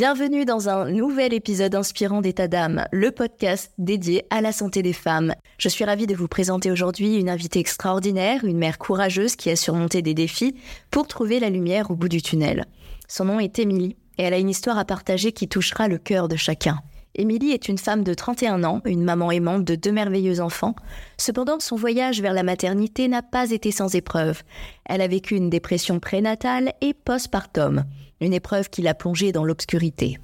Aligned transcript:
Bienvenue 0.00 0.46
dans 0.46 0.70
un 0.70 0.90
nouvel 0.90 1.34
épisode 1.34 1.74
inspirant 1.74 2.22
d'état 2.22 2.48
d'âme, 2.48 2.86
le 2.90 3.10
podcast 3.10 3.70
dédié 3.76 4.24
à 4.30 4.40
la 4.40 4.50
santé 4.50 4.82
des 4.82 4.94
femmes. 4.94 5.34
Je 5.58 5.68
suis 5.68 5.84
ravie 5.84 6.06
de 6.06 6.14
vous 6.14 6.26
présenter 6.26 6.70
aujourd'hui 6.70 7.16
une 7.16 7.28
invitée 7.28 7.58
extraordinaire, 7.58 8.46
une 8.46 8.56
mère 8.56 8.78
courageuse 8.78 9.36
qui 9.36 9.50
a 9.50 9.56
surmonté 9.56 10.00
des 10.00 10.14
défis 10.14 10.54
pour 10.90 11.06
trouver 11.06 11.38
la 11.38 11.50
lumière 11.50 11.90
au 11.90 11.96
bout 11.96 12.08
du 12.08 12.22
tunnel. 12.22 12.64
Son 13.08 13.26
nom 13.26 13.40
est 13.40 13.58
Émilie 13.58 13.94
et 14.16 14.22
elle 14.22 14.32
a 14.32 14.38
une 14.38 14.48
histoire 14.48 14.78
à 14.78 14.86
partager 14.86 15.32
qui 15.32 15.48
touchera 15.48 15.86
le 15.86 15.98
cœur 15.98 16.28
de 16.28 16.36
chacun. 16.36 16.78
Émilie 17.16 17.50
est 17.50 17.68
une 17.68 17.78
femme 17.78 18.04
de 18.04 18.14
31 18.14 18.62
ans, 18.62 18.82
une 18.84 19.02
maman 19.02 19.32
aimante 19.32 19.64
de 19.64 19.74
deux 19.74 19.90
merveilleux 19.90 20.40
enfants. 20.40 20.76
Cependant, 21.18 21.58
son 21.58 21.74
voyage 21.74 22.22
vers 22.22 22.32
la 22.32 22.44
maternité 22.44 23.08
n'a 23.08 23.22
pas 23.22 23.50
été 23.50 23.72
sans 23.72 23.96
épreuve. 23.96 24.42
Elle 24.84 25.00
a 25.00 25.08
vécu 25.08 25.34
une 25.34 25.50
dépression 25.50 25.98
prénatale 25.98 26.72
et 26.80 26.94
postpartum, 26.94 27.84
une 28.20 28.32
épreuve 28.32 28.70
qui 28.70 28.82
l'a 28.82 28.94
plongée 28.94 29.32
dans 29.32 29.44
l'obscurité. 29.44 30.18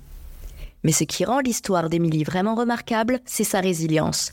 Mais 0.85 0.93
ce 0.93 1.03
qui 1.03 1.25
rend 1.25 1.41
l'histoire 1.41 1.91
d'Émilie 1.91 2.23
vraiment 2.23 2.55
remarquable, 2.55 3.19
c'est 3.25 3.43
sa 3.43 3.61
résilience. 3.61 4.33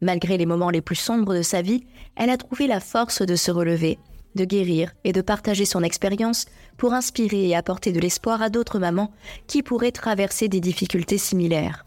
Malgré 0.00 0.36
les 0.36 0.46
moments 0.46 0.70
les 0.70 0.80
plus 0.80 0.96
sombres 0.96 1.36
de 1.36 1.42
sa 1.42 1.62
vie, 1.62 1.84
elle 2.16 2.30
a 2.30 2.36
trouvé 2.36 2.66
la 2.66 2.80
force 2.80 3.22
de 3.22 3.36
se 3.36 3.52
relever, 3.52 4.00
de 4.34 4.44
guérir 4.44 4.92
et 5.04 5.12
de 5.12 5.20
partager 5.20 5.64
son 5.64 5.84
expérience 5.84 6.46
pour 6.76 6.94
inspirer 6.94 7.46
et 7.46 7.54
apporter 7.54 7.92
de 7.92 8.00
l'espoir 8.00 8.42
à 8.42 8.50
d'autres 8.50 8.80
mamans 8.80 9.12
qui 9.46 9.62
pourraient 9.62 9.92
traverser 9.92 10.48
des 10.48 10.60
difficultés 10.60 11.18
similaires. 11.18 11.84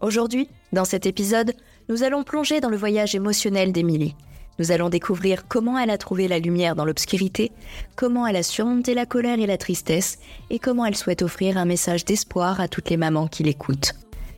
Aujourd'hui, 0.00 0.48
dans 0.72 0.86
cet 0.86 1.04
épisode, 1.04 1.52
nous 1.90 2.02
allons 2.04 2.24
plonger 2.24 2.60
dans 2.60 2.70
le 2.70 2.76
voyage 2.76 3.14
émotionnel 3.14 3.70
d'Émilie. 3.70 4.14
Nous 4.58 4.72
allons 4.72 4.88
découvrir 4.88 5.46
comment 5.46 5.78
elle 5.78 5.90
a 5.90 5.98
trouvé 5.98 6.26
la 6.26 6.38
lumière 6.38 6.74
dans 6.74 6.86
l'obscurité, 6.86 7.52
comment 7.96 8.26
elle 8.26 8.36
a 8.36 8.42
surmonté 8.42 8.94
la 8.94 9.04
colère 9.04 9.38
et 9.38 9.46
la 9.46 9.58
tristesse, 9.58 10.18
et 10.48 10.58
comment 10.58 10.86
elle 10.86 10.96
souhaite 10.96 11.22
offrir 11.22 11.58
un 11.58 11.66
message 11.66 12.06
d'espoir 12.06 12.60
à 12.60 12.68
toutes 12.68 12.88
les 12.88 12.96
mamans 12.96 13.28
qui 13.28 13.42
l'écoutent. 13.42 13.92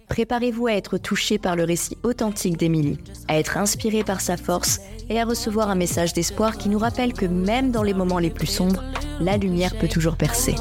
Préparez-vous 0.08 0.66
à 0.66 0.72
être 0.72 0.98
touché 0.98 1.38
par 1.38 1.56
le 1.56 1.64
récit 1.64 1.96
authentique 2.02 2.56
d'Émilie, 2.56 2.98
à 3.28 3.38
être 3.38 3.56
inspiré 3.56 4.04
par 4.04 4.20
sa 4.20 4.36
force 4.36 4.80
et 5.08 5.20
à 5.20 5.24
recevoir 5.24 5.70
un 5.70 5.74
message 5.74 6.12
d'espoir 6.12 6.58
qui 6.58 6.68
nous 6.68 6.78
rappelle 6.78 7.12
que 7.12 7.26
même 7.26 7.70
dans 7.70 7.82
les 7.82 7.94
moments 7.94 8.18
les 8.18 8.30
plus 8.30 8.46
sombres, 8.46 8.82
la 9.20 9.36
lumière 9.36 9.76
peut 9.78 9.88
toujours 9.88 10.16
percer. 10.16 10.54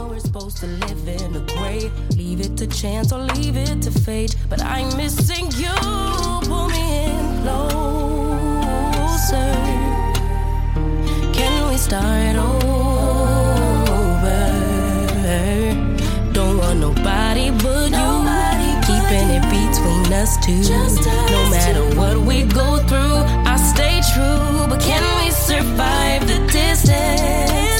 Us 20.13 20.37
two. 20.45 20.61
No 20.61 21.49
matter 21.49 21.83
what 21.97 22.17
we 22.17 22.43
go 22.43 22.77
through, 22.87 23.23
I 23.45 23.55
stay 23.57 24.01
true. 24.13 24.67
But 24.67 24.81
can 24.81 25.03
we 25.23 25.31
survive 25.31 26.27
the 26.27 26.39
distance? 26.51 27.70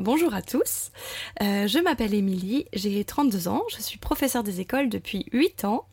Bonjour 0.00 0.32
à 0.32 0.40
tous, 0.40 0.92
euh, 1.42 1.66
je 1.66 1.78
m'appelle 1.78 2.14
Émilie, 2.14 2.64
j'ai 2.72 3.04
32 3.04 3.48
ans, 3.48 3.64
je 3.68 3.82
suis 3.82 3.98
professeure 3.98 4.42
des 4.42 4.62
écoles 4.62 4.88
depuis 4.88 5.26
8 5.30 5.66
ans, 5.66 5.84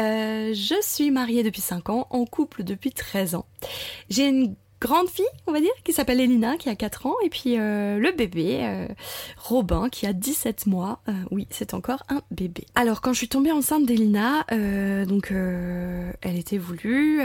euh, 0.00 0.52
je 0.52 0.74
suis 0.82 1.12
mariée 1.12 1.44
depuis 1.44 1.60
5 1.60 1.88
ans, 1.88 2.08
en 2.10 2.24
couple 2.24 2.64
depuis 2.64 2.90
13 2.90 3.36
ans. 3.36 3.46
J'ai 4.10 4.26
une 4.26 4.56
grande 4.88 5.08
fille, 5.08 5.24
on 5.46 5.52
va 5.52 5.60
dire, 5.60 5.70
qui 5.84 5.92
s'appelle 5.92 6.20
Elina, 6.20 6.56
qui 6.56 6.68
a 6.70 6.74
4 6.74 7.06
ans, 7.06 7.14
et 7.22 7.28
puis 7.28 7.58
euh, 7.58 7.98
le 7.98 8.10
bébé, 8.12 8.60
euh, 8.62 8.88
Robin, 9.36 9.88
qui 9.90 10.06
a 10.06 10.14
17 10.14 10.66
mois. 10.66 11.00
Euh, 11.08 11.12
oui, 11.30 11.46
c'est 11.50 11.74
encore 11.74 12.02
un 12.08 12.22
bébé. 12.30 12.64
Alors, 12.74 13.02
quand 13.02 13.12
je 13.12 13.18
suis 13.18 13.28
tombée 13.28 13.52
enceinte 13.52 13.84
d'Elina, 13.84 14.44
donc 15.06 15.30
elle 15.30 16.38
était 16.38 16.58
voulue, 16.58 17.20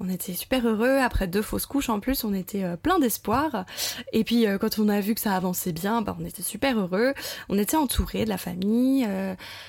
on 0.00 0.08
était 0.08 0.34
super 0.34 0.66
heureux. 0.66 0.98
Après 0.98 1.26
deux 1.26 1.42
fausses 1.42 1.66
couches 1.66 1.88
en 1.88 2.00
plus, 2.00 2.24
on 2.24 2.34
était 2.34 2.64
plein 2.82 2.98
d'espoir. 2.98 3.64
Et 4.12 4.24
puis, 4.24 4.46
quand 4.60 4.78
on 4.78 4.88
a 4.88 5.00
vu 5.00 5.14
que 5.14 5.20
ça 5.20 5.34
avançait 5.34 5.72
bien, 5.72 6.02
bah, 6.02 6.16
on 6.20 6.24
était 6.24 6.42
super 6.42 6.78
heureux. 6.78 7.14
On 7.48 7.58
était 7.58 7.76
entourés 7.76 8.24
de 8.24 8.28
la 8.28 8.38
famille. 8.38 9.08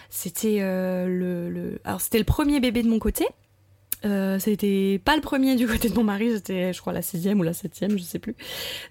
c'était 0.10 0.60
le, 0.62 1.80
c'était 2.00 2.20
le 2.20 2.26
premier 2.26 2.60
bébé 2.60 2.84
de 2.84 2.90
mon 2.90 3.00
côté. 3.00 3.26
Euh, 4.04 4.40
c'était 4.40 5.00
pas 5.04 5.16
le 5.16 5.22
premier 5.22 5.56
du 5.56 5.68
côté 5.68 5.90
de 5.90 5.96
mon 5.96 6.04
mari, 6.04 6.32
c'était 6.34 6.74
je 6.74 6.82
crois 6.82 6.94
la 6.94 7.02
sixième 7.02 7.40
ou 7.40 7.44
la 7.44 7.54
septième, 7.54 7.98
je 7.98 8.04
sais 8.04 8.20
plus. 8.20 8.36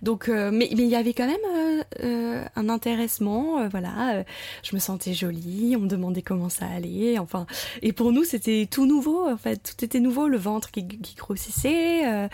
Donc, 0.02 0.28
euh, 0.28 0.50
mais 0.52 0.68
mais 0.76 0.82
il 0.84 0.88
y 0.88 0.96
avait 0.96 1.12
quand 1.12 1.26
même 1.26 1.36
euh, 1.56 1.82
euh 2.02 2.44
un 2.56 2.68
intéressement, 2.68 3.60
euh, 3.60 3.68
voilà. 3.68 4.24
je 4.62 4.74
me 4.74 4.80
sentais 4.80 5.14
jolie, 5.14 5.74
on 5.76 5.80
me 5.80 5.88
demandait 5.88 6.22
comment 6.22 6.48
ça 6.48 6.66
allait, 6.66 7.18
enfin. 7.18 7.46
Et 7.82 7.92
pour 7.92 8.12
nous 8.12 8.24
c'était 8.24 8.66
tout 8.70 8.86
nouveau, 8.86 9.28
en 9.28 9.36
fait, 9.36 9.74
tout 9.76 9.84
était 9.84 10.00
nouveau, 10.00 10.28
le 10.28 10.38
ventre 10.38 10.70
qui, 10.70 10.86
qui 10.86 11.14
grossissait, 11.14 12.28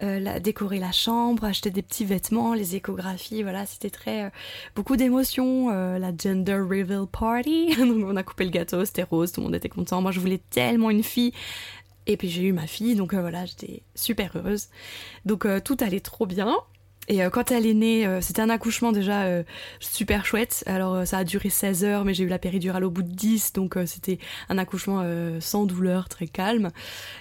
la, 0.00 0.40
décorer 0.40 0.78
la 0.78 0.92
chambre, 0.92 1.44
acheter 1.44 1.70
des 1.70 1.82
petits 1.82 2.04
vêtements, 2.04 2.54
les 2.54 2.76
échographies, 2.76 3.42
voilà, 3.42 3.66
c'était 3.66 3.90
très 3.90 4.30
beaucoup 4.74 4.96
d'émotions. 4.96 5.70
la 5.70 6.12
gender 6.16 6.54
reveal 6.54 7.06
party, 7.10 7.76
donc 7.78 8.04
on 8.04 8.16
a 8.16 8.22
coupé 8.22 8.44
le 8.44 8.50
gâteau, 8.50 8.84
c'était 8.84 9.04
rose, 9.04 9.32
tout 9.32 9.40
le 9.40 9.46
monde 9.46 9.54
était 9.54 9.68
content. 9.68 10.02
Moi 10.02 10.10
je 10.10 10.20
voulais 10.20 10.40
tellement 10.50 10.90
une 10.90 11.02
fille. 11.02 11.32
Et 12.06 12.16
puis 12.16 12.28
j'ai 12.28 12.42
eu 12.42 12.52
ma 12.52 12.66
fille, 12.66 12.94
donc 12.94 13.14
euh, 13.14 13.20
voilà, 13.20 13.44
j'étais 13.46 13.82
super 13.94 14.30
heureuse. 14.36 14.68
Donc 15.24 15.44
euh, 15.44 15.60
tout 15.60 15.76
allait 15.80 16.00
trop 16.00 16.26
bien. 16.26 16.54
Et 17.08 17.22
euh, 17.22 17.30
quand 17.30 17.52
elle 17.52 17.66
est 17.66 17.74
née, 17.74 18.08
c'était 18.20 18.42
un 18.42 18.50
accouchement 18.50 18.90
déjà 18.90 19.24
super 19.78 20.24
chouette. 20.24 20.64
Alors 20.66 21.06
ça 21.06 21.18
a 21.18 21.24
duré 21.24 21.50
16 21.50 21.84
heures, 21.84 22.04
mais 22.04 22.14
j'ai 22.14 22.24
eu 22.24 22.28
la 22.28 22.38
péridurale 22.38 22.84
au 22.84 22.90
bout 22.90 23.02
de 23.02 23.12
10, 23.12 23.52
donc 23.52 23.76
c'était 23.86 24.18
un 24.48 24.58
accouchement 24.58 25.04
sans 25.40 25.66
douleur, 25.66 26.08
très 26.08 26.26
calme. 26.26 26.70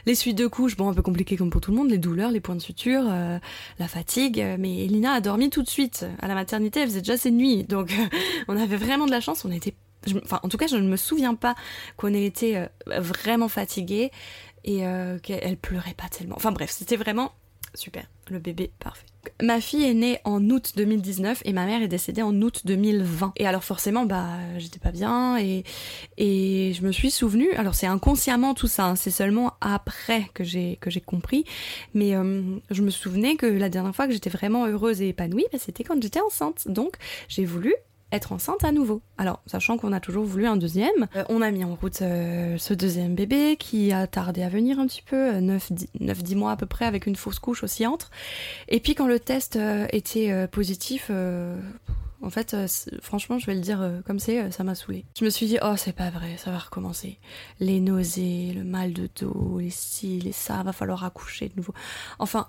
Les 0.07 0.15
suites 0.15 0.37
de 0.37 0.47
couches, 0.47 0.75
bon, 0.75 0.89
un 0.89 0.93
peu 0.95 1.03
compliqué 1.03 1.37
comme 1.37 1.51
pour 1.51 1.61
tout 1.61 1.69
le 1.69 1.77
monde, 1.77 1.91
les 1.91 1.99
douleurs, 1.99 2.31
les 2.31 2.39
points 2.39 2.55
de 2.55 2.61
suture, 2.61 3.03
la 3.03 3.87
fatigue. 3.87 4.43
Mais 4.57 4.85
Elina 4.85 5.13
a 5.13 5.21
dormi 5.21 5.51
tout 5.51 5.61
de 5.61 5.69
suite. 5.69 6.07
À 6.19 6.27
la 6.27 6.33
maternité, 6.33 6.79
elle 6.79 6.87
faisait 6.87 7.01
déjà 7.01 7.17
ses 7.17 7.29
nuits, 7.29 7.63
donc 7.63 7.93
on 8.47 8.57
avait 8.57 8.77
vraiment 8.77 9.05
de 9.05 9.11
la 9.11 9.21
chance. 9.21 9.45
On 9.45 9.51
était 9.51 9.75
Enfin, 10.23 10.39
en 10.43 10.49
tout 10.49 10.57
cas, 10.57 10.67
je 10.67 10.75
ne 10.75 10.87
me 10.87 10.97
souviens 10.97 11.33
pas 11.33 11.55
qu'on 11.97 12.13
ait 12.13 12.25
été 12.25 12.63
vraiment 12.85 13.47
fatigué 13.47 14.11
et 14.65 14.85
euh, 14.85 15.17
pleurait 15.61 15.93
pas 15.95 16.09
tellement. 16.09 16.35
Enfin 16.35 16.51
bref, 16.51 16.71
c'était 16.71 16.97
vraiment 16.97 17.31
super, 17.75 18.05
le 18.29 18.39
bébé 18.39 18.71
parfait. 18.79 19.05
Ma 19.41 19.59
fille 19.59 19.83
est 19.83 19.93
née 19.93 20.19
en 20.23 20.49
août 20.49 20.73
2019 20.75 21.41
et 21.45 21.53
ma 21.53 21.65
mère 21.65 21.81
est 21.81 21.87
décédée 21.87 22.21
en 22.21 22.33
août 22.41 22.61
2020. 22.65 23.33
Et 23.37 23.47
alors 23.47 23.63
forcément, 23.63 24.05
bah, 24.05 24.37
j'étais 24.57 24.79
pas 24.79 24.91
bien 24.91 25.37
et, 25.37 25.63
et 26.17 26.73
je 26.73 26.81
me 26.83 26.91
suis 26.91 27.11
souvenue. 27.11 27.51
Alors 27.53 27.75
c'est 27.75 27.87
inconsciemment 27.87 28.53
tout 28.53 28.67
ça, 28.67 28.85
hein, 28.85 28.95
c'est 28.95 29.11
seulement 29.11 29.53
après 29.61 30.29
que 30.33 30.43
j'ai 30.43 30.77
que 30.81 30.89
j'ai 30.89 31.01
compris. 31.01 31.45
Mais 31.93 32.15
euh, 32.15 32.41
je 32.71 32.81
me 32.81 32.89
souvenais 32.89 33.35
que 33.35 33.45
la 33.45 33.69
dernière 33.69 33.95
fois 33.95 34.07
que 34.07 34.13
j'étais 34.13 34.29
vraiment 34.29 34.65
heureuse 34.65 35.01
et 35.01 35.09
épanouie, 35.09 35.45
bah, 35.51 35.59
c'était 35.59 35.83
quand 35.83 36.01
j'étais 36.01 36.21
enceinte. 36.21 36.67
Donc 36.67 36.95
j'ai 37.27 37.45
voulu 37.45 37.75
être 38.15 38.31
enceinte 38.31 38.63
à 38.63 38.71
nouveau. 38.71 39.01
Alors, 39.17 39.41
sachant 39.45 39.77
qu'on 39.77 39.93
a 39.93 39.99
toujours 39.99 40.25
voulu 40.25 40.47
un 40.47 40.57
deuxième, 40.57 41.07
euh, 41.15 41.23
on 41.29 41.41
a 41.41 41.51
mis 41.51 41.63
en 41.63 41.75
route 41.75 42.01
euh, 42.01 42.57
ce 42.57 42.73
deuxième 42.73 43.15
bébé 43.15 43.55
qui 43.57 43.91
a 43.91 44.07
tardé 44.07 44.43
à 44.43 44.49
venir 44.49 44.79
un 44.79 44.87
petit 44.87 45.01
peu, 45.01 45.33
9-10 45.39 45.87
euh, 46.01 46.35
mois 46.35 46.51
à 46.51 46.55
peu 46.55 46.65
près, 46.65 46.85
avec 46.85 47.05
une 47.05 47.15
fausse 47.15 47.39
couche 47.39 47.63
aussi 47.63 47.85
entre. 47.85 48.11
Et 48.67 48.79
puis 48.79 48.95
quand 48.95 49.07
le 49.07 49.19
test 49.19 49.57
était 49.91 50.47
positif, 50.47 51.11
en 52.21 52.29
fait, 52.29 52.55
franchement, 53.01 53.37
je 53.37 53.45
vais 53.45 53.55
le 53.55 53.61
dire 53.61 54.01
comme 54.05 54.19
c'est, 54.19 54.51
ça 54.51 54.63
m'a 54.63 54.75
saoulé. 54.75 55.05
Je 55.17 55.25
me 55.25 55.29
suis 55.29 55.45
dit, 55.45 55.57
oh, 55.61 55.75
c'est 55.77 55.93
pas 55.93 56.09
vrai, 56.09 56.35
ça 56.37 56.51
va 56.51 56.57
recommencer. 56.57 57.19
Les 57.59 57.79
nausées, 57.79 58.53
le 58.55 58.63
mal 58.63 58.93
de 58.93 59.09
dos, 59.19 59.59
les 59.59 59.69
ci, 59.69 60.19
les 60.19 60.31
ça, 60.31 60.63
va 60.63 60.71
falloir 60.71 61.03
accoucher 61.03 61.49
de 61.49 61.55
nouveau. 61.55 61.73
Enfin, 62.19 62.47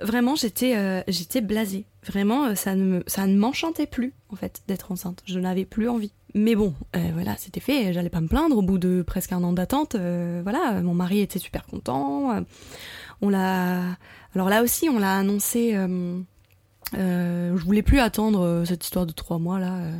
vraiment 0.00 0.36
j'étais 0.36 0.76
euh, 0.76 1.02
j'étais 1.08 1.40
blasée. 1.40 1.84
Vraiment 2.06 2.46
euh, 2.46 2.54
ça 2.54 2.74
ne 2.74 3.02
ça 3.06 3.26
ne 3.26 3.36
m'enchantait 3.36 3.86
plus 3.86 4.14
en 4.30 4.36
fait 4.36 4.62
d'être 4.68 4.92
enceinte. 4.92 5.22
Je 5.26 5.38
n'avais 5.38 5.64
plus 5.64 5.88
envie. 5.88 6.12
Mais 6.34 6.54
bon, 6.54 6.74
euh, 6.94 7.10
voilà, 7.14 7.36
c'était 7.38 7.60
fait, 7.60 7.92
j'allais 7.92 8.10
pas 8.10 8.20
me 8.20 8.28
plaindre 8.28 8.58
au 8.58 8.62
bout 8.62 8.78
de 8.78 9.02
presque 9.02 9.32
un 9.32 9.42
an 9.42 9.52
d'attente. 9.52 9.96
voilà, 9.96 10.82
mon 10.82 10.94
mari 10.94 11.20
était 11.20 11.38
super 11.38 11.64
content. 11.66 12.44
on 13.22 13.28
l'a. 13.28 13.96
Alors 14.34 14.50
là 14.50 14.62
aussi, 14.62 14.88
on 14.88 14.98
l'a 14.98 15.16
annoncé. 15.16 15.74
Euh, 16.94 17.56
je 17.56 17.64
voulais 17.64 17.82
plus 17.82 17.98
attendre 17.98 18.40
euh, 18.40 18.64
cette 18.64 18.82
histoire 18.82 19.04
de 19.04 19.12
trois 19.12 19.38
mois 19.38 19.58
là. 19.58 19.74
Euh. 19.76 19.92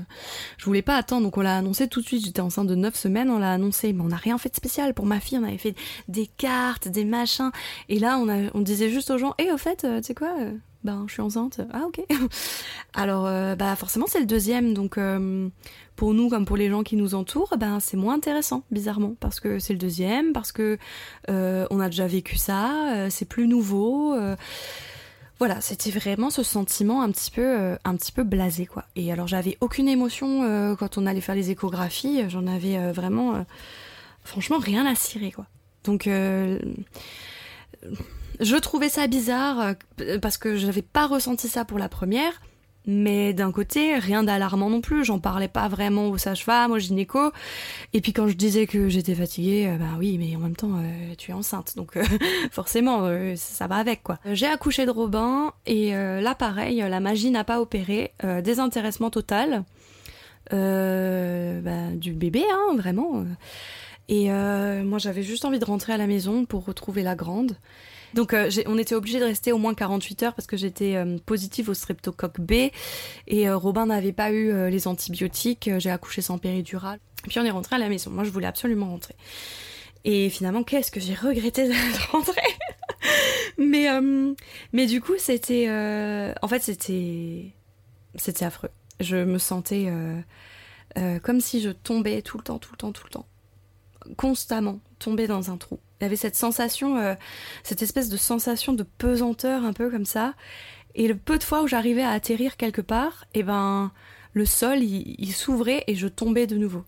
je 0.57 0.65
voulais 0.65 0.83
pas 0.83 0.97
attendre, 0.97 1.25
donc 1.25 1.37
on 1.37 1.43
l'a 1.43 1.57
annoncé 1.57 1.89
tout 1.89 2.01
de 2.01 2.07
suite. 2.07 2.25
J'étais 2.25 2.41
enceinte 2.41 2.67
de 2.67 2.75
neuf 2.75 2.95
semaines, 2.95 3.31
on 3.31 3.39
l'a 3.39 3.53
annoncé, 3.53 3.93
mais 3.93 4.03
on 4.03 4.09
n'a 4.09 4.17
rien 4.17 4.39
fait 4.39 4.49
de 4.49 4.55
spécial 4.55 4.95
pour 4.95 5.05
ma 5.05 5.21
fille. 5.21 5.39
On 5.39 5.45
avait 5.45 5.59
fait 5.59 5.75
des 6.09 6.27
cartes, 6.27 6.89
des 6.89 7.05
machins, 7.05 7.51
et 7.89 7.99
là 7.99 8.19
on, 8.19 8.61
disait 8.61 8.91
juste 8.91 9.11
aux 9.11 9.19
gens, 9.19 9.35
et 9.39 9.53
au 9.53 9.59
fait, 9.59 9.87
tu 9.99 10.03
sais 10.03 10.15
quoi, 10.15 10.35
ben 10.85 11.05
je 11.09 11.13
suis 11.13 11.23
enceinte. 11.23 11.61
Ah 11.73 11.83
ok. 11.87 12.03
Alors 12.95 13.25
bah 13.57 13.77
forcément 13.77 14.07
c'est 14.09 14.21
le 14.21 14.27
deuxième, 14.27 14.73
donc 14.73 14.99
pour 15.97 16.15
nous 16.15 16.29
comme 16.31 16.47
pour 16.47 16.57
les 16.57 16.71
gens 16.71 16.83
qui 16.83 16.97
nous 16.97 17.15
entourent, 17.15 17.55
ben 17.59 17.81
c'est 17.81 17.97
moins 17.97 18.15
intéressant 18.15 18.63
bizarrement 18.71 19.15
parce 19.21 19.41
que 19.41 19.59
c'est 19.59 19.75
le 19.75 19.79
deuxième, 19.79 20.33
parce 20.33 20.53
que 20.53 20.79
on 21.29 21.81
a 21.81 21.89
déjà 21.89 22.07
vécu 22.07 22.37
ça, 22.37 23.09
c'est 23.11 23.27
plus 23.27 23.47
nouveau 23.47 24.17
voilà, 25.39 25.61
c'était 25.61 25.91
vraiment 25.91 26.31
ce 26.31 26.43
sentiment 26.43 27.03
un 27.03 27.11
petit 27.13 27.31
peu, 27.31 27.43
euh, 27.43 27.77
un 27.85 27.95
petit 27.97 28.11
peu 28.11 28.25
blasé 28.25 28.67
quoi. 28.67 28.85
Et 28.97 29.13
alors 29.13 29.29
j'avais 29.29 29.57
aucune 29.61 29.89
émotion 29.89 30.43
euh, 30.43 30.75
quand 30.75 30.99
on 30.99 31.07
allait 31.07 31.21
faire 31.21 31.37
les 31.37 31.51
échographies, 31.51 32.29
j'en 32.29 32.47
avais 32.49 32.77
euh, 32.77 32.93
vraiment, 32.93 33.47
franchement 34.25 34.59
rien 34.59 34.85
à 34.85 34.97
cirer 34.97 35.31
quoi. 35.31 35.47
Donc 35.85 36.09
je 38.41 38.57
trouvais 38.57 38.89
ça 38.89 39.07
bizarre 39.07 39.75
parce 40.21 40.39
que 40.39 40.57
je 40.57 40.67
n'avais 40.67 40.83
pas 40.83 41.07
ressenti 41.07 41.49
ça 41.49 41.65
pour 41.65 41.79
la 41.79 41.89
première. 41.89 42.43
Mais 42.91 43.35
d'un 43.35 43.53
côté, 43.53 43.97
rien 43.99 44.23
d'alarmant 44.23 44.71
non 44.71 44.81
plus. 44.81 45.05
J'en 45.05 45.19
parlais 45.19 45.47
pas 45.47 45.69
vraiment 45.69 46.09
aux 46.09 46.17
sages-femmes, 46.17 46.73
aux 46.73 46.79
gynéco. 46.79 47.33
Et 47.93 48.01
puis 48.01 48.15
quand 48.15 48.29
je 48.29 48.33
disais 48.33 48.67
que 48.67 48.89
j'étais 48.89 49.15
fatiguée, 49.15 49.69
euh, 49.69 49.77
bah 49.77 49.99
oui, 49.99 50.17
mais 50.17 50.35
en 50.35 50.39
même 50.39 50.57
temps, 50.57 50.73
euh, 50.73 51.15
tu 51.19 51.31
es 51.31 51.35
enceinte. 51.35 51.75
Donc 51.77 51.99
euh, 51.99 52.05
forcément, 52.51 53.07
ça 53.37 53.67
va 53.67 53.77
avec 53.77 54.03
quoi. 54.03 54.19
J'ai 54.33 54.47
accouché 54.47 54.87
de 54.87 54.91
Robin 54.91 55.53
et 55.67 55.91
là 55.93 56.35
pareil, 56.35 56.79
la 56.79 57.01
magie 57.01 57.31
n'a 57.31 57.45
pas 57.45 57.61
opéré. 57.61 58.15
désintéressement 58.43 59.11
total 59.11 59.65
bah, 60.51 61.91
du 61.95 62.15
bébé, 62.15 62.43
hein, 62.51 62.75
vraiment. 62.75 63.23
Et 64.09 64.31
moi 64.31 64.99
j'avais 64.99 65.23
juste 65.23 65.45
envie 65.45 65.59
de 65.59 65.65
rentrer 65.67 65.93
à 65.93 65.99
la 65.99 66.07
maison 66.07 66.47
pour 66.47 66.65
retrouver 66.65 67.03
la 67.03 67.15
grande. 67.15 67.59
Donc 68.15 68.33
euh, 68.33 68.51
on 68.67 68.79
était 68.79 68.95
obligé 68.95 69.21
de 69.21 69.25
rester 69.25 69.53
au 69.53 69.59
moins 69.59 69.75
48 69.75 70.23
heures 70.23 70.35
parce 70.35 70.47
que 70.47 70.57
j'étais 70.57 70.97
euh, 70.97 71.19
positive 71.25 71.69
au 71.69 71.75
streptocoque 71.75 72.41
B 72.41 72.53
et 73.27 73.49
euh, 73.49 73.57
Robin 73.57 73.87
n'avait 73.87 74.13
pas 74.13 74.33
eu 74.33 74.71
les 74.71 74.87
antibiotiques, 74.87 75.71
j'ai 75.79 75.91
accouché 75.91 76.23
sans 76.23 76.39
péridurale. 76.39 77.01
Puis 77.29 77.39
on 77.39 77.45
est 77.45 77.51
rentré 77.51 77.77
à 77.77 77.79
la 77.79 77.89
maison. 77.89 78.11
Moi 78.11 78.25
je 78.25 78.31
voulais 78.31 78.47
absolument 78.47 78.89
rentrer. 78.89 79.15
Et 80.05 80.31
finalement, 80.31 80.63
qu'est-ce 80.63 80.93
que 80.93 81.01
j'ai 81.01 81.15
regretté 81.15 81.69
de 81.69 81.75
rentrer? 82.13 82.41
Mais, 83.59 83.89
mais 84.73 84.87
du 84.87 85.01
coup, 85.01 85.15
c'était. 85.19 85.69
en 86.41 86.49
fait, 86.49 86.63
c'était. 86.63 87.53
C'était 88.15 88.45
affreux. 88.45 88.71
Je 89.01 89.17
me 89.17 89.39
sentais 89.39 89.93
comme 91.23 91.41
si 91.41 91.61
je 91.61 91.71
tombais 91.71 92.23
tout 92.23 92.39
le 92.39 92.45
temps, 92.45 92.59
tout 92.59 92.71
le 92.73 92.79
temps, 92.79 92.93
tout 92.93 93.05
le 93.05 93.11
temps. 93.11 93.27
Constamment, 94.17 94.81
tombée 95.01 95.27
dans 95.27 95.51
un 95.51 95.57
trou. 95.57 95.81
Il 96.01 96.05
avait 96.05 96.17
cette 96.17 96.37
sensation, 96.37 96.97
euh, 96.97 97.15
cette 97.63 97.83
espèce 97.83 98.09
de 98.09 98.17
sensation 98.17 98.73
de 98.73 98.85
pesanteur 98.85 99.65
un 99.65 99.73
peu 99.73 99.91
comme 99.91 100.05
ça. 100.05 100.35
Et 100.95 101.09
le 101.09 101.17
peu 101.17 101.39
de 101.39 101.45
fois 101.45 101.63
où 101.63 101.67
j'arrivais 101.67 102.03
à 102.03 102.11
atterrir 102.11 102.57
quelque 102.57 102.81
part, 102.81 103.25
et 103.35 103.41
eh 103.41 103.43
ben 103.43 103.93
le 104.33 104.45
sol 104.45 104.83
il, 104.83 105.33
s'ouvrait 105.33 105.85
et 105.87 105.95
je 105.95 106.09
tombais 106.09 106.47
de 106.47 106.57
nouveau. 106.57 106.85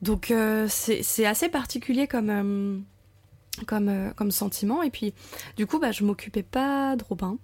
Donc 0.00 0.30
euh, 0.30 0.66
c'est 0.68 1.26
assez 1.26 1.48
particulier 1.48 2.06
comme 2.06 2.30
euh, 2.30 2.78
comme 3.66 4.12
comme 4.16 4.30
sentiment. 4.30 4.82
Et 4.82 4.90
puis 4.90 5.14
du 5.56 5.66
coup 5.66 5.78
bah 5.78 5.92
je 5.92 6.04
m'occupais 6.04 6.42
pas 6.42 6.96
de 6.96 7.04
Robin. 7.04 7.38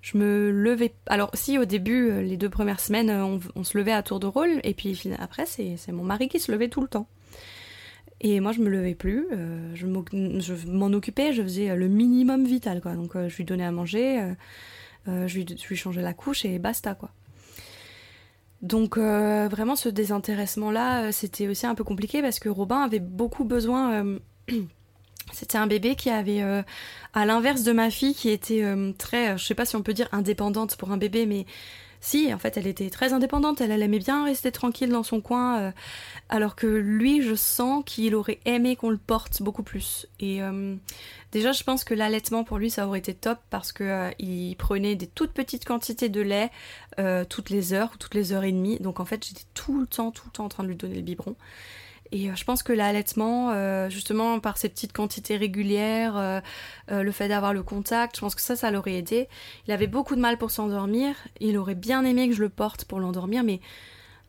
Je 0.00 0.16
me 0.16 0.50
levais. 0.50 0.94
Alors 1.06 1.30
si 1.34 1.58
au 1.58 1.64
début 1.64 2.22
les 2.22 2.36
deux 2.36 2.48
premières 2.48 2.80
semaines 2.80 3.10
on, 3.10 3.40
on 3.54 3.64
se 3.64 3.76
levait 3.76 3.92
à 3.92 4.02
tour 4.02 4.18
de 4.18 4.26
rôle 4.26 4.60
et 4.64 4.74
puis 4.74 4.98
après 5.18 5.46
c'est 5.46 5.76
mon 5.88 6.04
mari 6.04 6.28
qui 6.28 6.40
se 6.40 6.50
levait 6.50 6.68
tout 6.68 6.80
le 6.80 6.88
temps. 6.88 7.06
Et 8.20 8.40
moi, 8.40 8.52
je 8.52 8.60
me 8.60 8.68
levais 8.68 8.94
plus, 8.94 9.26
euh, 9.32 9.74
je 9.74 9.86
m'en 10.66 10.86
occupais, 10.92 11.32
je 11.32 11.42
faisais 11.42 11.74
le 11.74 11.88
minimum 11.88 12.44
vital. 12.44 12.80
Donc, 12.80 13.16
euh, 13.16 13.28
je 13.30 13.36
lui 13.36 13.44
donnais 13.44 13.64
à 13.64 13.72
manger, 13.72 14.20
euh, 15.08 15.26
je, 15.26 15.34
lui, 15.38 15.46
je, 15.48 15.68
lui, 15.68 15.76
changeais 15.76 16.02
la 16.02 16.12
couche 16.12 16.44
et 16.44 16.58
basta, 16.58 16.94
quoi. 16.94 17.10
Donc, 18.60 18.98
vraiment, 18.98 19.74
ce 19.74 19.88
désintéressement-là, 19.88 21.12
c'était 21.12 21.48
aussi 21.48 21.66
un 21.66 21.74
peu 21.74 21.82
compliqué 21.82 22.20
parce 22.20 22.38
que 22.38 22.50
Robin 22.50 22.82
avait 22.82 22.98
beaucoup 22.98 23.44
besoin. 23.44 24.04
c'était 25.32 25.56
un 25.56 25.66
bébé 25.66 25.94
qui 25.94 26.10
avait, 26.10 26.42
à 27.14 27.24
l'inverse 27.24 27.62
de 27.62 27.72
ma 27.72 27.90
fille, 27.90 28.14
qui 28.14 28.28
était 28.28 28.62
très, 28.98 29.38
je 29.38 29.46
sais 29.46 29.54
pas 29.54 29.64
si 29.64 29.76
on 29.76 29.82
peut 29.82 29.94
dire 29.94 30.10
indépendante 30.12 30.76
pour 30.76 30.92
un 30.92 30.98
bébé, 30.98 31.24
mais 31.24 31.46
si, 32.00 32.32
en 32.32 32.38
fait, 32.38 32.56
elle 32.56 32.66
était 32.66 32.88
très 32.88 33.12
indépendante, 33.12 33.60
elle, 33.60 33.82
aimait 33.82 33.98
bien 33.98 34.24
rester 34.24 34.50
tranquille 34.50 34.88
dans 34.88 35.02
son 35.02 35.20
coin, 35.20 35.60
euh, 35.60 35.72
alors 36.30 36.56
que 36.56 36.66
lui, 36.66 37.22
je 37.22 37.34
sens 37.34 37.82
qu'il 37.84 38.14
aurait 38.14 38.40
aimé 38.46 38.74
qu'on 38.74 38.88
le 38.88 38.96
porte 38.96 39.42
beaucoup 39.42 39.62
plus. 39.62 40.06
Et 40.18 40.42
euh, 40.42 40.74
déjà, 41.32 41.52
je 41.52 41.62
pense 41.62 41.84
que 41.84 41.92
l'allaitement 41.92 42.42
pour 42.42 42.56
lui, 42.56 42.70
ça 42.70 42.86
aurait 42.86 43.00
été 43.00 43.12
top 43.12 43.38
parce 43.50 43.72
que 43.72 43.84
euh, 43.84 44.10
il 44.18 44.56
prenait 44.56 44.96
des 44.96 45.06
toutes 45.06 45.32
petites 45.32 45.66
quantités 45.66 46.08
de 46.08 46.20
lait 46.20 46.50
toutes 47.30 47.48
les 47.48 47.72
heures, 47.72 47.96
toutes 47.96 48.14
les 48.14 48.34
heures 48.34 48.44
et 48.44 48.52
demie. 48.52 48.78
Donc 48.78 49.00
en 49.00 49.06
fait, 49.06 49.24
j'étais 49.24 49.44
tout 49.54 49.80
le 49.80 49.86
temps, 49.86 50.10
tout 50.10 50.24
le 50.26 50.32
temps 50.32 50.44
en 50.44 50.50
train 50.50 50.64
de 50.64 50.68
lui 50.68 50.76
donner 50.76 50.96
le 50.96 51.00
biberon. 51.00 51.34
Et 52.12 52.28
euh, 52.28 52.34
je 52.34 52.44
pense 52.44 52.62
que 52.62 52.72
l'allaitement, 52.72 53.50
euh, 53.50 53.88
justement 53.88 54.40
par 54.40 54.58
ces 54.58 54.68
petites 54.68 54.92
quantités 54.92 55.36
régulières, 55.36 56.16
euh, 56.16 56.40
le 56.88 57.12
fait 57.12 57.28
d'avoir 57.28 57.52
le 57.52 57.62
contact, 57.62 58.16
je 58.16 58.20
pense 58.20 58.34
que 58.34 58.40
ça, 58.40 58.56
ça 58.56 58.70
l'aurait 58.70 58.94
aidé. 58.94 59.28
Il 59.66 59.72
avait 59.72 59.86
beaucoup 59.86 60.16
de 60.16 60.20
mal 60.20 60.36
pour 60.36 60.50
s'endormir. 60.50 61.14
Il 61.40 61.56
aurait 61.56 61.74
bien 61.74 62.04
aimé 62.04 62.28
que 62.28 62.34
je 62.34 62.40
le 62.40 62.48
porte 62.48 62.84
pour 62.84 63.00
l'endormir, 63.00 63.44
mais 63.44 63.60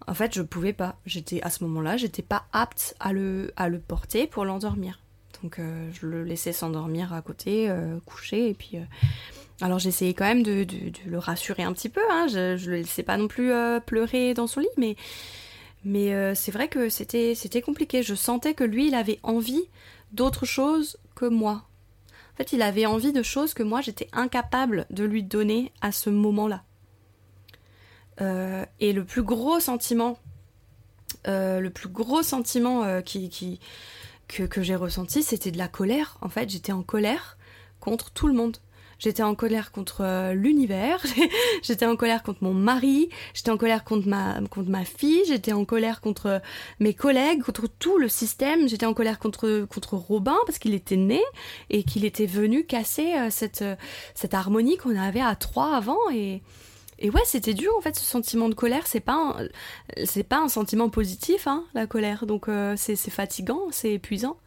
en 0.07 0.13
fait, 0.13 0.33
je 0.33 0.41
pouvais 0.41 0.73
pas. 0.73 0.97
J'étais 1.05 1.41
à 1.41 1.49
ce 1.49 1.63
moment-là, 1.63 1.97
j'étais 1.97 2.21
pas 2.21 2.45
apte 2.53 2.95
à 2.99 3.13
le, 3.13 3.51
porter 3.87 4.27
pour 4.27 4.45
l'endormir. 4.45 4.99
Donc 5.41 5.59
je 5.59 6.05
le 6.05 6.23
laissais 6.23 6.53
s'endormir 6.53 7.13
à 7.13 7.21
côté, 7.21 7.71
coucher, 8.05 8.49
et 8.49 8.53
puis. 8.53 8.77
Alors 9.59 9.77
j'essayais 9.77 10.15
quand 10.15 10.25
même 10.25 10.41
de, 10.41 10.65
le 11.05 11.17
rassurer 11.19 11.61
un 11.61 11.73
petit 11.73 11.89
peu. 11.89 12.01
Hein. 12.11 12.27
Je, 12.27 12.57
je 12.57 12.71
le 12.71 12.77
laissais 12.77 13.03
pas 13.03 13.17
non 13.17 13.27
plus 13.27 13.51
pleurer 13.85 14.33
dans 14.33 14.47
son 14.47 14.59
lit, 14.59 14.67
mais 14.77 14.95
mais 15.83 16.13
euh, 16.13 16.35
c'est 16.35 16.51
vrai 16.51 16.67
que 16.67 16.89
c'était 16.89 17.61
compliqué. 17.61 18.03
Je 18.03 18.15
sentais 18.15 18.53
que 18.53 18.63
lui, 18.63 18.87
il 18.87 18.95
avait 18.95 19.19
envie 19.23 19.63
d'autre 20.11 20.45
chose 20.45 20.97
que 21.15 21.25
moi. 21.25 21.67
En 22.33 22.37
fait, 22.37 22.53
il 22.53 22.61
avait 22.61 22.85
envie 22.85 23.13
de 23.13 23.23
choses 23.23 23.53
que 23.53 23.63
moi, 23.63 23.81
j'étais 23.81 24.07
incapable 24.13 24.85
de 24.89 25.03
lui 25.03 25.23
donner 25.23 25.71
à 25.81 25.91
ce 25.91 26.09
moment-là. 26.09 26.63
Euh, 28.21 28.65
et 28.79 28.93
le 28.93 29.03
plus 29.03 29.23
gros 29.23 29.59
sentiment, 29.59 30.17
euh, 31.27 31.59
le 31.59 31.69
plus 31.69 31.89
gros 31.89 32.23
sentiment 32.23 33.01
que 34.27 34.61
j'ai 34.61 34.75
ressenti, 34.75 35.23
c'était 35.23 35.51
de 35.51 35.57
la 35.57 35.67
colère. 35.67 36.17
En 36.21 36.29
fait, 36.29 36.49
j'étais 36.49 36.71
en 36.71 36.83
colère 36.83 37.37
contre 37.79 38.11
tout 38.11 38.27
le 38.27 38.33
monde. 38.33 38.57
J'étais 39.01 39.23
en 39.23 39.33
colère 39.33 39.71
contre 39.71 40.01
euh, 40.01 40.33
l'univers, 40.33 41.03
j'étais 41.63 41.87
en 41.87 41.95
colère 41.95 42.21
contre 42.21 42.43
mon 42.43 42.53
mari, 42.53 43.09
j'étais 43.33 43.49
en 43.49 43.57
colère 43.57 43.83
contre 43.83 44.07
ma, 44.07 44.39
contre 44.51 44.69
ma 44.69 44.85
fille, 44.85 45.23
j'étais 45.25 45.53
en 45.53 45.65
colère 45.65 46.01
contre 46.01 46.25
euh, 46.27 46.39
mes 46.79 46.93
collègues, 46.93 47.41
contre 47.41 47.67
tout 47.67 47.97
le 47.97 48.07
système, 48.07 48.69
j'étais 48.69 48.85
en 48.85 48.93
colère 48.93 49.17
contre, 49.17 49.65
contre 49.65 49.95
Robin 49.95 50.37
parce 50.45 50.59
qu'il 50.59 50.75
était 50.75 50.97
né 50.97 51.19
et 51.71 51.81
qu'il 51.81 52.05
était 52.05 52.27
venu 52.27 52.63
casser 52.63 53.15
euh, 53.15 53.29
cette, 53.31 53.63
cette 54.13 54.35
harmonie 54.35 54.77
qu'on 54.77 54.95
avait 54.95 55.19
à 55.19 55.33
trois 55.35 55.75
avant 55.75 55.97
et, 56.13 56.43
et 56.99 57.09
ouais, 57.09 57.23
c'était 57.25 57.55
dur 57.55 57.71
en 57.75 57.81
fait 57.81 57.95
ce 57.95 58.05
sentiment 58.05 58.49
de 58.49 58.53
colère. 58.53 58.85
C'est 58.85 58.99
pas 58.99 59.35
c'est 60.05 60.21
pas 60.21 60.37
un 60.37 60.47
sentiment 60.47 60.89
positif, 60.89 61.47
hein, 61.47 61.63
la 61.73 61.87
colère. 61.87 62.27
Donc 62.27 62.45
c'est 62.75 62.95
fatigant, 62.95 63.61
c'est 63.71 63.93
épuisant. 63.93 64.37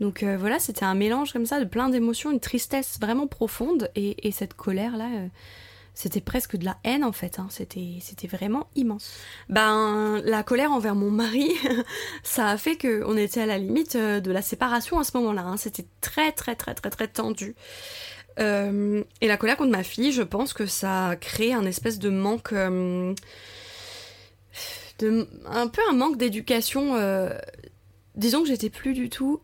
Donc 0.00 0.22
euh, 0.22 0.36
voilà, 0.38 0.58
c'était 0.58 0.84
un 0.84 0.94
mélange 0.94 1.32
comme 1.32 1.46
ça 1.46 1.60
de 1.60 1.66
plein 1.66 1.90
d'émotions, 1.90 2.32
une 2.32 2.40
tristesse 2.40 2.98
vraiment 3.00 3.26
profonde 3.26 3.90
et, 3.94 4.32
cette 4.32 4.54
colère-là, 4.54 5.08
euh, 5.14 5.26
c'était 5.92 6.22
presque 6.22 6.56
de 6.56 6.64
la 6.64 6.78
haine 6.84 7.04
en 7.04 7.12
fait, 7.12 7.38
hein. 7.38 7.48
c'était, 7.50 8.00
vraiment 8.26 8.68
immense. 8.76 9.12
Ben, 9.50 10.22
la 10.24 10.42
colère 10.42 10.72
envers 10.72 10.94
mon 10.94 11.10
mari, 11.10 11.52
ça 12.22 12.48
a 12.48 12.56
fait 12.56 12.78
qu'on 12.78 13.18
était 13.18 13.42
à 13.42 13.46
la 13.46 13.58
limite 13.58 13.96
euh, 13.96 14.20
de 14.20 14.32
la 14.32 14.40
séparation 14.40 14.98
à 14.98 15.04
ce 15.04 15.14
moment-là, 15.18 15.42
hein. 15.42 15.58
c'était 15.58 15.84
très 16.00 16.32
très 16.32 16.56
très 16.56 16.74
très 16.74 16.88
très 16.88 17.08
tendu. 17.08 17.54
et 18.38 19.28
la 19.28 19.36
colère 19.36 19.58
contre 19.58 19.72
ma 19.72 19.82
fille, 19.82 20.12
je 20.12 20.22
pense 20.22 20.54
que 20.54 20.64
ça 20.64 21.08
a 21.08 21.16
créé 21.16 21.52
un 21.52 21.66
espèce 21.66 21.98
de 21.98 22.08
manque... 22.08 22.54
de, 22.54 23.14
un 25.44 25.68
peu 25.68 25.82
un 25.90 25.92
manque 25.92 26.16
d'éducation. 26.16 26.96
disons 28.16 28.40
que 28.40 28.48
j'étais 28.48 28.70
plus 28.70 28.94
du 28.94 29.10
tout 29.10 29.42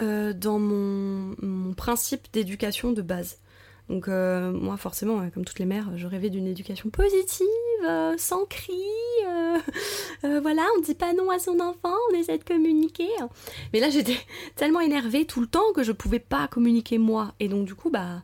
dans 0.00 0.58
mon, 0.58 1.74
principe 1.74 2.26
d'éducation 2.32 2.92
de 2.92 3.02
base. 3.02 3.38
Donc 3.88 4.08
moi 4.08 4.76
forcément, 4.76 5.28
comme 5.30 5.44
toutes 5.44 5.58
les 5.58 5.66
mères, 5.66 5.90
je 5.96 6.06
rêvais 6.06 6.30
d'une 6.30 6.46
éducation 6.46 6.90
positive, 6.90 7.46
sans 8.16 8.44
cri, 8.46 8.72
voilà, 10.22 10.62
on 10.76 10.80
dit 10.80 10.94
pas 10.94 11.12
non 11.12 11.30
à 11.30 11.38
son 11.38 11.60
enfant, 11.60 11.94
on 12.10 12.14
essaie 12.14 12.38
de 12.38 12.44
communiquer. 12.44 13.08
Mais 13.72 13.80
là 13.80 13.90
j'étais 13.90 14.16
tellement 14.56 14.80
énervée 14.80 15.26
tout 15.26 15.40
le 15.40 15.46
temps 15.46 15.72
que 15.74 15.82
je 15.82 15.92
pouvais 15.92 16.18
pas 16.18 16.48
communiquer 16.48 16.98
moi. 16.98 17.34
Et 17.40 17.48
donc 17.48 17.66
du 17.66 17.74
coup, 17.74 17.90
bah, 17.90 18.22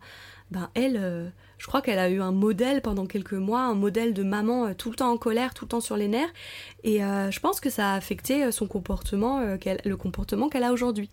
bah 0.50 0.70
elle 0.74 1.32
je 1.60 1.66
crois 1.66 1.82
qu'elle 1.82 1.98
a 1.98 2.08
eu 2.08 2.22
un 2.22 2.32
modèle 2.32 2.80
pendant 2.80 3.04
quelques 3.04 3.34
mois, 3.34 3.60
un 3.60 3.74
modèle 3.74 4.14
de 4.14 4.22
maman 4.22 4.68
euh, 4.68 4.74
tout 4.74 4.88
le 4.88 4.96
temps 4.96 5.12
en 5.12 5.18
colère, 5.18 5.52
tout 5.52 5.66
le 5.66 5.68
temps 5.68 5.80
sur 5.80 5.96
les 5.96 6.08
nerfs. 6.08 6.32
Et 6.84 7.04
euh, 7.04 7.30
je 7.30 7.38
pense 7.38 7.60
que 7.60 7.68
ça 7.68 7.92
a 7.92 7.94
affecté 7.96 8.44
euh, 8.44 8.50
son 8.50 8.66
comportement, 8.66 9.40
le 9.40 9.94
comportement 9.96 10.48
qu'elle 10.48 10.64
a 10.64 10.72
aujourd'hui. 10.72 11.10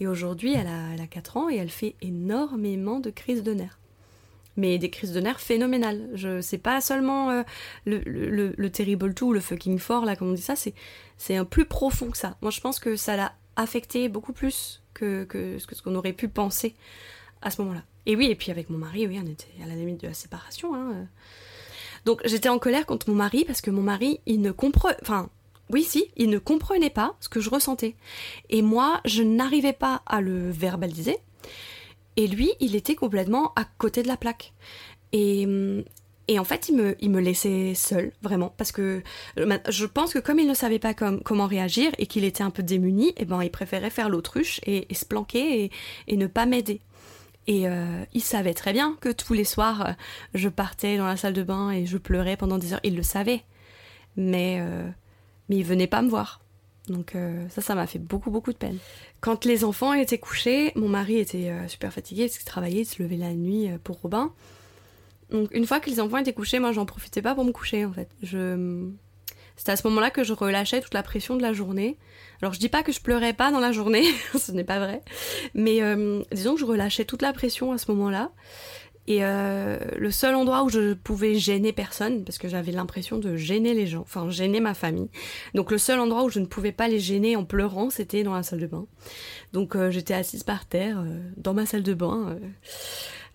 Et 0.00 0.06
aujourd'hui, 0.06 0.54
elle 0.54 0.66
a, 0.66 1.06
4 1.06 1.36
ans 1.36 1.50
et 1.50 1.56
elle 1.56 1.70
fait 1.70 1.96
énormément 2.02 3.00
de 3.00 3.10
crises 3.10 3.42
de 3.42 3.52
nerfs. 3.52 3.78
Mais 4.56 4.78
des 4.78 4.90
crises 4.90 5.12
de 5.12 5.20
nerfs 5.20 5.40
phénoménales. 5.40 6.08
Je 6.14 6.40
sais 6.40 6.58
pas 6.58 6.80
seulement 6.80 7.44
le, 7.84 8.00
le, 8.04 8.70
terrible 8.70 9.14
two, 9.14 9.32
le 9.32 9.40
fucking 9.40 9.78
fort, 9.78 10.04
là, 10.04 10.16
comme 10.16 10.30
on 10.30 10.34
dit 10.34 10.42
ça, 10.42 10.54
c'est 10.56 11.36
un 11.36 11.44
plus 11.44 11.64
profond 11.64 12.10
que 12.10 12.16
ça. 12.16 12.36
Moi, 12.42 12.50
je 12.50 12.60
pense 12.60 12.80
que 12.80 12.96
ça 12.96 13.16
l'a 13.16 13.34
affecté 13.56 14.08
beaucoup 14.08 14.32
plus 14.32 14.82
que, 14.94 15.24
que 15.24 15.58
ce 15.58 15.82
qu'on 15.82 15.94
aurait 15.94 16.12
pu 16.12 16.28
penser 16.28 16.74
à 17.42 17.50
ce 17.50 17.62
moment-là. 17.62 17.82
Et 18.06 18.16
oui, 18.16 18.26
et 18.30 18.34
puis 18.34 18.50
avec 18.50 18.70
mon 18.70 18.78
mari, 18.78 19.06
oui, 19.06 19.20
on 19.22 19.26
était 19.26 19.52
à 19.62 19.66
la 19.66 19.74
limite 19.74 20.00
de 20.00 20.08
la 20.08 20.14
séparation. 20.14 20.74
Hein. 20.74 21.06
Donc 22.04 22.22
j'étais 22.24 22.48
en 22.48 22.58
colère 22.58 22.86
contre 22.86 23.10
mon 23.10 23.16
mari 23.16 23.44
parce 23.44 23.60
que 23.60 23.70
mon 23.70 23.82
mari, 23.82 24.20
il 24.26 24.40
ne 24.40 24.50
comprenait... 24.50 24.96
Enfin, 25.02 25.28
oui, 25.70 25.82
si, 25.82 26.10
il 26.16 26.30
ne 26.30 26.38
comprenait 26.38 26.90
pas 26.90 27.16
ce 27.20 27.28
que 27.28 27.40
je 27.40 27.50
ressentais. 27.50 27.94
Et 28.50 28.62
moi, 28.62 29.00
je 29.04 29.22
n'arrivais 29.22 29.72
pas 29.72 30.02
à 30.06 30.20
le 30.20 30.50
verbaliser. 30.50 31.16
Et 32.16 32.26
lui, 32.26 32.50
il 32.60 32.74
était 32.74 32.94
complètement 32.94 33.52
à 33.54 33.64
côté 33.64 34.02
de 34.02 34.08
la 34.08 34.16
plaque. 34.16 34.52
Et, 35.12 35.46
et 36.28 36.38
en 36.38 36.44
fait, 36.44 36.68
il 36.68 36.76
me, 36.76 36.94
il 37.00 37.10
me 37.10 37.20
laissait 37.20 37.74
seule, 37.74 38.12
vraiment, 38.22 38.52
parce 38.56 38.70
que 38.70 39.02
je 39.36 39.86
pense 39.86 40.12
que 40.12 40.18
comme 40.18 40.38
il 40.38 40.46
ne 40.46 40.54
savait 40.54 40.78
pas 40.78 40.92
comment 40.92 41.46
réagir 41.46 41.90
et 41.96 42.06
qu'il 42.06 42.24
était 42.24 42.42
un 42.42 42.50
peu 42.50 42.62
démuni, 42.62 43.14
eh 43.16 43.24
ben, 43.24 43.42
il 43.42 43.50
préférait 43.50 43.88
faire 43.88 44.10
l'autruche 44.10 44.60
et, 44.66 44.86
se 44.94 45.06
planquer 45.06 45.70
et, 46.06 46.16
ne 46.16 46.26
pas 46.26 46.44
m'aider. 46.44 46.80
Et 47.46 47.66
euh, 47.66 48.04
il 48.12 48.20
savait 48.20 48.52
très 48.52 48.74
bien 48.74 48.98
que 49.00 49.08
tous 49.08 49.32
les 49.32 49.44
soirs, 49.44 49.86
euh, 49.86 49.92
je 50.34 50.50
partais 50.50 50.98
dans 50.98 51.06
la 51.06 51.16
salle 51.16 51.32
de 51.32 51.42
bain 51.42 51.70
et 51.70 51.86
je 51.86 51.96
pleurais 51.96 52.36
pendant 52.36 52.58
des 52.58 52.74
heures. 52.74 52.80
Il 52.84 52.94
le 52.94 53.02
savait. 53.02 53.42
Mais, 54.16 54.58
euh, 54.60 54.86
mais 55.48 55.56
il 55.56 55.64
venait 55.64 55.86
pas 55.86 56.02
me 56.02 56.08
voir. 56.08 56.40
Donc 56.88 57.14
ça, 57.50 57.60
ça 57.60 57.74
m'a 57.74 57.86
fait 57.86 57.98
beaucoup, 57.98 58.30
beaucoup 58.30 58.52
de 58.52 58.56
peine. 58.56 58.78
Quand 59.20 59.44
les 59.44 59.62
enfants 59.62 59.92
étaient 59.92 60.16
couchés, 60.16 60.72
mon 60.74 60.88
mari 60.88 61.18
était 61.18 61.52
super 61.68 61.92
fatigué 61.92 62.24
parce 62.24 62.38
qu'il 62.38 62.46
travaillait, 62.46 62.80
il 62.80 62.86
se 62.86 63.02
levait 63.02 63.18
la 63.18 63.34
nuit 63.34 63.68
pour 63.84 64.00
Robin. 64.00 64.32
Donc 65.30 65.50
une 65.52 65.66
fois 65.66 65.80
que 65.80 65.90
les 65.90 66.00
enfants 66.00 66.16
étaient 66.16 66.32
couchés, 66.32 66.58
moi 66.58 66.72
j'en 66.72 66.86
profitais 66.86 67.20
pas 67.20 67.34
pour 67.34 67.44
me 67.44 67.52
coucher 67.52 67.84
en 67.84 67.92
fait. 67.92 68.08
C'était 69.58 69.72
à 69.72 69.76
ce 69.76 69.86
moment-là 69.88 70.10
que 70.10 70.22
je 70.22 70.32
relâchais 70.32 70.80
toute 70.80 70.94
la 70.94 71.02
pression 71.02 71.36
de 71.36 71.42
la 71.42 71.52
journée. 71.52 71.98
Alors 72.40 72.54
je 72.54 72.60
dis 72.60 72.68
pas 72.68 72.84
que 72.84 72.92
je 72.92 73.00
pleurais 73.00 73.32
pas 73.32 73.50
dans 73.50 73.58
la 73.58 73.72
journée, 73.72 74.04
ce 74.38 74.52
n'est 74.52 74.64
pas 74.64 74.78
vrai, 74.78 75.02
mais 75.52 75.82
euh, 75.82 76.22
disons 76.32 76.54
que 76.54 76.60
je 76.60 76.64
relâchais 76.64 77.04
toute 77.04 77.22
la 77.22 77.32
pression 77.32 77.72
à 77.72 77.78
ce 77.78 77.90
moment-là. 77.90 78.30
Et 79.08 79.24
euh, 79.24 79.78
le 79.96 80.10
seul 80.10 80.34
endroit 80.34 80.62
où 80.62 80.68
je 80.68 80.92
pouvais 80.92 81.34
gêner 81.34 81.72
personne, 81.72 82.24
parce 82.24 82.38
que 82.38 82.46
j'avais 82.46 82.72
l'impression 82.72 83.18
de 83.18 83.36
gêner 83.36 83.74
les 83.74 83.86
gens, 83.86 84.02
enfin 84.02 84.28
gêner 84.28 84.60
ma 84.60 84.74
famille. 84.74 85.08
Donc 85.54 85.70
le 85.70 85.78
seul 85.78 85.98
endroit 85.98 86.24
où 86.24 86.28
je 86.28 86.40
ne 86.40 86.46
pouvais 86.46 86.72
pas 86.72 86.88
les 86.88 87.00
gêner 87.00 87.34
en 87.34 87.44
pleurant, 87.44 87.88
c'était 87.90 88.22
dans 88.22 88.34
la 88.34 88.42
salle 88.42 88.60
de 88.60 88.66
bain. 88.66 88.86
Donc 89.52 89.74
euh, 89.74 89.90
j'étais 89.90 90.14
assise 90.14 90.44
par 90.44 90.66
terre 90.66 91.02
dans 91.38 91.54
ma 91.54 91.64
salle 91.64 91.82
de 91.82 91.94
bain. 91.94 92.38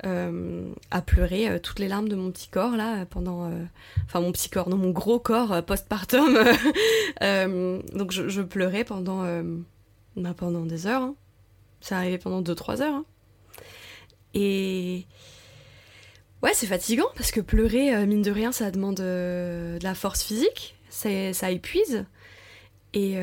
Euh, 0.05 0.73
à 0.91 1.01
pleurer 1.01 1.47
euh, 1.47 1.59
toutes 1.59 1.79
les 1.79 1.87
larmes 1.87 2.09
de 2.09 2.15
mon 2.17 2.29
petit 2.29 2.49
corps 2.49 2.75
là 2.75 3.05
pendant 3.05 3.45
euh, 3.45 3.63
enfin 4.03 4.19
mon 4.19 4.33
petit 4.33 4.49
corps 4.49 4.67
non 4.67 4.75
mon 4.75 4.89
gros 4.89 5.17
corps 5.17 5.63
postpartum 5.63 6.33
donc 7.21 8.11
je, 8.11 8.41
pleurais 8.41 8.83
pendant 8.83 9.23
bah, 10.17 10.33
pendant 10.35 10.65
des 10.65 10.87
heures 10.87 11.03
hein. 11.03 11.15
ça 11.79 11.95
arrivait 11.95 12.17
pendant 12.17 12.41
2-3 12.41 12.81
heures 12.81 12.95
hein. 12.95 13.05
et 14.33 15.05
ouais 16.43 16.51
c'est 16.53 16.67
fatigant 16.67 17.07
parce 17.15 17.31
que 17.31 17.41
pleurer 17.41 18.05
mine 18.05 18.21
de 18.21 18.31
rien 18.31 18.51
ça 18.51 18.69
demande 18.69 18.97
de 18.97 19.79
la 19.81 19.95
force 19.95 20.23
physique 20.23 20.75
ça 20.89 21.49
épuise 21.49 22.05
et 22.93 23.17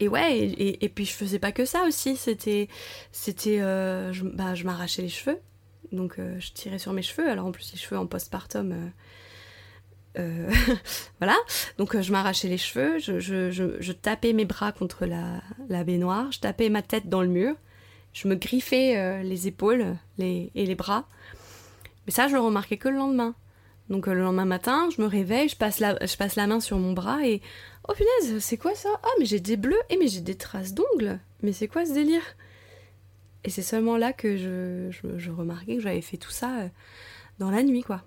et 0.00 0.08
ouais, 0.08 0.38
et, 0.38 0.88
puis 0.88 1.04
je 1.04 1.12
faisais 1.12 1.38
pas 1.38 1.52
que 1.52 1.64
ça 1.64 1.84
aussi. 1.84 2.16
C'était, 2.16 2.68
c'était, 3.12 3.60
euh, 3.60 4.12
je, 4.12 4.24
bah, 4.24 4.54
je 4.54 4.64
m'arrachais 4.64 5.02
les 5.02 5.08
cheveux, 5.08 5.38
donc 5.92 6.18
euh, 6.18 6.38
je 6.40 6.52
tirais 6.52 6.78
sur 6.78 6.92
mes 6.92 7.02
cheveux. 7.02 7.28
Alors 7.28 7.46
en 7.46 7.52
plus 7.52 7.72
les 7.72 7.78
cheveux 7.78 7.98
en 7.98 8.06
postpartum, 8.06 8.92
euh, 10.18 10.50
voilà. 11.20 11.36
Donc 11.78 11.98
je 11.98 12.10
m'arrachais 12.10 12.48
les 12.48 12.58
cheveux, 12.58 12.98
je, 12.98 13.20
je, 13.20 13.50
je, 13.50 13.92
tapais 13.92 14.32
mes 14.32 14.44
bras 14.44 14.72
contre 14.72 15.06
la, 15.06 15.40
la, 15.68 15.84
baignoire, 15.84 16.32
je 16.32 16.40
tapais 16.40 16.70
ma 16.70 16.82
tête 16.82 17.08
dans 17.08 17.22
le 17.22 17.28
mur, 17.28 17.54
je 18.14 18.26
me 18.28 18.34
griffais 18.34 19.22
les 19.22 19.48
épaules 19.48 19.96
les, 20.16 20.50
et 20.54 20.64
les 20.64 20.74
bras. 20.74 21.06
Mais 22.06 22.12
ça, 22.12 22.28
je 22.28 22.34
le 22.34 22.40
remarquais 22.40 22.78
que 22.78 22.88
le 22.88 22.96
lendemain. 22.96 23.34
Donc 23.90 24.06
le 24.06 24.22
lendemain 24.22 24.46
matin, 24.46 24.88
je 24.96 25.02
me 25.02 25.06
réveille, 25.06 25.48
je 25.48 25.56
passe 25.56 25.78
la, 25.78 26.46
main 26.46 26.60
sur 26.60 26.78
mon 26.78 26.92
bras 26.92 27.26
et 27.26 27.42
Oh 27.86 27.92
punaise, 27.92 28.42
c'est 28.42 28.56
quoi 28.56 28.74
ça? 28.74 28.88
Ah, 29.02 29.10
mais 29.18 29.26
j'ai 29.26 29.40
des 29.40 29.58
bleus 29.58 29.80
et 29.90 29.98
mais 29.98 30.08
j'ai 30.08 30.22
des 30.22 30.36
traces 30.36 30.72
d'ongles. 30.72 31.20
Mais 31.42 31.52
c'est 31.52 31.68
quoi 31.68 31.84
ce 31.84 31.92
délire? 31.92 32.22
Et 33.44 33.50
c'est 33.50 33.62
seulement 33.62 33.98
là 33.98 34.14
que 34.14 34.38
je, 34.38 35.30
remarquais 35.30 35.76
que 35.76 35.82
j'avais 35.82 36.00
fait 36.00 36.16
tout 36.16 36.30
ça 36.30 36.60
euh, 36.60 36.68
dans 37.38 37.50
la 37.50 37.62
nuit, 37.62 37.82
quoi. 37.82 38.02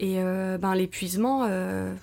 Et 0.00 0.20
euh, 0.20 0.58
ben 0.58 0.74
l'épuisement, 0.74 1.46
euh, 1.48 1.94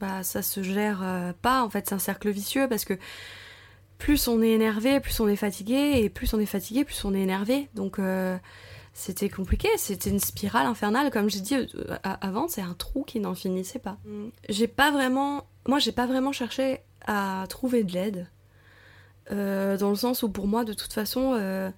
bah 0.00 0.24
ça 0.24 0.42
se 0.42 0.64
gère 0.64 1.34
pas. 1.40 1.62
En 1.62 1.70
fait, 1.70 1.88
c'est 1.88 1.94
un 1.94 2.00
cercle 2.00 2.30
vicieux 2.30 2.68
parce 2.68 2.84
que 2.84 2.94
plus 4.00 4.26
on 4.26 4.42
est 4.42 4.50
énervé, 4.50 4.98
plus 4.98 5.20
on 5.20 5.28
est 5.28 5.36
fatigué, 5.36 6.00
et 6.02 6.08
plus 6.08 6.34
on 6.34 6.40
est 6.40 6.46
fatigué, 6.46 6.84
plus 6.84 7.04
on 7.04 7.14
est 7.14 7.20
énervé. 7.20 7.68
Donc 7.74 8.00
c'était 8.92 9.28
compliqué, 9.28 9.68
c'était 9.76 10.10
une 10.10 10.18
spirale 10.18 10.66
infernale, 10.66 11.10
comme 11.12 11.30
j'ai 11.30 11.40
dit 11.40 11.54
avant, 12.02 12.48
c'est 12.48 12.62
un 12.62 12.74
trou 12.74 13.04
qui 13.04 13.20
n'en 13.20 13.34
finissait 13.34 13.78
pas. 13.78 13.98
Mm. 14.04 14.28
J'ai 14.48 14.66
pas 14.66 14.90
vraiment 14.90 15.44
moi, 15.68 15.78
j'ai 15.78 15.92
pas 15.92 16.06
vraiment 16.06 16.32
cherché 16.32 16.80
à 17.06 17.44
trouver 17.48 17.84
de 17.84 17.92
l'aide. 17.92 18.26
Euh, 19.30 19.76
dans 19.76 19.90
le 19.90 19.96
sens 19.96 20.22
où 20.22 20.30
pour 20.30 20.46
moi, 20.46 20.64
de 20.64 20.72
toute 20.72 20.92
façon, 20.92 21.34
euh, 21.34 21.70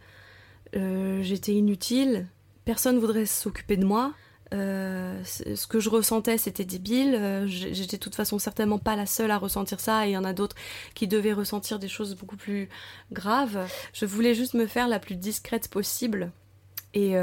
euh, 0.76 1.22
j'étais 1.22 1.52
inutile, 1.52 2.26
personne 2.64 2.98
voudrait 2.98 3.26
s'occuper 3.26 3.76
de 3.76 3.84
moi. 3.84 4.14
Ce 4.52 5.66
que 5.66 5.80
je 5.80 5.88
ressentais, 5.88 6.38
c'était 6.38 6.64
débile. 6.64 7.44
J'étais 7.46 7.96
de 7.96 8.02
toute 8.02 8.14
façon 8.14 8.38
certainement 8.38 8.78
pas 8.78 8.96
la 8.96 9.06
seule 9.06 9.30
à 9.30 9.38
ressentir 9.38 9.80
ça, 9.80 10.06
et 10.06 10.10
il 10.10 10.12
y 10.12 10.16
en 10.16 10.24
a 10.24 10.32
d'autres 10.32 10.56
qui 10.94 11.08
devaient 11.08 11.32
ressentir 11.32 11.78
des 11.78 11.88
choses 11.88 12.14
beaucoup 12.14 12.36
plus 12.36 12.68
graves. 13.12 13.66
Je 13.92 14.06
voulais 14.06 14.34
juste 14.34 14.54
me 14.54 14.66
faire 14.66 14.88
la 14.88 14.98
plus 14.98 15.16
discrète 15.16 15.68
possible. 15.68 16.30
Et, 16.94 17.16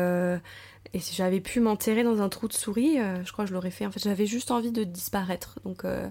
et 0.93 0.99
si 0.99 1.15
j'avais 1.15 1.39
pu 1.39 1.59
m'enterrer 1.59 2.03
dans 2.03 2.21
un 2.21 2.29
trou 2.29 2.47
de 2.47 2.53
souris, 2.53 2.99
euh, 2.99 3.23
je 3.23 3.31
crois 3.31 3.45
que 3.45 3.49
je 3.49 3.53
l'aurais 3.53 3.71
fait. 3.71 3.85
En 3.85 3.91
fait, 3.91 4.01
j'avais 4.01 4.25
juste 4.25 4.49
envie 4.49 4.71
de 4.71 4.83
disparaître. 4.83 5.59
Donc, 5.63 5.85
euh, 5.85 6.07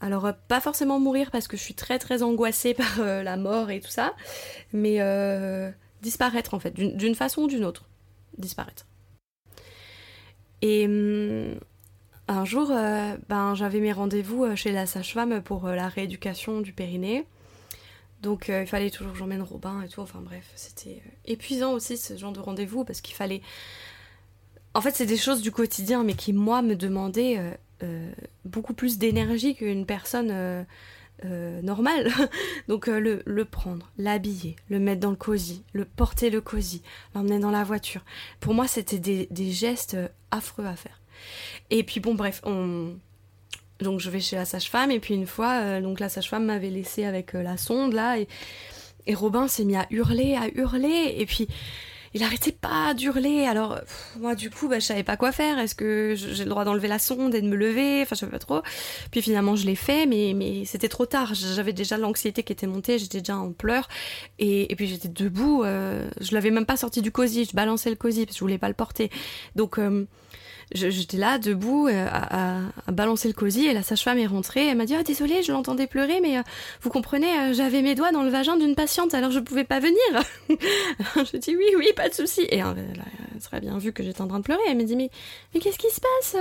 alors 0.00 0.26
euh, 0.26 0.32
pas 0.48 0.60
forcément 0.60 1.00
mourir 1.00 1.30
parce 1.30 1.48
que 1.48 1.56
je 1.56 1.62
suis 1.62 1.74
très 1.74 1.98
très 1.98 2.22
angoissée 2.22 2.74
par 2.96 3.00
la 3.00 3.36
mort 3.36 3.70
et 3.70 3.80
tout 3.80 3.90
ça, 3.90 4.14
mais 4.72 4.98
disparaître 6.00 6.54
en 6.54 6.60
fait, 6.60 6.74
d'une 6.74 7.14
façon 7.14 7.42
ou 7.42 7.48
d'une 7.48 7.64
autre, 7.64 7.84
disparaître. 8.38 8.86
Et 10.62 10.86
hum, 10.86 11.58
un 12.28 12.44
jour, 12.44 12.68
ben 13.28 13.54
j'avais 13.54 13.80
mes 13.80 13.92
rendez-vous 13.92 14.56
chez 14.56 14.72
la 14.72 14.86
sage-femme 14.86 15.42
pour 15.42 15.68
la 15.68 15.88
rééducation 15.88 16.60
du 16.60 16.72
périnée. 16.72 17.26
Donc 18.22 18.48
euh, 18.48 18.62
il 18.62 18.66
fallait 18.66 18.90
toujours 18.90 19.12
que 19.12 19.18
j'emmène 19.18 19.42
Robin 19.42 19.82
et 19.82 19.88
tout. 19.88 20.00
Enfin 20.00 20.20
bref, 20.22 20.50
c'était 20.54 21.02
euh, 21.04 21.10
épuisant 21.26 21.72
aussi 21.72 21.96
ce 21.96 22.16
genre 22.16 22.32
de 22.32 22.40
rendez-vous 22.40 22.84
parce 22.84 23.00
qu'il 23.00 23.14
fallait. 23.14 23.42
En 24.74 24.80
fait, 24.80 24.92
c'est 24.92 25.06
des 25.06 25.16
choses 25.16 25.42
du 25.42 25.50
quotidien, 25.50 26.02
mais 26.02 26.14
qui 26.14 26.32
moi 26.32 26.62
me 26.62 26.76
demandaient 26.76 27.38
euh, 27.82 28.12
beaucoup 28.46 28.72
plus 28.72 28.96
d'énergie 28.96 29.54
qu'une 29.54 29.84
personne 29.84 30.64
normale. 31.24 32.10
Donc 32.68 32.86
le, 32.86 33.22
le, 33.24 33.44
prendre, 33.44 33.90
l'habiller, 33.98 34.56
le 34.68 34.78
mettre 34.78 35.00
dans 35.00 35.10
le 35.10 35.16
cosy, 35.16 35.62
le 35.72 35.84
porter 35.84 36.30
le 36.30 36.40
cosy, 36.40 36.82
l'emmener 37.14 37.38
dans 37.38 37.50
la 37.50 37.64
voiture. 37.64 38.04
Pour 38.40 38.54
moi, 38.54 38.66
c'était 38.66 38.98
des, 38.98 39.28
des 39.30 39.50
gestes 39.50 39.96
affreux 40.30 40.66
à 40.66 40.76
faire. 40.76 41.00
Et 41.70 41.82
puis 41.82 42.00
bon, 42.00 42.14
bref, 42.14 42.40
on, 42.44 42.94
donc 43.82 44.00
je 44.00 44.10
vais 44.10 44.20
chez 44.20 44.36
la 44.36 44.44
sage-femme 44.44 44.90
et 44.90 45.00
puis 45.00 45.14
une 45.14 45.26
fois, 45.26 45.60
euh, 45.60 45.80
donc 45.80 46.00
la 46.00 46.08
sage-femme 46.08 46.46
m'avait 46.46 46.70
laissé 46.70 47.04
avec 47.04 47.34
euh, 47.34 47.42
la 47.42 47.56
sonde 47.56 47.92
là 47.92 48.18
et, 48.18 48.28
Robin 49.14 49.48
s'est 49.48 49.64
mis 49.64 49.74
à 49.74 49.86
hurler, 49.90 50.36
à 50.36 50.46
hurler 50.54 51.16
et 51.18 51.26
puis 51.26 51.48
il 52.14 52.22
arrêtait 52.22 52.52
pas 52.52 52.94
d'hurler. 52.94 53.44
Alors 53.46 53.78
moi 54.18 54.34
du 54.34 54.50
coup, 54.50 54.68
bah, 54.68 54.78
je 54.78 54.84
savais 54.84 55.02
pas 55.02 55.16
quoi 55.16 55.32
faire. 55.32 55.58
Est-ce 55.58 55.74
que 55.74 56.14
j'ai 56.16 56.44
le 56.44 56.50
droit 56.50 56.64
d'enlever 56.64 56.88
la 56.88 56.98
sonde 56.98 57.34
et 57.34 57.42
de 57.42 57.48
me 57.48 57.56
lever? 57.56 58.02
Enfin, 58.02 58.14
je 58.14 58.20
savais 58.20 58.32
pas 58.32 58.38
trop. 58.38 58.62
Puis 59.10 59.22
finalement, 59.22 59.56
je 59.56 59.66
l'ai 59.66 59.74
fait, 59.74 60.06
mais 60.06 60.34
mais 60.34 60.64
c'était 60.64 60.88
trop 60.88 61.06
tard. 61.06 61.34
J'avais 61.34 61.72
déjà 61.72 61.96
l'anxiété 61.96 62.42
qui 62.42 62.52
était 62.52 62.66
montée, 62.66 62.98
j'étais 62.98 63.18
déjà 63.18 63.36
en 63.36 63.52
pleurs 63.52 63.88
et, 64.38 64.74
puis 64.76 64.86
j'étais 64.86 65.08
debout. 65.08 65.62
Euh, 65.64 66.08
je 66.20 66.34
l'avais 66.34 66.50
même 66.50 66.66
pas 66.66 66.76
sorti 66.76 67.02
du 67.02 67.12
cosy. 67.12 67.44
Je 67.44 67.54
balançais 67.54 67.90
le 67.90 67.96
cosy 67.96 68.26
parce 68.26 68.34
que 68.34 68.38
je 68.38 68.44
voulais 68.44 68.58
pas 68.58 68.68
le 68.68 68.74
porter. 68.74 69.10
Donc 69.56 69.78
euh, 69.78 70.06
j'étais 70.72 71.16
là 71.16 71.38
debout 71.38 71.88
euh, 71.88 72.06
à, 72.10 72.60
balancer 72.90 73.28
le 73.28 73.34
cosy 73.34 73.66
et 73.66 73.72
la 73.72 73.82
sage-femme 73.82 74.18
est 74.18 74.26
rentrée. 74.26 74.66
Elle 74.68 74.76
m'a 74.76 74.86
dit 74.86 74.94
ah 74.94 75.02
désolée, 75.02 75.42
je 75.42 75.52
l'entendais 75.52 75.86
pleurer, 75.86 76.20
mais 76.20 76.38
euh, 76.38 76.42
vous 76.82 76.90
comprenez, 76.90 77.26
euh, 77.26 77.52
j'avais 77.52 77.82
mes 77.82 77.94
doigts 77.94 78.12
dans 78.12 78.22
le 78.22 78.30
vagin 78.30 78.56
d'une 78.56 78.74
patiente, 78.74 79.14
alors 79.14 79.30
je 79.30 79.40
pouvais 79.40 79.64
pas 79.64 79.80
venir. 79.80 79.98
je 81.16 81.36
dis 81.36 81.56
oui 81.56 81.66
oui, 81.76 81.88
pas 81.96 82.08
de 82.08 82.14
souci. 82.14 82.42
Et 82.42 82.58
elle 82.58 82.62
a 82.64 83.40
très 83.40 83.60
bien 83.60 83.78
vu 83.78 83.92
que 83.92 84.02
j'étais 84.02 84.22
en 84.22 84.28
train 84.28 84.38
de 84.38 84.44
pleurer. 84.44 84.62
Elle 84.68 84.76
m'a 84.76 84.84
dit 84.84 84.96
mais 84.96 85.10
mais 85.54 85.60
qu'est-ce 85.60 85.78
qui 85.78 85.90
se 85.90 86.00
passe 86.00 86.36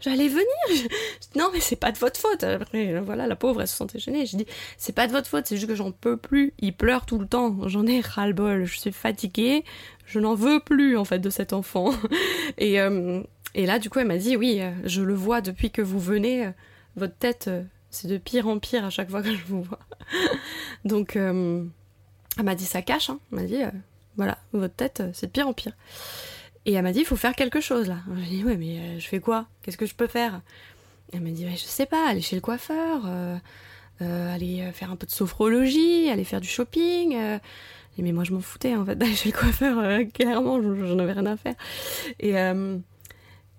J'allais 0.00 0.28
venir. 0.28 0.88
non 1.36 1.48
mais 1.52 1.60
c'est 1.60 1.76
pas 1.76 1.92
de 1.92 1.98
votre 1.98 2.20
faute. 2.20 2.42
Après 2.44 3.00
voilà, 3.00 3.26
la 3.26 3.36
pauvre 3.36 3.62
elle 3.62 3.68
se 3.68 3.76
sentait 3.76 3.98
gênée. 3.98 4.26
Je 4.26 4.36
dis 4.36 4.46
c'est 4.76 4.94
pas 4.94 5.06
de 5.06 5.12
votre 5.12 5.28
faute, 5.28 5.46
c'est 5.46 5.56
juste 5.56 5.68
que 5.68 5.74
j'en 5.74 5.92
peux 5.92 6.16
plus. 6.16 6.52
Il 6.58 6.74
pleure 6.74 7.06
tout 7.06 7.18
le 7.18 7.26
temps. 7.26 7.56
J'en 7.68 7.86
ai 7.86 8.00
ras 8.00 8.26
le 8.26 8.32
bol. 8.32 8.64
Je 8.64 8.78
suis 8.78 8.92
fatiguée. 8.92 9.64
Je 10.06 10.18
n'en 10.20 10.34
veux 10.34 10.60
plus 10.60 10.96
en 10.96 11.04
fait 11.04 11.18
de 11.18 11.30
cet 11.30 11.52
enfant. 11.52 11.92
et 12.58 12.80
et 13.54 13.66
là, 13.66 13.78
du 13.78 13.88
coup, 13.88 14.00
elle 14.00 14.08
m'a 14.08 14.18
dit, 14.18 14.36
oui, 14.36 14.60
euh, 14.60 14.72
je 14.84 15.00
le 15.02 15.14
vois 15.14 15.40
depuis 15.40 15.70
que 15.70 15.80
vous 15.80 16.00
venez, 16.00 16.46
euh, 16.46 16.50
votre 16.96 17.16
tête, 17.16 17.46
euh, 17.48 17.62
c'est 17.90 18.08
de 18.08 18.18
pire 18.18 18.48
en 18.48 18.58
pire 18.58 18.84
à 18.84 18.90
chaque 18.90 19.10
fois 19.10 19.22
que 19.22 19.34
je 19.34 19.44
vous 19.44 19.62
vois. 19.62 19.78
Donc, 20.84 21.14
elle 21.16 21.70
m'a 22.42 22.56
dit, 22.56 22.64
ça 22.64 22.82
cache, 22.82 23.10
hein. 23.10 23.20
Elle 23.32 23.38
m'a 23.38 23.44
dit, 23.44 23.60
voilà, 24.16 24.38
votre 24.52 24.74
tête, 24.74 25.02
c'est 25.12 25.26
de 25.26 25.30
pire 25.30 25.46
en 25.46 25.52
pire. 25.52 25.72
Et 26.66 26.72
elle 26.72 26.82
m'a 26.82 26.92
dit, 26.92 27.00
il 27.00 27.06
faut 27.06 27.16
faire 27.16 27.36
quelque 27.36 27.60
chose 27.60 27.88
là. 27.88 27.98
J'ai 28.24 28.36
dit, 28.36 28.44
ouais, 28.44 28.56
mais 28.56 28.98
je 28.98 29.06
fais 29.06 29.20
quoi? 29.20 29.46
Qu'est-ce 29.62 29.76
que 29.76 29.86
je 29.86 29.94
peux 29.94 30.08
faire? 30.08 30.40
Elle 31.12 31.20
m'a 31.20 31.30
dit, 31.30 31.46
je 31.48 31.56
sais 31.56 31.86
pas, 31.86 32.08
aller 32.08 32.22
chez 32.22 32.34
le 32.34 32.42
coiffeur, 32.42 33.06
aller 34.00 34.68
faire 34.72 34.90
un 34.90 34.96
peu 34.96 35.06
de 35.06 35.12
sophrologie, 35.12 36.10
aller 36.10 36.24
faire 36.24 36.40
du 36.40 36.48
shopping. 36.48 37.16
Mais 38.02 38.12
moi, 38.12 38.24
je 38.24 38.32
m'en 38.32 38.40
foutais 38.40 38.74
en 38.74 38.84
fait 38.84 38.94
d'aller 38.98 39.14
chez 39.14 39.30
le 39.30 39.36
coiffeur, 39.36 40.00
clairement, 40.12 40.60
j'en 40.62 40.98
avais 40.98 41.12
rien 41.12 41.26
à 41.26 41.36
faire. 41.36 41.54
Et. 42.20 42.34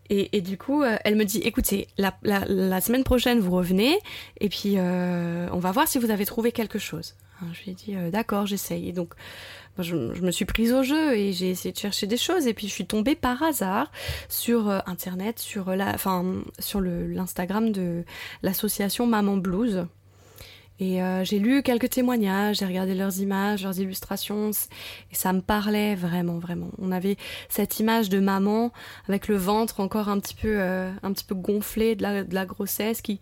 Et, 0.09 0.41
du 0.41 0.57
coup, 0.57 0.83
euh, 0.83 0.97
elle 1.03 1.15
me 1.15 1.25
dit, 1.25 1.39
écoutez, 1.39 1.87
la, 1.97 2.13
la, 2.21 2.79
semaine 2.81 3.03
prochaine, 3.03 3.39
vous 3.39 3.51
revenez, 3.51 3.97
et 4.39 4.49
puis 4.49 4.75
euh, 4.77 5.47
on 5.51 5.57
va 5.57 5.71
voir 5.71 5.87
si 5.87 5.97
vous 5.97 6.11
avez 6.11 6.25
trouvé 6.25 6.51
quelque 6.51 6.77
chose. 6.77 7.15
Hein, 7.41 7.47
je 7.53 7.63
lui 7.63 7.71
ai 7.71 7.73
dit, 7.73 7.95
euh, 7.95 8.11
d'accord, 8.11 8.45
j'essaye. 8.45 8.87
Et 8.87 8.91
donc, 8.91 9.15
je, 9.79 9.95
me 9.95 10.29
suis 10.29 10.45
prise 10.45 10.73
au 10.73 10.83
jeu 10.83 11.17
et 11.17 11.33
j'ai 11.33 11.49
essayé 11.49 11.71
de 11.71 11.77
chercher 11.77 12.05
des 12.05 12.17
choses, 12.17 12.45
et 12.45 12.53
puis 12.53 12.67
je 12.67 12.73
suis 12.73 12.85
tombée 12.85 13.15
par 13.15 13.41
hasard 13.41 13.91
sur 14.29 14.69
Internet, 14.85 15.39
sur 15.39 15.75
la, 15.75 15.95
enfin, 15.95 16.43
sur 16.59 16.81
l'Instagram 16.81 17.71
de 17.71 18.03
l'association 18.43 19.07
Maman 19.07 19.37
Blues. 19.37 19.87
Et 20.79 21.01
euh, 21.01 21.23
j'ai 21.23 21.39
lu 21.39 21.63
quelques 21.63 21.89
témoignages, 21.89 22.57
j'ai 22.57 22.65
regardé 22.65 22.95
leurs 22.95 23.19
images, 23.19 23.63
leurs 23.63 23.79
illustrations, 23.79 24.51
et 24.51 25.15
ça 25.15 25.31
me 25.31 25.39
parlait 25.39 25.95
vraiment, 25.95 26.37
vraiment. 26.37 26.69
On 26.79 26.91
avait 26.91 27.15
cette 27.47 27.79
image 27.79 28.09
de 28.09 28.19
maman 28.19 28.73
avec 29.07 29.29
le 29.29 29.37
ventre 29.37 29.79
encore 29.79 30.09
un 30.09 30.19
petit 30.19 30.35
peu, 30.35 30.59
euh, 30.59 30.91
un 31.01 31.13
petit 31.13 31.23
peu 31.23 31.33
gonflé 31.33 31.95
de 31.95 32.03
la, 32.03 32.45
grossesse 32.45 33.01
qui, 33.01 33.19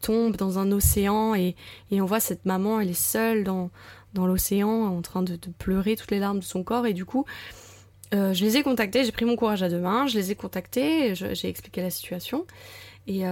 tombe 0.00 0.36
dans 0.36 0.58
un 0.58 0.72
océan, 0.72 1.36
et, 1.36 1.54
on 1.92 2.04
voit 2.04 2.20
cette 2.20 2.44
maman, 2.44 2.80
elle 2.80 2.90
est 2.90 3.00
seule 3.00 3.44
dans, 3.44 3.70
l'océan, 4.16 4.68
en 4.68 5.00
train 5.00 5.22
de, 5.22 5.38
pleurer 5.56 5.94
toutes 5.94 6.10
les 6.10 6.18
larmes 6.18 6.40
de 6.40 6.44
son 6.44 6.64
corps, 6.64 6.86
et 6.86 6.94
du 6.94 7.04
coup, 7.04 7.24
euh, 8.12 8.34
je 8.34 8.44
les 8.44 8.56
ai 8.56 8.62
contactés, 8.64 9.04
j'ai 9.04 9.12
pris 9.12 9.24
mon 9.24 9.36
courage 9.36 9.62
à 9.62 9.68
deux 9.68 9.78
mains, 9.78 10.08
je 10.08 10.18
les 10.18 10.32
ai 10.32 10.34
contactés, 10.34 11.14
j'ai 11.14 11.48
expliqué 11.48 11.80
la 11.80 11.90
situation. 11.90 12.44
Et 13.06 13.22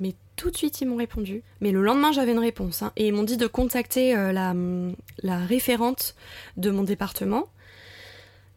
mais 0.00 0.14
tout 0.42 0.50
de 0.50 0.56
suite, 0.56 0.80
ils 0.80 0.88
m'ont 0.88 0.96
répondu. 0.96 1.44
Mais 1.60 1.70
le 1.70 1.82
lendemain, 1.82 2.10
j'avais 2.10 2.32
une 2.32 2.40
réponse. 2.40 2.82
Hein. 2.82 2.90
et 2.96 3.06
ils 3.06 3.12
m'ont 3.12 3.22
dit 3.22 3.36
de 3.36 3.46
contacter 3.46 4.16
euh, 4.16 4.32
la, 4.32 5.38
référente 5.46 6.16
de 6.56 6.70
mon 6.72 6.82
département. 6.82 7.46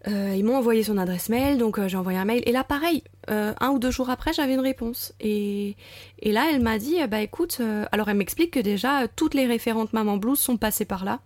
Euh, 0.08 0.34
ils 0.36 0.44
m'ont 0.44 0.58
envoyé 0.58 0.84
son 0.84 0.98
adresse 0.98 1.30
mail, 1.30 1.60
donc 1.60 1.80
j'ai 1.86 1.96
envoyé 1.98 2.18
un 2.18 2.26
mail. 2.26 2.42
Et 2.48 2.52
là, 2.52 2.64
pareil, 2.64 3.04
un 3.28 3.70
ou 3.70 3.78
deux 3.78 3.92
jours 3.92 4.10
après, 4.10 4.34
j'avais 4.34 4.56
une 4.56 4.62
réponse. 4.62 5.14
Et, 5.20 5.76
et 6.20 6.32
là, 6.32 6.48
elle 6.52 6.62
m'a 6.62 6.80
dit, 6.80 6.98
bah 7.08 7.22
écoute, 7.22 7.62
alors 7.92 8.10
elle 8.10 8.18
m'explique 8.18 8.52
que 8.52 8.60
déjà, 8.60 9.08
toutes 9.16 9.36
les 9.36 9.46
référentes 9.46 9.94
Maman 9.94 10.18
Blues 10.18 10.40
sont 10.40 10.58
passées 10.58 10.86
par 10.86 11.06
là. 11.06 11.20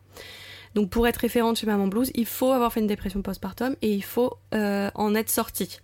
Donc 0.76 0.90
pour 0.90 1.08
être 1.08 1.18
référente 1.18 1.58
chez 1.58 1.68
Maman 1.68 1.88
Blues, 1.88 2.12
il 2.16 2.26
faut 2.26 2.52
avoir 2.52 2.74
fait 2.74 2.82
une 2.82 2.88
dépression 2.88 3.22
postpartum 3.22 3.78
et 3.82 3.94
il 3.94 4.04
faut 4.04 4.38
en 4.52 5.16
être 5.16 5.30
sortie. 5.30 5.80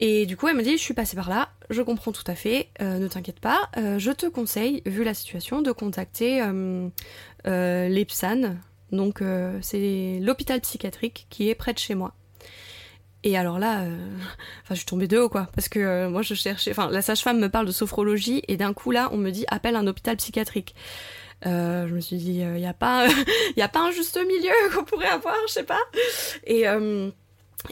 Et 0.00 0.24
du 0.24 0.36
coup, 0.36 0.48
elle 0.48 0.56
me 0.56 0.62
dit, 0.62 0.78
je 0.78 0.82
suis 0.82 0.94
passée 0.94 1.14
par 1.14 1.28
là, 1.28 1.50
je 1.68 1.82
comprends 1.82 2.10
tout 2.10 2.24
à 2.26 2.34
fait, 2.34 2.70
euh, 2.80 2.98
ne 2.98 3.06
t'inquiète 3.06 3.38
pas, 3.38 3.68
euh, 3.76 3.98
je 3.98 4.10
te 4.10 4.26
conseille, 4.26 4.82
vu 4.86 5.04
la 5.04 5.12
situation, 5.12 5.60
de 5.60 5.72
contacter 5.72 6.42
euh, 6.42 6.88
l'EPSAN, 7.88 8.56
donc 8.92 9.22
c'est 9.60 10.18
l'hôpital 10.22 10.60
psychiatrique 10.62 11.26
qui 11.28 11.50
est 11.50 11.54
près 11.54 11.74
de 11.74 11.78
chez 11.78 11.94
moi. 11.94 12.14
Et 13.24 13.36
alors 13.36 13.58
là, 13.58 13.82
enfin, 14.62 14.70
je 14.70 14.76
suis 14.76 14.86
tombée 14.86 15.06
de 15.06 15.18
haut, 15.18 15.28
quoi, 15.28 15.48
parce 15.54 15.68
que 15.68 16.08
moi, 16.08 16.22
je 16.22 16.32
cherchais, 16.32 16.70
enfin, 16.70 16.90
la 16.90 17.02
sage-femme 17.02 17.38
me 17.38 17.50
parle 17.50 17.66
de 17.66 17.72
sophrologie, 17.72 18.42
et 18.48 18.56
d'un 18.56 18.72
coup, 18.72 18.92
là, 18.92 19.10
on 19.12 19.18
me 19.18 19.30
dit, 19.30 19.44
appelle 19.48 19.76
un 19.76 19.86
hôpital 19.86 20.16
psychiatrique. 20.16 20.74
je 21.44 21.92
me 21.92 22.00
suis 22.00 22.16
dit, 22.16 22.38
il 22.38 22.52
n'y 22.52 22.66
a 22.66 22.72
pas, 22.72 23.06
il 23.56 23.62
a 23.62 23.68
pas 23.68 23.80
un 23.80 23.90
juste 23.90 24.18
milieu 24.18 24.54
qu'on 24.74 24.84
pourrait 24.84 25.08
avoir, 25.08 25.36
je 25.46 25.52
sais 25.52 25.64
pas. 25.64 25.80
Et 26.46 26.64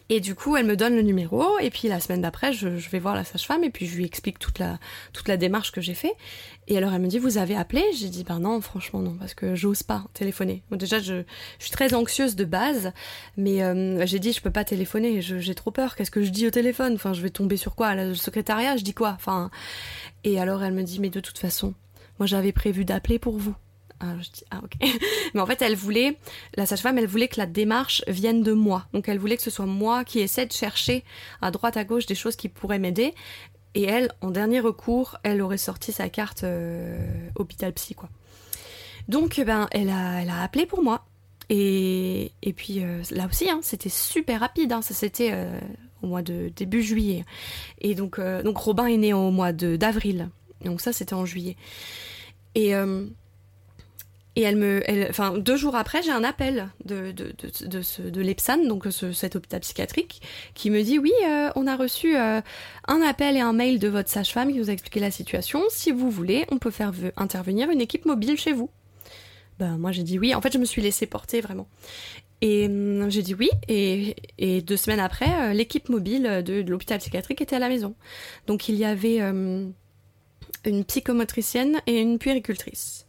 et 0.08 0.20
du 0.20 0.34
coup, 0.34 0.56
elle 0.56 0.66
me 0.66 0.76
donne 0.76 0.94
le 0.94 1.02
numéro, 1.02 1.58
et 1.58 1.70
puis 1.70 1.88
la 1.88 2.00
semaine 2.00 2.20
d'après, 2.20 2.52
je, 2.52 2.68
vais 2.68 2.98
voir 2.98 3.14
la 3.14 3.24
sage-femme, 3.24 3.64
et 3.64 3.70
puis 3.70 3.86
je 3.86 3.96
lui 3.96 4.04
explique 4.04 4.38
toute 4.38 4.58
la, 4.58 4.78
toute 5.12 5.28
la 5.28 5.36
démarche 5.36 5.72
que 5.72 5.80
j'ai 5.80 5.94
fait. 5.94 6.14
Et 6.66 6.76
alors, 6.76 6.92
elle 6.92 7.00
me 7.00 7.08
dit, 7.08 7.18
vous 7.18 7.38
avez 7.38 7.56
appelé? 7.56 7.82
J'ai 7.94 8.08
dit, 8.08 8.24
ben 8.24 8.38
non, 8.40 8.60
franchement 8.60 9.00
non, 9.00 9.16
parce 9.18 9.34
que 9.34 9.54
j'ose 9.54 9.82
pas 9.82 10.04
téléphoner. 10.12 10.62
déjà, 10.72 10.98
je, 10.98 11.22
je, 11.58 11.64
suis 11.64 11.72
très 11.72 11.94
anxieuse 11.94 12.36
de 12.36 12.44
base, 12.44 12.92
mais 13.36 13.62
euh, 13.62 14.04
j'ai 14.06 14.18
dit, 14.18 14.32
je 14.32 14.42
peux 14.42 14.50
pas 14.50 14.64
téléphoner, 14.64 15.20
j'ai 15.20 15.54
trop 15.54 15.70
peur. 15.70 15.96
Qu'est-ce 15.96 16.10
que 16.10 16.22
je 16.22 16.30
dis 16.30 16.46
au 16.46 16.50
téléphone? 16.50 16.94
Enfin, 16.94 17.12
je 17.12 17.22
vais 17.22 17.30
tomber 17.30 17.56
sur 17.56 17.74
quoi? 17.74 17.94
Le 17.94 18.14
secrétariat, 18.14 18.76
je 18.76 18.84
dis 18.84 18.94
quoi? 18.94 19.12
Enfin, 19.16 19.50
et 20.24 20.38
alors, 20.38 20.62
elle 20.62 20.74
me 20.74 20.82
dit, 20.82 21.00
mais 21.00 21.10
de 21.10 21.20
toute 21.20 21.38
façon, 21.38 21.74
moi 22.18 22.26
j'avais 22.26 22.52
prévu 22.52 22.84
d'appeler 22.84 23.18
pour 23.18 23.38
vous. 23.38 23.54
Ah, 24.00 24.14
je 24.20 24.28
ah 24.50 24.60
ok. 24.62 24.72
Mais 25.34 25.40
en 25.40 25.46
fait, 25.46 25.60
elle 25.60 25.74
voulait, 25.74 26.18
la 26.56 26.66
sage-femme, 26.66 26.98
elle 26.98 27.06
voulait 27.06 27.28
que 27.28 27.38
la 27.38 27.46
démarche 27.46 28.04
vienne 28.06 28.42
de 28.42 28.52
moi. 28.52 28.86
Donc 28.92 29.08
elle 29.08 29.18
voulait 29.18 29.36
que 29.36 29.42
ce 29.42 29.50
soit 29.50 29.66
moi 29.66 30.04
qui 30.04 30.20
essaie 30.20 30.46
de 30.46 30.52
chercher 30.52 31.04
à 31.42 31.50
droite 31.50 31.76
à 31.76 31.84
gauche 31.84 32.06
des 32.06 32.14
choses 32.14 32.36
qui 32.36 32.48
pourraient 32.48 32.78
m'aider. 32.78 33.14
Et 33.74 33.82
elle, 33.82 34.12
en 34.20 34.30
dernier 34.30 34.60
recours, 34.60 35.16
elle 35.24 35.42
aurait 35.42 35.58
sorti 35.58 35.92
sa 35.92 36.08
carte 36.08 36.44
euh, 36.44 36.98
hôpital 37.34 37.72
psy, 37.74 37.94
quoi. 37.94 38.08
Donc, 39.08 39.40
ben, 39.40 39.68
elle 39.70 39.88
a, 39.88 40.42
appelé 40.42 40.66
pour 40.66 40.82
moi. 40.82 41.04
Et, 41.50 42.32
puis 42.56 42.84
euh, 42.84 43.02
là 43.10 43.26
aussi, 43.26 43.48
hein, 43.48 43.60
c'était 43.62 43.88
super 43.88 44.40
rapide. 44.40 44.72
Hein, 44.72 44.82
ça 44.82 44.92
c'était 44.92 45.30
euh, 45.32 45.58
au 46.02 46.06
mois 46.06 46.22
de 46.22 46.52
début 46.54 46.82
juillet. 46.82 47.24
Et 47.80 47.94
donc, 47.94 48.20
donc 48.20 48.58
Robin 48.58 48.86
est 48.86 48.98
né 48.98 49.12
au 49.12 49.30
mois 49.30 49.52
d'avril. 49.52 50.28
Donc 50.64 50.80
ça, 50.80 50.92
c'était 50.92 51.14
en 51.14 51.24
juillet. 51.24 51.56
Et 52.54 52.74
et 54.38 54.42
elle 54.42 54.54
me, 54.54 54.84
enfin, 55.10 55.36
deux 55.36 55.56
jours 55.56 55.74
après, 55.74 56.00
j'ai 56.00 56.12
un 56.12 56.22
appel 56.22 56.68
de, 56.84 57.10
de, 57.10 57.34
de, 57.66 58.08
de, 58.08 58.20
l'EPSAN, 58.20 58.58
donc 58.58 58.86
cet 59.12 59.34
hôpital 59.34 59.58
psychiatrique, 59.58 60.22
qui 60.54 60.70
me 60.70 60.80
dit 60.80 61.00
oui, 61.00 61.10
euh, 61.26 61.50
on 61.56 61.66
a 61.66 61.74
reçu 61.74 62.16
euh, 62.16 62.40
un 62.86 63.02
appel 63.02 63.36
et 63.36 63.40
un 63.40 63.52
mail 63.52 63.80
de 63.80 63.88
votre 63.88 64.08
sage-femme 64.08 64.52
qui 64.52 64.60
vous 64.60 64.70
a 64.70 64.72
expliqué 64.72 65.00
la 65.00 65.10
situation. 65.10 65.60
Si 65.70 65.90
vous 65.90 66.08
voulez, 66.08 66.46
on 66.52 66.58
peut 66.58 66.70
faire 66.70 66.92
intervenir 67.16 67.68
une 67.70 67.80
équipe 67.80 68.04
mobile 68.04 68.38
chez 68.38 68.52
vous. 68.52 68.70
Ben, 69.58 69.76
moi, 69.76 69.90
j'ai 69.90 70.04
dit 70.04 70.20
oui. 70.20 70.36
En 70.36 70.40
fait, 70.40 70.52
je 70.52 70.58
me 70.58 70.64
suis 70.64 70.82
laissée 70.82 71.06
porter 71.06 71.40
vraiment. 71.40 71.66
Et 72.40 72.66
hum, 72.66 73.10
j'ai 73.10 73.22
dit 73.22 73.34
oui, 73.34 73.50
et, 73.66 74.14
et, 74.38 74.62
deux 74.62 74.76
semaines 74.76 75.00
après, 75.00 75.48
euh, 75.48 75.52
l'équipe 75.52 75.88
mobile 75.88 76.44
de, 76.46 76.60
l'hôpital 76.60 77.00
psychiatrique 77.00 77.40
était 77.40 77.56
à 77.56 77.58
la 77.58 77.68
maison. 77.68 77.96
Donc 78.46 78.68
il 78.68 78.76
y 78.76 78.84
avait 78.84 79.20
hum, 79.20 79.72
une 80.64 80.84
psychomotricienne 80.84 81.80
et 81.88 82.00
une 82.00 82.20
puéricultrice 82.20 83.04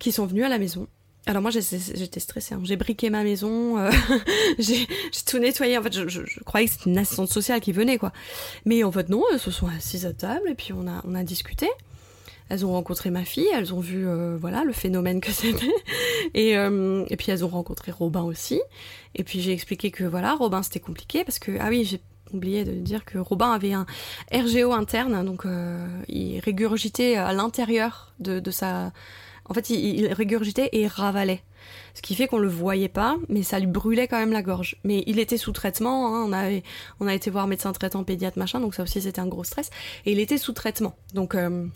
qui 0.00 0.10
sont 0.10 0.26
venus 0.26 0.44
à 0.44 0.48
la 0.48 0.58
maison. 0.58 0.88
Alors 1.26 1.42
moi 1.42 1.50
j'étais 1.50 2.20
stressée, 2.20 2.54
hein. 2.54 2.60
j'ai 2.64 2.76
briqué 2.76 3.10
ma 3.10 3.22
maison, 3.22 3.78
euh, 3.78 3.90
j'ai 4.58 4.88
tout 5.26 5.38
nettoyé, 5.38 5.76
en 5.76 5.82
fait 5.82 6.08
je, 6.08 6.40
croyais 6.44 6.66
que 6.66 6.72
c'était 6.72 6.90
une 6.90 6.96
assistante 6.96 7.28
sociale 7.28 7.60
qui 7.60 7.72
venait 7.72 7.98
quoi. 7.98 8.10
Mais 8.64 8.82
en 8.84 8.90
fait 8.90 9.10
non, 9.10 9.22
elles 9.30 9.38
se 9.38 9.50
sont 9.50 9.68
assises 9.68 10.06
à 10.06 10.14
table 10.14 10.48
et 10.48 10.54
puis 10.54 10.72
on 10.72 10.86
a, 10.86 11.22
discuté. 11.22 11.68
Elles 12.48 12.64
ont 12.64 12.72
rencontré 12.72 13.10
ma 13.10 13.24
fille, 13.24 13.46
elles 13.54 13.74
ont 13.74 13.80
vu 13.80 14.08
euh, 14.08 14.36
voilà 14.40 14.64
le 14.64 14.72
phénomène 14.72 15.20
que 15.20 15.30
c'était 15.30 15.70
et, 16.34 16.56
euh, 16.56 17.04
et 17.10 17.16
puis 17.16 17.30
elles 17.30 17.44
ont 17.44 17.48
rencontré 17.48 17.92
Robin 17.92 18.22
aussi. 18.22 18.60
Et 19.14 19.22
puis 19.22 19.42
j'ai 19.42 19.52
expliqué 19.52 19.90
que 19.90 20.04
voilà 20.04 20.34
Robin 20.34 20.62
c'était 20.62 20.80
compliqué 20.80 21.22
parce 21.22 21.38
que 21.38 21.52
ah 21.60 21.68
oui 21.68 21.84
j'ai 21.84 22.00
oublié 22.32 22.64
de 22.64 22.72
dire 22.72 23.04
que 23.04 23.18
Robin 23.18 23.52
avait 23.52 23.74
un 23.74 23.84
RGO 24.32 24.72
interne 24.72 25.24
donc 25.24 25.44
il 26.08 26.40
régurgitait 26.40 27.16
à 27.16 27.32
l'intérieur 27.32 28.14
de 28.20 28.50
sa 28.50 28.92
En 29.50 29.54
fait, 29.54 29.68
il, 29.70 30.06
régurgitait 30.12 30.70
et 30.72 30.86
ravalait. 30.86 31.42
Ce 31.94 32.02
qui 32.02 32.14
fait 32.14 32.28
qu'on 32.28 32.38
le 32.38 32.48
voyait 32.48 32.88
pas, 32.88 33.16
mais 33.28 33.42
ça 33.42 33.58
lui 33.58 33.66
brûlait 33.66 34.06
quand 34.06 34.18
même 34.18 34.32
la 34.32 34.42
gorge. 34.42 34.76
Mais 34.84 35.02
il 35.08 35.18
était 35.18 35.36
sous 35.36 35.50
traitement, 35.50 36.14
hein, 36.14 36.62
on, 37.00 37.06
a 37.06 37.14
été 37.14 37.30
voir 37.30 37.48
médecin 37.48 37.72
traitant, 37.72 38.04
pédiatre, 38.04 38.38
machin, 38.38 38.60
donc 38.60 38.76
ça 38.76 38.84
aussi 38.84 39.02
c'était 39.02 39.20
un 39.20 39.26
gros 39.26 39.42
stress. 39.42 39.70
Et 40.06 40.12
il 40.12 40.20
était 40.20 40.38
sous 40.38 40.52
traitement. 40.52 40.94
Donc 41.14 41.34
euh, 41.34 41.66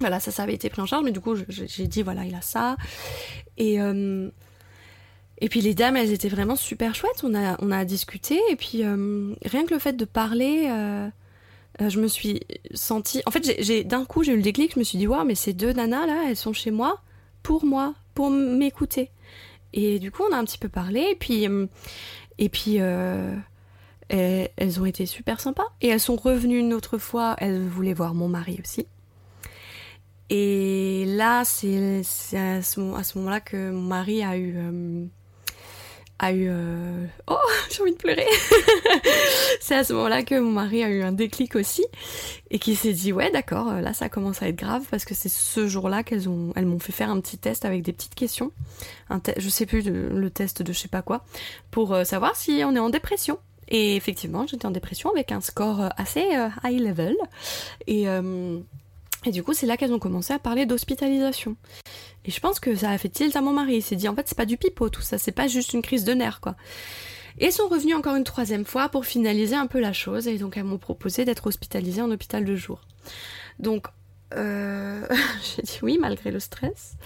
voilà, 0.00 0.20
ça, 0.20 0.30
ça 0.30 0.42
avait 0.42 0.54
été 0.54 0.68
pris 0.68 0.82
en 0.82 0.86
charge, 0.86 1.02
mais 1.02 1.10
du 1.12 1.20
coup 1.20 1.34
j'ai 1.48 1.86
dit 1.86 2.02
voilà, 2.02 2.26
il 2.26 2.34
a 2.34 2.42
ça. 2.42 2.76
Et, 3.56 3.80
euh, 3.80 4.28
et 5.38 5.48
puis 5.48 5.62
les 5.62 5.74
dames, 5.74 5.96
elles 5.96 6.12
étaient 6.12 6.28
vraiment 6.28 6.56
super 6.56 6.94
chouettes, 6.94 7.24
on 7.24 7.34
a, 7.34 7.56
on 7.62 7.70
a 7.70 7.86
discuté, 7.86 8.38
et 8.50 8.56
puis 8.56 8.84
euh, 8.84 9.34
rien 9.46 9.64
que 9.64 9.72
le 9.72 9.80
fait 9.80 9.94
de 9.94 10.04
parler 10.04 10.68
je 11.80 12.00
me 12.00 12.08
suis 12.08 12.40
sentie. 12.74 13.22
En 13.26 13.30
fait, 13.30 13.56
j'ai 13.60 13.84
d'un 13.84 14.04
coup, 14.04 14.24
j'ai 14.24 14.32
eu 14.32 14.36
le 14.36 14.42
déclic. 14.42 14.74
Je 14.74 14.78
me 14.78 14.84
suis 14.84 14.98
dit, 14.98 15.06
waouh, 15.06 15.24
mais 15.24 15.34
ces 15.34 15.52
deux 15.52 15.72
nanas 15.72 16.06
là, 16.06 16.24
elles 16.28 16.36
sont 16.36 16.52
chez 16.52 16.70
moi 16.70 17.00
pour 17.42 17.64
moi, 17.64 17.94
pour 18.14 18.30
m'écouter. 18.30 19.10
Et 19.72 19.98
du 19.98 20.10
coup, 20.10 20.22
on 20.28 20.34
a 20.34 20.38
un 20.38 20.44
petit 20.44 20.58
peu 20.58 20.68
parlé, 20.68 21.06
et 21.10 21.14
puis, 21.14 21.46
euh, 21.46 21.66
et 22.38 22.48
puis 22.48 22.76
euh, 22.80 23.34
elles, 24.08 24.80
ont 24.80 24.86
été 24.86 25.06
super 25.06 25.40
sympas. 25.40 25.66
Et 25.80 25.88
elles 25.88 26.00
sont 26.00 26.16
revenues 26.16 26.58
une 26.58 26.74
autre 26.74 26.98
fois, 26.98 27.36
elles 27.38 27.66
voulaient 27.66 27.94
voir 27.94 28.14
mon 28.14 28.28
mari 28.28 28.58
aussi. 28.62 28.86
Et 30.30 31.04
là, 31.06 31.44
c'est 31.44 32.02
à 32.36 32.62
ce, 32.62 32.80
moment-là 32.80 33.40
que 33.40 33.70
mon 33.70 33.82
mari 33.82 34.22
a 34.22 34.36
eu, 34.36 34.54
euh, 34.56 35.06
a 36.18 36.32
eu... 36.32 36.48
Euh, 36.48 37.06
oh, 37.28 37.36
j'ai 37.70 37.82
envie 37.82 37.92
de 37.92 37.96
pleurer. 37.96 38.26
c'est 39.60 39.74
à 39.74 39.84
ce 39.84 39.92
moment-là 39.92 40.22
que 40.22 40.38
mon 40.38 40.50
mari 40.50 40.82
a 40.82 40.88
eu 40.88 41.02
un 41.02 41.12
déclic 41.12 41.56
aussi 41.56 41.84
et 42.50 42.58
qui 42.58 42.74
s'est 42.74 42.92
dit 42.92 43.12
ouais 43.12 43.30
d'accord, 43.30 43.72
là 43.80 43.92
ça 43.92 44.08
commence 44.08 44.42
à 44.42 44.48
être 44.48 44.56
grave 44.56 44.84
parce 44.90 45.04
que 45.04 45.14
c'est 45.14 45.28
ce 45.28 45.68
jour-là 45.68 46.02
qu'elles 46.02 46.28
ont, 46.28 46.52
elles 46.56 46.66
m'ont 46.66 46.78
fait 46.78 46.92
faire 46.92 47.10
un 47.10 47.20
petit 47.20 47.38
test 47.38 47.64
avec 47.64 47.82
des 47.82 47.92
petites 47.92 48.14
questions, 48.14 48.52
un 49.10 49.20
je 49.36 49.48
sais 49.48 49.66
plus 49.66 49.82
le 49.82 50.30
test 50.30 50.62
de 50.62 50.72
je 50.72 50.78
sais 50.78 50.88
pas 50.88 51.02
quoi, 51.02 51.24
pour 51.70 51.92
euh, 51.92 52.04
savoir 52.04 52.36
si 52.36 52.62
on 52.64 52.74
est 52.74 52.80
en 52.80 52.90
dépression. 52.90 53.38
Et 53.70 53.96
effectivement, 53.96 54.46
j'étais 54.46 54.64
en 54.64 54.70
dépression 54.70 55.10
avec 55.10 55.30
un 55.30 55.42
score 55.42 55.82
euh, 55.82 55.88
assez 55.98 56.24
high 56.64 56.80
level 56.80 57.16
et 57.86 58.06
et 59.24 59.30
du 59.30 59.42
coup, 59.42 59.52
c'est 59.52 59.66
là 59.66 59.76
qu'elles 59.76 59.92
ont 59.92 59.98
commencé 59.98 60.32
à 60.32 60.38
parler 60.38 60.66
d'hospitalisation. 60.66 61.56
Et 62.24 62.30
je 62.30 62.40
pense 62.40 62.60
que 62.60 62.74
ça 62.74 62.90
a 62.90 62.98
fait 62.98 63.08
tilt 63.08 63.34
à 63.36 63.40
mon 63.40 63.52
mari. 63.52 63.76
Il 63.76 63.82
s'est 63.82 63.96
dit, 63.96 64.08
en 64.08 64.14
fait, 64.14 64.28
c'est 64.28 64.36
pas 64.36 64.46
du 64.46 64.56
pipeau 64.56 64.88
tout 64.88 65.02
ça, 65.02 65.18
c'est 65.18 65.32
pas 65.32 65.48
juste 65.48 65.72
une 65.72 65.82
crise 65.82 66.04
de 66.04 66.14
nerfs, 66.14 66.40
quoi. 66.40 66.56
Et 67.38 67.50
sont 67.50 67.68
revenus 67.68 67.94
encore 67.94 68.16
une 68.16 68.24
troisième 68.24 68.64
fois 68.64 68.88
pour 68.88 69.06
finaliser 69.06 69.54
un 69.54 69.66
peu 69.66 69.80
la 69.80 69.92
chose. 69.92 70.26
Et 70.26 70.38
donc, 70.38 70.56
elles 70.56 70.64
m'ont 70.64 70.78
proposé 70.78 71.24
d'être 71.24 71.46
hospitalisée 71.46 72.02
en 72.02 72.10
hôpital 72.10 72.44
de 72.44 72.56
jour. 72.56 72.80
Donc, 73.58 73.86
euh... 74.34 75.06
j'ai 75.56 75.62
dit 75.62 75.78
oui, 75.82 75.98
malgré 76.00 76.30
le 76.30 76.40
stress. 76.40 76.96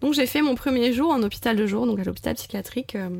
Donc, 0.00 0.14
j'ai 0.14 0.26
fait 0.26 0.42
mon 0.42 0.54
premier 0.54 0.92
jour 0.92 1.10
en 1.10 1.22
hôpital 1.22 1.56
de 1.56 1.66
jour, 1.66 1.86
donc 1.86 1.98
à 1.98 2.04
l'hôpital 2.04 2.34
psychiatrique. 2.34 2.94
Euh, 2.94 3.10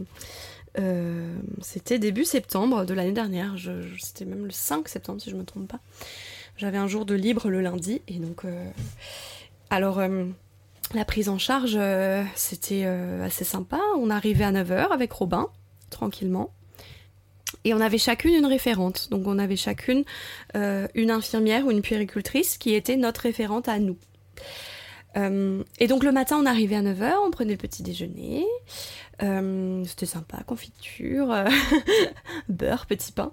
euh, 0.79 1.35
c'était 1.63 1.99
début 1.99 2.25
septembre 2.25 2.85
de 2.85 2.95
l'année 2.95 3.13
dernière. 3.13 3.55
c'était 3.99 4.25
même 4.25 4.45
le 4.45 4.51
5 4.51 4.89
septembre, 4.89 5.21
si 5.21 5.31
je 5.31 5.37
me 5.37 5.45
trompe 5.45 5.69
pas. 5.69 5.81
J'avais 6.57 6.79
un 6.79 6.89
jour 6.89 7.05
de 7.05 7.15
libre 7.15 7.49
le 7.49 7.61
lundi. 7.61 8.03
Et 8.09 8.19
donc. 8.19 8.45
Euh, 8.45 8.71
alors. 9.71 9.99
Euh, 9.99 10.27
la 10.95 11.05
prise 11.05 11.29
en 11.29 11.37
charge, 11.37 11.75
euh, 11.77 12.23
c'était 12.37 12.85
assez 12.85 13.43
sympa. 13.43 13.81
On 13.99 14.09
arrivait 14.09 14.45
à 14.45 14.53
9h 14.53 14.93
avec 14.93 15.11
Robin, 15.11 15.49
tranquillement. 15.91 16.55
Et 17.65 17.75
on 17.75 17.81
avait 17.81 17.99
chacune 17.99 18.35
une 18.35 18.47
référente. 18.47 19.09
Donc 19.11 19.27
on 19.27 19.41
avait 19.41 19.57
chacune 19.57 20.05
une 20.55 21.11
infirmière 21.11 21.67
ou 21.67 21.73
une 21.73 21.83
puéricultrice 21.83 22.57
qui 22.57 22.73
était 22.73 22.95
notre 22.95 23.23
référente 23.23 23.69
à 23.69 23.81
nous. 23.81 23.99
et 25.17 25.87
donc 25.89 26.05
le 26.05 26.13
matin, 26.13 26.39
on 26.41 26.47
arrivait 26.47 26.77
à 26.77 26.83
9h, 26.83 27.15
on 27.27 27.33
prenait 27.33 27.51
le 27.51 27.59
petit 27.59 27.83
déjeuner. 27.83 28.47
C'était 29.19 30.07
sympa, 30.07 30.45
confiture, 30.47 31.35
beurre, 32.49 32.87
petit 32.87 33.11
pain. 33.11 33.33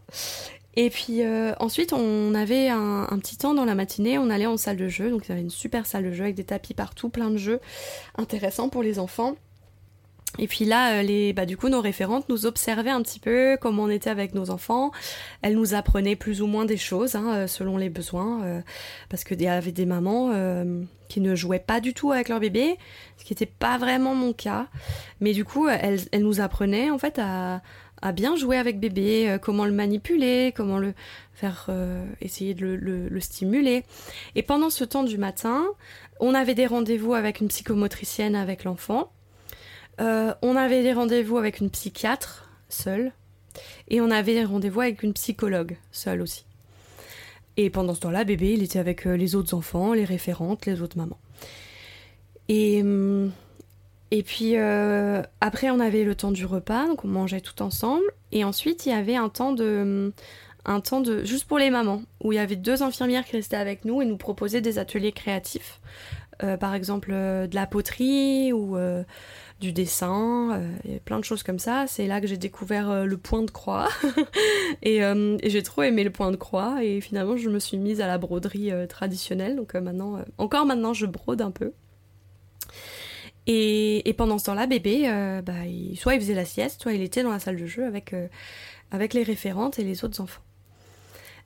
Et 0.75 0.89
puis 0.89 1.23
euh, 1.23 1.53
ensuite, 1.59 1.93
on 1.93 2.33
avait 2.33 2.69
un, 2.69 3.07
petit 3.19 3.37
temps 3.37 3.53
dans 3.53 3.65
la 3.65 3.75
matinée, 3.75 4.17
on 4.17 4.29
allait 4.29 4.47
en 4.47 4.57
salle 4.57 4.77
de 4.77 4.87
jeu, 4.87 5.11
donc 5.11 5.25
il 5.25 5.29
y 5.29 5.31
avait 5.31 5.41
une 5.41 5.49
super 5.49 5.85
salle 5.85 6.05
de 6.05 6.11
jeu 6.11 6.23
avec 6.23 6.35
des 6.35 6.43
tapis 6.43 6.73
partout, 6.73 7.09
plein 7.09 7.29
de 7.29 7.37
jeux 7.37 7.59
intéressants 8.17 8.69
pour 8.69 8.81
les 8.81 8.97
enfants. 8.97 9.35
Et 10.39 10.47
puis 10.47 10.65
là, 10.65 10.95
euh, 10.95 11.01
les, 11.03 11.31
bah, 11.31 11.45
du 11.45 11.57
coup, 11.57 11.69
nos 11.69 11.79
référentes 11.79 12.27
nous 12.27 12.47
observaient 12.47 12.89
un 12.89 13.03
petit 13.03 13.19
peu 13.19 13.55
comment 13.61 13.83
on 13.83 13.89
était 13.89 14.09
avec 14.09 14.33
nos 14.33 14.49
enfants. 14.49 14.91
Elles 15.43 15.53
nous 15.53 15.75
apprenaient 15.75 16.15
plus 16.15 16.41
ou 16.41 16.47
moins 16.47 16.65
des 16.65 16.77
choses, 16.77 17.13
hein, 17.13 17.35
euh, 17.35 17.47
selon 17.47 17.77
les 17.77 17.89
besoins, 17.89 18.63
parce 19.09 19.23
qu'il 19.23 19.39
y 19.39 19.47
avait 19.47 19.71
des 19.71 19.85
mamans 19.85 20.31
qui 21.07 21.21
ne 21.21 21.35
jouaient 21.35 21.59
pas 21.59 21.79
du 21.81 21.93
tout 21.93 22.11
avec 22.11 22.29
leur 22.29 22.39
bébé, 22.39 22.77
ce 23.17 23.25
qui 23.25 23.33
n'était 23.33 23.45
pas 23.45 23.77
vraiment 23.77 24.15
mon 24.15 24.33
cas. 24.33 24.65
Mais 25.19 25.33
du 25.33 25.45
coup, 25.45 25.67
elles, 25.67 25.99
elles 26.11 26.23
nous 26.23 26.41
apprenaient 26.41 26.89
en 26.89 26.97
fait 26.97 27.19
à, 27.19 27.61
à 28.03 28.11
bien 28.11 28.35
jouer 28.35 28.57
avec 28.57 28.81
bébé, 28.81 29.29
euh, 29.29 29.37
comment 29.37 29.63
le 29.65 29.71
manipuler, 29.71 30.53
comment 30.55 30.77
le 30.77 30.93
faire 31.33 31.67
euh, 31.69 32.05
essayer 32.19 32.53
de 32.53 32.65
le, 32.65 33.19
stimuler. 33.21 33.85
Et 34.35 34.43
pendant 34.43 34.69
ce 34.69 34.83
temps 34.83 35.03
du 35.03 35.17
matin, 35.17 35.65
on 36.19 36.33
avait 36.33 36.53
des 36.53 36.67
rendez-vous 36.67 37.13
avec 37.13 37.39
une 37.39 37.47
psychomotricienne 37.47 38.35
avec 38.35 38.65
l'enfant. 38.65 39.09
Euh, 40.01 40.33
on 40.41 40.57
avait 40.57 40.83
des 40.83 40.91
rendez-vous 40.91 41.37
avec 41.37 41.61
une 41.61 41.69
psychiatre 41.69 42.49
seule. 42.67 43.13
Et 43.87 44.01
on 44.01 44.11
avait 44.11 44.33
des 44.33 44.43
rendez-vous 44.43 44.81
avec 44.81 45.01
une 45.01 45.13
psychologue 45.13 45.77
seule 45.91 46.21
aussi. 46.21 46.43
Et 47.55 47.69
pendant 47.69 47.93
ce 47.93 48.01
temps-là, 48.01 48.25
bébé, 48.25 48.53
il 48.53 48.63
était 48.63 48.79
avec 48.79 49.05
les 49.05 49.35
autres 49.35 49.53
enfants, 49.53 49.93
les 49.93 50.05
référentes, 50.05 50.65
les 50.65 50.81
autres 50.81 50.97
mamans. 50.97 51.19
Et 52.49 52.81
hum, 52.81 53.31
et 54.15 54.21
puis 54.21 54.57
euh, 54.57 55.23
après, 55.41 55.71
on 55.71 55.79
avait 55.79 56.03
le 56.03 56.13
temps 56.13 56.29
du 56.29 56.45
repas, 56.45 56.85
donc 56.85 57.03
on 57.03 57.07
mangeait 57.07 57.41
tout 57.41 57.63
ensemble. 57.63 58.03
Et 58.31 58.43
ensuite, 58.43 58.85
il 58.85 58.89
y 58.89 58.93
avait 58.93 59.15
un 59.15 59.27
temps 59.27 59.53
de, 59.53 60.13
un 60.65 60.81
temps 60.81 61.01
de 61.01 61.23
juste 61.23 61.45
pour 61.45 61.57
les 61.57 61.71
mamans, 61.71 62.03
où 62.23 62.31
il 62.31 62.35
y 62.35 62.39
avait 62.39 62.55
deux 62.55 62.83
infirmières 62.83 63.25
qui 63.25 63.37
restaient 63.37 63.57
avec 63.57 63.85
nous 63.85 64.03
et 64.03 64.05
nous 64.05 64.17
proposaient 64.17 64.61
des 64.61 64.77
ateliers 64.77 65.13
créatifs, 65.13 65.81
euh, 66.43 66.57
par 66.57 66.75
exemple 66.75 67.09
euh, 67.11 67.47
de 67.47 67.55
la 67.55 67.65
poterie 67.65 68.53
ou 68.53 68.77
du 69.59 69.71
dessin, 69.71 70.61
plein 71.05 71.17
de 71.17 71.23
choses 71.23 71.41
comme 71.41 71.57
ça. 71.57 71.85
C'est 71.87 72.05
là 72.05 72.21
que 72.21 72.27
j'ai 72.27 72.37
découvert 72.37 73.05
le 73.05 73.17
point 73.17 73.41
de 73.41 73.49
croix 73.49 73.89
et, 74.83 74.97
et 74.97 75.49
j'ai 75.49 75.63
trop 75.63 75.81
aimé 75.81 76.03
le 76.03 76.11
point 76.11 76.29
de 76.29 76.35
croix 76.35 76.83
et 76.83 77.01
finalement 77.01 77.35
je 77.35 77.49
me 77.49 77.57
suis 77.57 77.77
mise 77.77 77.99
à 77.99 78.05
la 78.05 78.19
broderie 78.19 78.71
traditionnelle. 78.87 79.55
Donc 79.55 79.73
maintenant, 79.73 80.19
encore 80.37 80.67
maintenant, 80.67 80.93
je 80.93 81.07
brode 81.07 81.41
un 81.41 81.49
peu. 81.49 81.71
Et, 83.47 84.13
pendant 84.17 84.37
ce 84.37 84.45
temps-là, 84.45 84.67
bébé, 84.67 85.03
euh, 85.07 85.41
bah, 85.41 85.53
soit 85.95 86.15
il 86.15 86.21
faisait 86.21 86.33
la 86.33 86.45
sieste, 86.45 86.81
soit 86.81 86.93
il 86.93 87.01
était 87.01 87.23
dans 87.23 87.31
la 87.31 87.39
salle 87.39 87.57
de 87.57 87.65
jeu 87.65 87.85
avec, 87.85 88.13
euh, 88.13 88.27
avec 88.91 89.13
les 89.13 89.23
référentes 89.23 89.79
et 89.79 89.83
les 89.83 90.05
autres 90.05 90.21
enfants. 90.21 90.41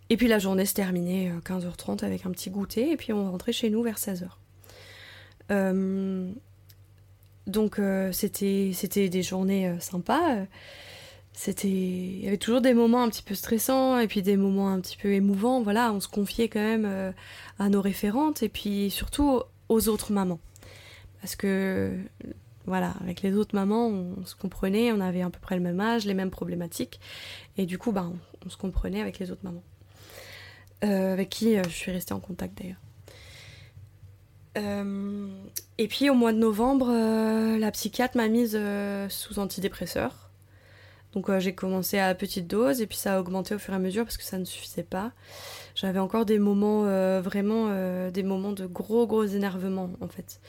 Et 0.09 0.15
puis 0.15 0.27
la 0.27 0.39
journée 0.39 0.65
se 0.65 0.73
terminait 0.73 1.31
15h30 1.43 2.03
euh, 2.03 2.07
avec 2.07 2.25
un 2.25 2.31
petit 2.31 2.49
goûter, 2.49 2.91
et 2.91 2.97
puis 2.97 3.13
on 3.13 3.31
rentrait 3.31 3.51
chez 3.51 3.69
nous 3.69 3.81
vers 3.83 3.97
16h. 3.97 4.27
donc 7.47 7.81
c'était, 8.11 8.71
c'était 8.73 9.09
des 9.09 9.23
journées 9.23 9.73
sympas. 9.79 10.45
Il 11.63 12.23
y 12.23 12.27
avait 12.27 12.37
toujours 12.37 12.61
des 12.61 12.73
moments 12.73 13.03
un 13.03 13.09
petit 13.09 13.21
peu 13.21 13.35
stressants 13.35 13.99
et 13.99 14.07
puis 14.07 14.21
des 14.21 14.37
moments 14.37 14.69
un 14.69 14.79
petit 14.81 14.97
peu 14.97 15.13
émouvants. 15.13 15.61
Voilà, 15.61 15.93
on 15.93 15.99
se 15.99 16.07
confiait 16.07 16.49
quand 16.49 16.59
même 16.59 17.13
à 17.59 17.69
nos 17.69 17.81
référentes 17.81 18.43
et 18.43 18.49
puis 18.49 18.89
surtout 18.89 19.41
aux 19.69 19.89
autres 19.89 20.11
mamans. 20.11 20.39
Parce 21.21 21.35
que, 21.35 21.97
voilà, 22.67 22.93
avec 23.01 23.21
les 23.21 23.33
autres 23.33 23.55
mamans, 23.55 23.87
on, 23.87 24.25
se 24.25 24.35
comprenait, 24.35 24.91
on 24.91 24.99
avait 24.99 25.21
à 25.21 25.29
peu 25.29 25.39
près 25.39 25.55
le 25.55 25.61
même 25.61 25.79
âge, 25.79 26.05
les 26.05 26.13
mêmes 26.13 26.29
problématiques. 26.29 26.99
Et 27.57 27.65
du 27.65 27.77
coup, 27.77 27.91
bah, 27.91 28.11
on, 28.45 28.49
se 28.49 28.57
comprenait 28.57 29.01
avec 29.01 29.19
les 29.19 29.31
autres 29.31 29.43
mamans. 29.43 29.63
Euh, 30.83 31.13
avec 31.13 31.29
qui 31.29 31.57
euh, 31.57 31.63
je 31.63 31.73
suis 31.73 31.91
restée 31.91 32.13
en 32.13 32.19
contact 32.19 32.57
d'ailleurs. 32.57 32.77
Euh, 34.57 35.27
et 35.77 35.87
puis 35.87 36.09
au 36.09 36.13
mois 36.13 36.33
de 36.33 36.37
novembre, 36.37 36.91
la 37.57 37.71
psychiatre 37.71 38.17
m'a 38.17 38.27
mise 38.27 38.59
sous 39.09 39.39
antidépresseur. 39.39 40.29
Donc 41.13 41.35
j'ai 41.39 41.55
commencé 41.55 41.99
à 41.99 42.13
petite 42.15 42.47
dose 42.47 42.81
et 42.81 42.87
puis 42.87 42.97
ça 42.97 43.15
a 43.15 43.19
augmenté 43.19 43.55
au 43.55 43.59
fur 43.59 43.73
et 43.73 43.77
à 43.77 43.79
mesure 43.79 44.03
parce 44.03 44.17
que 44.17 44.23
ça 44.23 44.37
ne 44.37 44.45
suffisait 44.45 44.83
pas. 44.83 45.11
J'avais 45.73 45.99
encore 45.99 46.25
des 46.25 46.39
moments, 46.39 46.83
vraiment 47.21 48.09
des 48.09 48.23
moments 48.23 48.51
de 48.51 48.65
gros 48.65 49.05
gros 49.05 49.25
énervement 49.25 49.91
en 50.01 50.07
fait. 50.07 50.39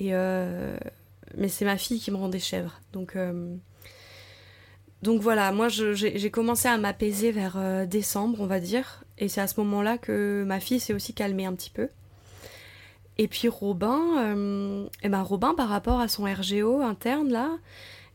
Euh, 0.00 0.76
mais 1.36 1.48
c'est 1.48 1.64
ma 1.64 1.76
fille 1.76 2.00
qui 2.00 2.10
me 2.10 2.16
rendait 2.16 2.38
chèvre. 2.38 2.80
Donc, 2.92 3.16
euh, 3.16 3.54
donc 5.02 5.20
voilà, 5.20 5.52
moi 5.52 5.68
j'ai 5.68 6.30
commencé 6.30 6.68
à 6.68 6.78
m'apaiser 6.78 7.30
vers 7.32 7.56
euh, 7.56 7.86
décembre, 7.86 8.40
on 8.40 8.46
va 8.46 8.60
dire. 8.60 9.04
Et 9.18 9.28
c'est 9.28 9.40
à 9.40 9.46
ce 9.46 9.60
moment-là 9.60 9.98
que 9.98 10.44
ma 10.46 10.60
fille 10.60 10.80
s'est 10.80 10.94
aussi 10.94 11.14
calmée 11.14 11.46
un 11.46 11.54
petit 11.54 11.70
peu. 11.70 11.88
Et 13.16 13.28
puis 13.28 13.46
Robin, 13.46 14.88
et 15.04 15.08
ben 15.08 15.22
Robin 15.22 15.54
par 15.54 15.68
rapport 15.68 16.00
à 16.00 16.08
son 16.08 16.24
RGO 16.24 16.80
interne 16.80 17.30
là, 17.30 17.50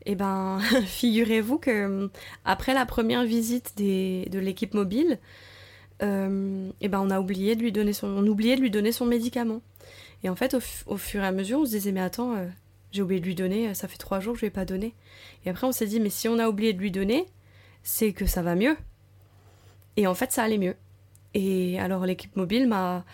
et 0.04 0.14
ben 0.14 0.58
figurez-vous 0.84 1.56
que 1.56 2.10
après 2.44 2.74
la 2.74 2.84
première 2.84 3.24
visite 3.24 3.78
de 3.78 4.38
l'équipe 4.38 4.74
mobile, 4.74 5.18
et 6.02 6.88
ben 6.88 7.00
on 7.00 7.08
a 7.08 7.18
oublié 7.18 7.56
de 7.56 7.62
lui 7.62 7.72
donner 7.72 7.92
de 7.92 8.60
lui 8.60 8.70
donner 8.70 8.92
son 8.92 9.06
médicament. 9.06 9.62
Et 10.22 10.28
en 10.28 10.36
fait, 10.36 10.54
au, 10.54 10.96
fur 10.96 11.22
et 11.22 11.26
à 11.26 11.32
mesure, 11.32 11.60
on 11.60 11.64
se 11.64 11.70
disait, 11.70 11.92
mais 11.92 12.00
attends, 12.00 12.36
euh, 12.36 12.46
j'ai 12.92 13.02
oublié 13.02 13.20
de 13.20 13.26
lui 13.26 13.34
donner, 13.34 13.72
ça 13.74 13.88
fait 13.88 13.96
trois 13.96 14.20
jours 14.20 14.34
que 14.34 14.40
je 14.40 14.44
lui 14.44 14.48
ai 14.48 14.50
pas 14.50 14.64
donné. 14.64 14.94
Et 15.44 15.50
après, 15.50 15.66
on 15.66 15.72
s'est 15.72 15.86
dit, 15.86 16.00
mais 16.00 16.10
si 16.10 16.28
on 16.28 16.38
a 16.38 16.48
oublié 16.48 16.72
de 16.72 16.78
lui 16.78 16.90
donner, 16.90 17.26
c'est 17.82 18.12
que 18.12 18.26
ça 18.26 18.42
va 18.42 18.54
mieux. 18.54 18.76
Et 19.96 20.06
en 20.06 20.14
fait, 20.14 20.32
ça 20.32 20.42
allait 20.42 20.58
mieux. 20.58 20.76
Et 21.34 21.78
alors, 21.80 22.04
l'équipe 22.04 22.34
mobile 22.36 22.68
m'a, 22.68 23.04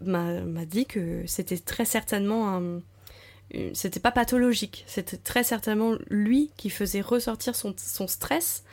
m'a, 0.00 0.64
dit 0.64 0.86
que 0.86 1.24
c'était 1.26 1.58
très 1.58 1.84
certainement 1.84 2.48
un. 2.56 2.80
C'était 3.74 4.00
pas 4.00 4.12
pathologique, 4.12 4.82
c'était 4.86 5.18
très 5.18 5.44
certainement 5.44 5.96
lui 6.08 6.50
qui 6.56 6.70
faisait 6.70 7.02
ressortir 7.02 7.54
son, 7.54 7.74
son 7.76 8.08
stress 8.08 8.64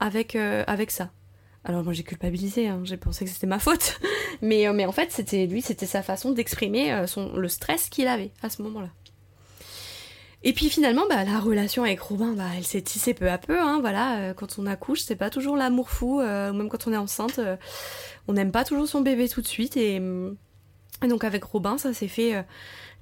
avec, 0.00 0.36
euh, 0.36 0.64
avec 0.66 0.90
ça. 0.90 1.10
Alors 1.68 1.84
moi 1.84 1.92
j'ai 1.92 2.02
culpabilisé, 2.02 2.66
hein. 2.66 2.80
j'ai 2.84 2.96
pensé 2.96 3.26
que 3.26 3.30
c'était 3.30 3.46
ma 3.46 3.58
faute, 3.58 4.00
mais, 4.42 4.66
euh, 4.66 4.72
mais 4.72 4.86
en 4.86 4.92
fait 4.92 5.12
c'était 5.12 5.44
lui, 5.44 5.60
c'était 5.60 5.84
sa 5.84 6.02
façon 6.02 6.32
d'exprimer 6.32 6.94
euh, 6.94 7.06
le 7.36 7.48
stress 7.48 7.90
qu'il 7.90 8.08
avait 8.08 8.30
à 8.42 8.48
ce 8.48 8.62
moment-là. 8.62 8.88
Et 10.44 10.54
puis 10.54 10.70
finalement, 10.70 11.02
bah, 11.10 11.24
la 11.24 11.38
relation 11.38 11.82
avec 11.82 12.00
Robin, 12.00 12.32
bah, 12.32 12.46
elle 12.56 12.64
s'est 12.64 12.80
tissée 12.80 13.12
peu 13.12 13.30
à 13.30 13.36
peu. 13.36 13.60
Hein, 13.60 13.80
voilà, 13.80 14.18
euh, 14.18 14.34
quand 14.34 14.58
on 14.58 14.64
accouche, 14.64 15.00
c'est 15.00 15.16
pas 15.16 15.28
toujours 15.28 15.58
l'amour 15.58 15.90
fou. 15.90 16.20
même 16.20 16.70
quand 16.70 16.86
on 16.86 16.92
est 16.92 16.96
enceinte, 16.96 17.38
on 18.28 18.32
n'aime 18.32 18.52
pas 18.52 18.64
toujours 18.64 18.88
son 18.88 19.02
bébé 19.02 19.28
tout 19.28 19.42
de 19.42 19.46
suite. 19.46 19.76
Et, 19.76 19.96
et 19.96 21.08
donc 21.08 21.24
avec 21.24 21.44
Robin, 21.44 21.76
ça 21.76 21.92
s'est 21.92 22.08
fait 22.08 22.42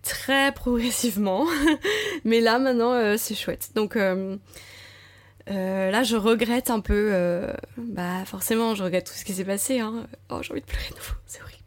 très 0.02 0.50
progressivement. 0.50 1.46
Mais 2.24 2.40
là 2.40 2.59
maintenant, 2.59 3.16
c'est 3.16 3.37
chouette. 3.37 3.70
Donc 3.76 3.96
euh, 5.50 5.90
là, 5.90 6.02
je 6.02 6.16
regrette 6.16 6.70
un 6.70 6.80
peu. 6.80 7.11
Euh, 7.12 7.52
bah, 7.76 8.24
forcément, 8.24 8.74
je 8.74 8.82
regrette 8.82 9.06
tout 9.06 9.14
ce 9.14 9.24
qui 9.24 9.35
s'est 9.35 9.44
passé. 9.44 9.80
Hein. 9.80 10.06
Oh, 10.30 10.42
j'ai 10.42 10.52
envie 10.52 10.61
de 10.61 10.66
pleurer 10.66 10.88
de 10.90 10.96
nouveau, 10.96 11.14
c'est 11.26 11.40
horrible. 11.42 11.62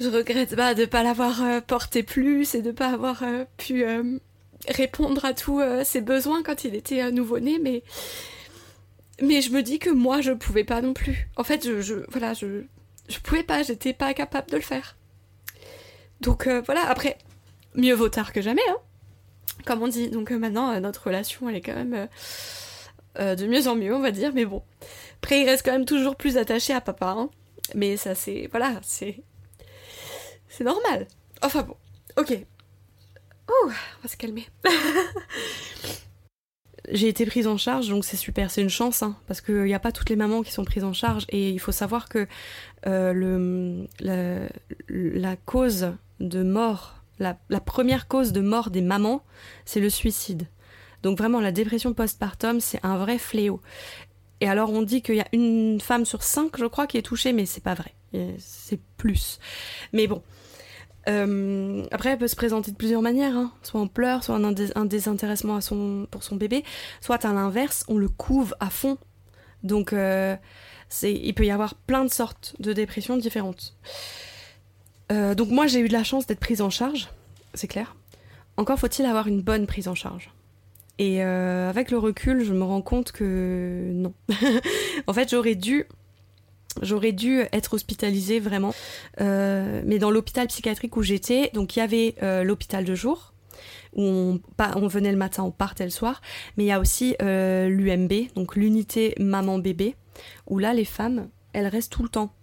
Je 0.00 0.08
regrette 0.08 0.54
bah, 0.54 0.74
de 0.74 0.80
ne 0.80 0.86
pas 0.86 1.02
l'avoir 1.02 1.42
euh, 1.42 1.60
porté 1.60 2.02
plus 2.02 2.54
et 2.54 2.62
de 2.62 2.68
ne 2.68 2.72
pas 2.72 2.88
avoir 2.88 3.22
pu 3.56 3.84
répondre 4.68 5.24
à 5.24 5.34
tous 5.34 5.60
ses 5.84 6.00
besoins 6.00 6.42
quand 6.42 6.64
il 6.64 6.74
était 6.74 7.10
nouveau-né, 7.10 7.58
mais. 7.58 7.82
Mais 9.20 9.40
je 9.40 9.52
me 9.52 9.62
dis 9.62 9.78
que 9.78 9.90
moi, 9.90 10.20
je 10.20 10.32
pouvais 10.32 10.64
pas 10.64 10.80
non 10.80 10.94
plus. 10.94 11.28
En 11.36 11.44
fait, 11.44 11.64
je, 11.64 11.80
je 11.80 11.94
voilà, 12.08 12.34
je, 12.34 12.64
je 13.08 13.18
pouvais 13.20 13.44
pas, 13.44 13.62
j'étais 13.62 13.92
pas 13.92 14.14
capable 14.14 14.50
de 14.50 14.56
le 14.56 14.62
faire. 14.62 14.96
Donc 16.20 16.48
voilà, 16.66 16.88
après, 16.88 17.18
mieux 17.76 17.94
vaut 17.94 18.08
tard 18.08 18.32
que 18.32 18.40
jamais, 18.40 18.62
hein 18.68 18.78
comme 19.64 19.82
on 19.82 19.88
dit. 19.88 20.08
Donc 20.10 20.30
euh, 20.30 20.38
maintenant, 20.38 20.70
euh, 20.70 20.80
notre 20.80 21.06
relation, 21.06 21.48
elle 21.48 21.56
est 21.56 21.60
quand 21.60 21.74
même 21.74 22.08
euh, 23.18 23.34
de 23.34 23.46
mieux 23.46 23.68
en 23.68 23.76
mieux, 23.76 23.94
on 23.94 24.00
va 24.00 24.10
dire. 24.10 24.32
Mais 24.34 24.44
bon, 24.44 24.62
après, 25.16 25.40
il 25.40 25.48
reste 25.48 25.64
quand 25.64 25.72
même 25.72 25.84
toujours 25.84 26.16
plus 26.16 26.36
attaché 26.36 26.72
à 26.72 26.80
papa. 26.80 27.14
Hein. 27.16 27.30
Mais 27.74 27.96
ça, 27.96 28.14
c'est... 28.14 28.48
Voilà, 28.50 28.80
c'est... 28.82 29.22
C'est 30.48 30.64
normal. 30.64 31.06
Enfin 31.42 31.62
bon, 31.62 31.76
ok. 32.18 32.36
Oh, 33.48 33.64
on 33.64 34.02
va 34.02 34.08
se 34.08 34.16
calmer. 34.16 34.46
J'ai 36.90 37.08
été 37.08 37.24
prise 37.24 37.46
en 37.46 37.56
charge, 37.56 37.88
donc 37.88 38.04
c'est 38.04 38.16
super, 38.16 38.50
c'est 38.50 38.60
une 38.60 38.68
chance, 38.68 39.02
hein, 39.02 39.16
parce 39.28 39.40
qu'il 39.40 39.62
n'y 39.62 39.72
a 39.72 39.78
pas 39.78 39.92
toutes 39.92 40.10
les 40.10 40.16
mamans 40.16 40.42
qui 40.42 40.50
sont 40.50 40.64
prises 40.64 40.82
en 40.84 40.92
charge, 40.92 41.24
et 41.28 41.50
il 41.50 41.60
faut 41.60 41.70
savoir 41.72 42.08
que 42.08 42.26
le, 42.84 43.86
la, 44.00 45.36
cause 45.36 45.92
de 46.18 46.42
mort 46.42 47.01
la, 47.22 47.60
première 47.60 48.08
cause 48.08 48.32
de 48.32 48.40
mort 48.40 48.70
des 48.70 48.82
mamans, 48.82 49.24
c'est 49.64 49.80
le 49.80 49.90
suicide. 49.90 50.48
Donc 51.02 51.18
vraiment, 51.18 51.40
la 51.40 51.52
dépression 51.52 51.94
postpartum, 51.94 52.60
c'est 52.60 52.80
un 52.84 52.96
vrai 52.96 53.18
fléau. 53.18 53.60
Et 54.40 54.48
alors, 54.48 54.70
on 54.70 54.82
dit 54.82 55.02
qu'il 55.02 55.16
y 55.16 55.20
a 55.20 55.28
une 55.32 55.80
femme 55.80 56.04
sur 56.04 56.22
cinq, 56.22 56.58
je 56.58 56.66
crois, 56.66 56.86
qui 56.86 56.98
est 56.98 57.02
touchée, 57.02 57.32
mais 57.32 57.46
c'est 57.46 57.62
pas 57.62 57.74
vrai. 57.74 57.94
C'est 58.38 58.80
plus. 58.96 59.38
Mais 59.92 60.06
bon. 60.06 60.22
Euh, 61.08 61.84
après, 61.90 62.10
elle 62.10 62.18
peut 62.18 62.28
se 62.28 62.36
présenter 62.36 62.70
de 62.70 62.76
plusieurs 62.76 63.02
manières. 63.02 63.36
Hein. 63.36 63.52
Soit 63.62 63.80
on 63.80 63.88
pleure, 63.88 64.22
soit 64.22 64.36
un, 64.36 64.84
désintéressement 64.84 65.56
à 65.56 65.60
son, 65.60 66.06
pour 66.10 66.22
son 66.22 66.36
bébé, 66.36 66.64
soit 67.00 67.24
à 67.24 67.32
l'inverse, 67.32 67.84
on 67.88 67.96
le 67.96 68.08
couve 68.08 68.54
à 68.60 68.70
fond. 68.70 68.98
Donc, 69.62 69.92
euh, 69.92 70.36
il 71.02 71.34
peut 71.34 71.46
y 71.46 71.50
avoir 71.50 71.74
plein 71.74 72.04
de 72.04 72.10
sortes 72.10 72.54
de 72.58 72.72
dépressions 72.72 73.16
différentes. 73.16 73.76
Euh, 75.12 75.34
donc 75.34 75.50
moi 75.50 75.66
j'ai 75.66 75.80
eu 75.80 75.88
de 75.88 75.92
la 75.92 76.04
chance 76.04 76.26
d'être 76.26 76.40
prise 76.40 76.62
en 76.62 76.70
charge, 76.70 77.08
c'est 77.54 77.68
clair. 77.68 77.96
Encore 78.56 78.78
faut-il 78.78 79.04
avoir 79.06 79.26
une 79.26 79.42
bonne 79.42 79.66
prise 79.66 79.88
en 79.88 79.94
charge. 79.94 80.30
Et 80.98 81.22
euh, 81.22 81.68
avec 81.68 81.90
le 81.90 81.98
recul, 81.98 82.44
je 82.44 82.52
me 82.52 82.64
rends 82.64 82.82
compte 82.82 83.12
que 83.12 83.90
non. 83.92 84.14
en 85.06 85.12
fait, 85.12 85.30
j'aurais 85.30 85.54
dû, 85.54 85.86
j'aurais 86.80 87.12
dû 87.12 87.40
être 87.52 87.74
hospitalisée 87.74 88.40
vraiment. 88.40 88.74
Euh, 89.20 89.82
mais 89.86 89.98
dans 89.98 90.10
l'hôpital 90.10 90.46
psychiatrique 90.48 90.96
où 90.96 91.02
j'étais, 91.02 91.50
donc 91.54 91.76
il 91.76 91.80
y 91.80 91.82
avait 91.82 92.44
l'hôpital 92.44 92.84
de 92.84 92.94
jour 92.94 93.32
où 93.94 94.02
on, 94.02 94.40
on, 94.76 94.86
venait 94.86 95.12
le 95.12 95.18
matin, 95.18 95.42
on 95.42 95.50
partait 95.50 95.84
le 95.84 95.90
soir. 95.90 96.20
Mais 96.56 96.64
il 96.64 96.68
y 96.68 96.72
a 96.72 96.78
aussi 96.78 97.16
l'UMB, 97.20 98.12
donc 98.34 98.54
l'unité 98.54 99.14
maman-bébé, 99.18 99.96
où 100.46 100.58
là 100.58 100.74
les 100.74 100.84
femmes, 100.84 101.28
elles 101.52 101.68
restent 101.68 101.92
tout 101.92 102.02
le 102.02 102.10
temps. 102.10 102.34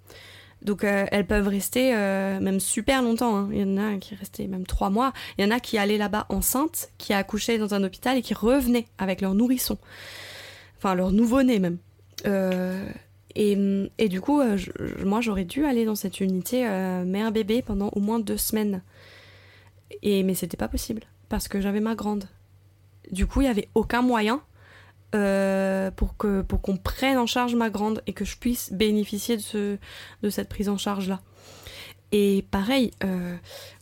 Donc 0.61 0.83
euh, 0.83 1.05
elles 1.11 1.25
peuvent 1.25 1.47
rester 1.47 1.95
euh, 1.95 2.39
même 2.39 2.59
super 2.59 3.01
longtemps. 3.01 3.37
Hein. 3.37 3.49
Il 3.51 3.59
y 3.59 3.63
en 3.63 3.77
a 3.77 3.97
qui 3.97 4.15
restaient 4.15 4.47
même 4.47 4.65
trois 4.65 4.89
mois. 4.89 5.13
Il 5.37 5.45
y 5.45 5.47
en 5.47 5.51
a 5.51 5.59
qui 5.59 5.77
allaient 5.77 5.97
là-bas 5.97 6.25
enceintes, 6.29 6.89
qui 6.97 7.13
accouchaient 7.13 7.57
dans 7.57 7.73
un 7.73 7.83
hôpital 7.83 8.17
et 8.17 8.21
qui 8.21 8.33
revenaient 8.33 8.87
avec 8.97 9.21
leur 9.21 9.33
nourrisson. 9.33 9.77
Enfin 10.77 10.95
leur 10.95 11.11
nouveau-né 11.11 11.59
même. 11.59 11.77
Euh, 12.25 12.89
et, 13.35 14.09
du 14.09 14.19
coup, 14.19 14.41
moi 15.05 15.21
j'aurais 15.21 15.45
dû 15.45 15.63
aller 15.63 15.85
dans 15.85 15.95
cette 15.95 16.19
unité 16.19 16.63
mère-bébé 17.05 17.61
pendant 17.61 17.87
au 17.89 18.01
moins 18.01 18.19
deux 18.19 18.35
semaines. 18.35 18.81
Et, 20.01 20.23
mais 20.23 20.33
c'était 20.33 20.57
pas 20.57 20.67
possible 20.67 21.03
parce 21.29 21.47
que 21.47 21.61
j'avais 21.61 21.79
ma 21.79 21.95
grande. 21.95 22.25
Du 23.11 23.27
coup, 23.27 23.39
il 23.39 23.45
y 23.45 23.49
avait 23.49 23.69
aucun 23.75 24.01
moyen 24.01 24.41
euh, 25.15 25.89
pour 25.91 26.17
que 26.17 26.41
pour 26.41 26.61
qu'on 26.61 26.77
prenne 26.77 27.17
en 27.17 27.25
charge 27.25 27.55
ma 27.55 27.69
grande 27.69 28.01
et 28.05 28.13
que 28.13 28.25
je 28.25 28.37
puisse 28.37 28.71
bénéficier 28.71 29.37
de 29.37 29.41
ce 29.41 29.77
de 30.21 30.29
cette 30.29 30.49
prise 30.49 30.69
en 30.69 30.77
charge 30.77 31.09
là. 31.09 31.21
Et 32.11 32.45
pareil, 32.49 32.91
euh, 33.03 33.35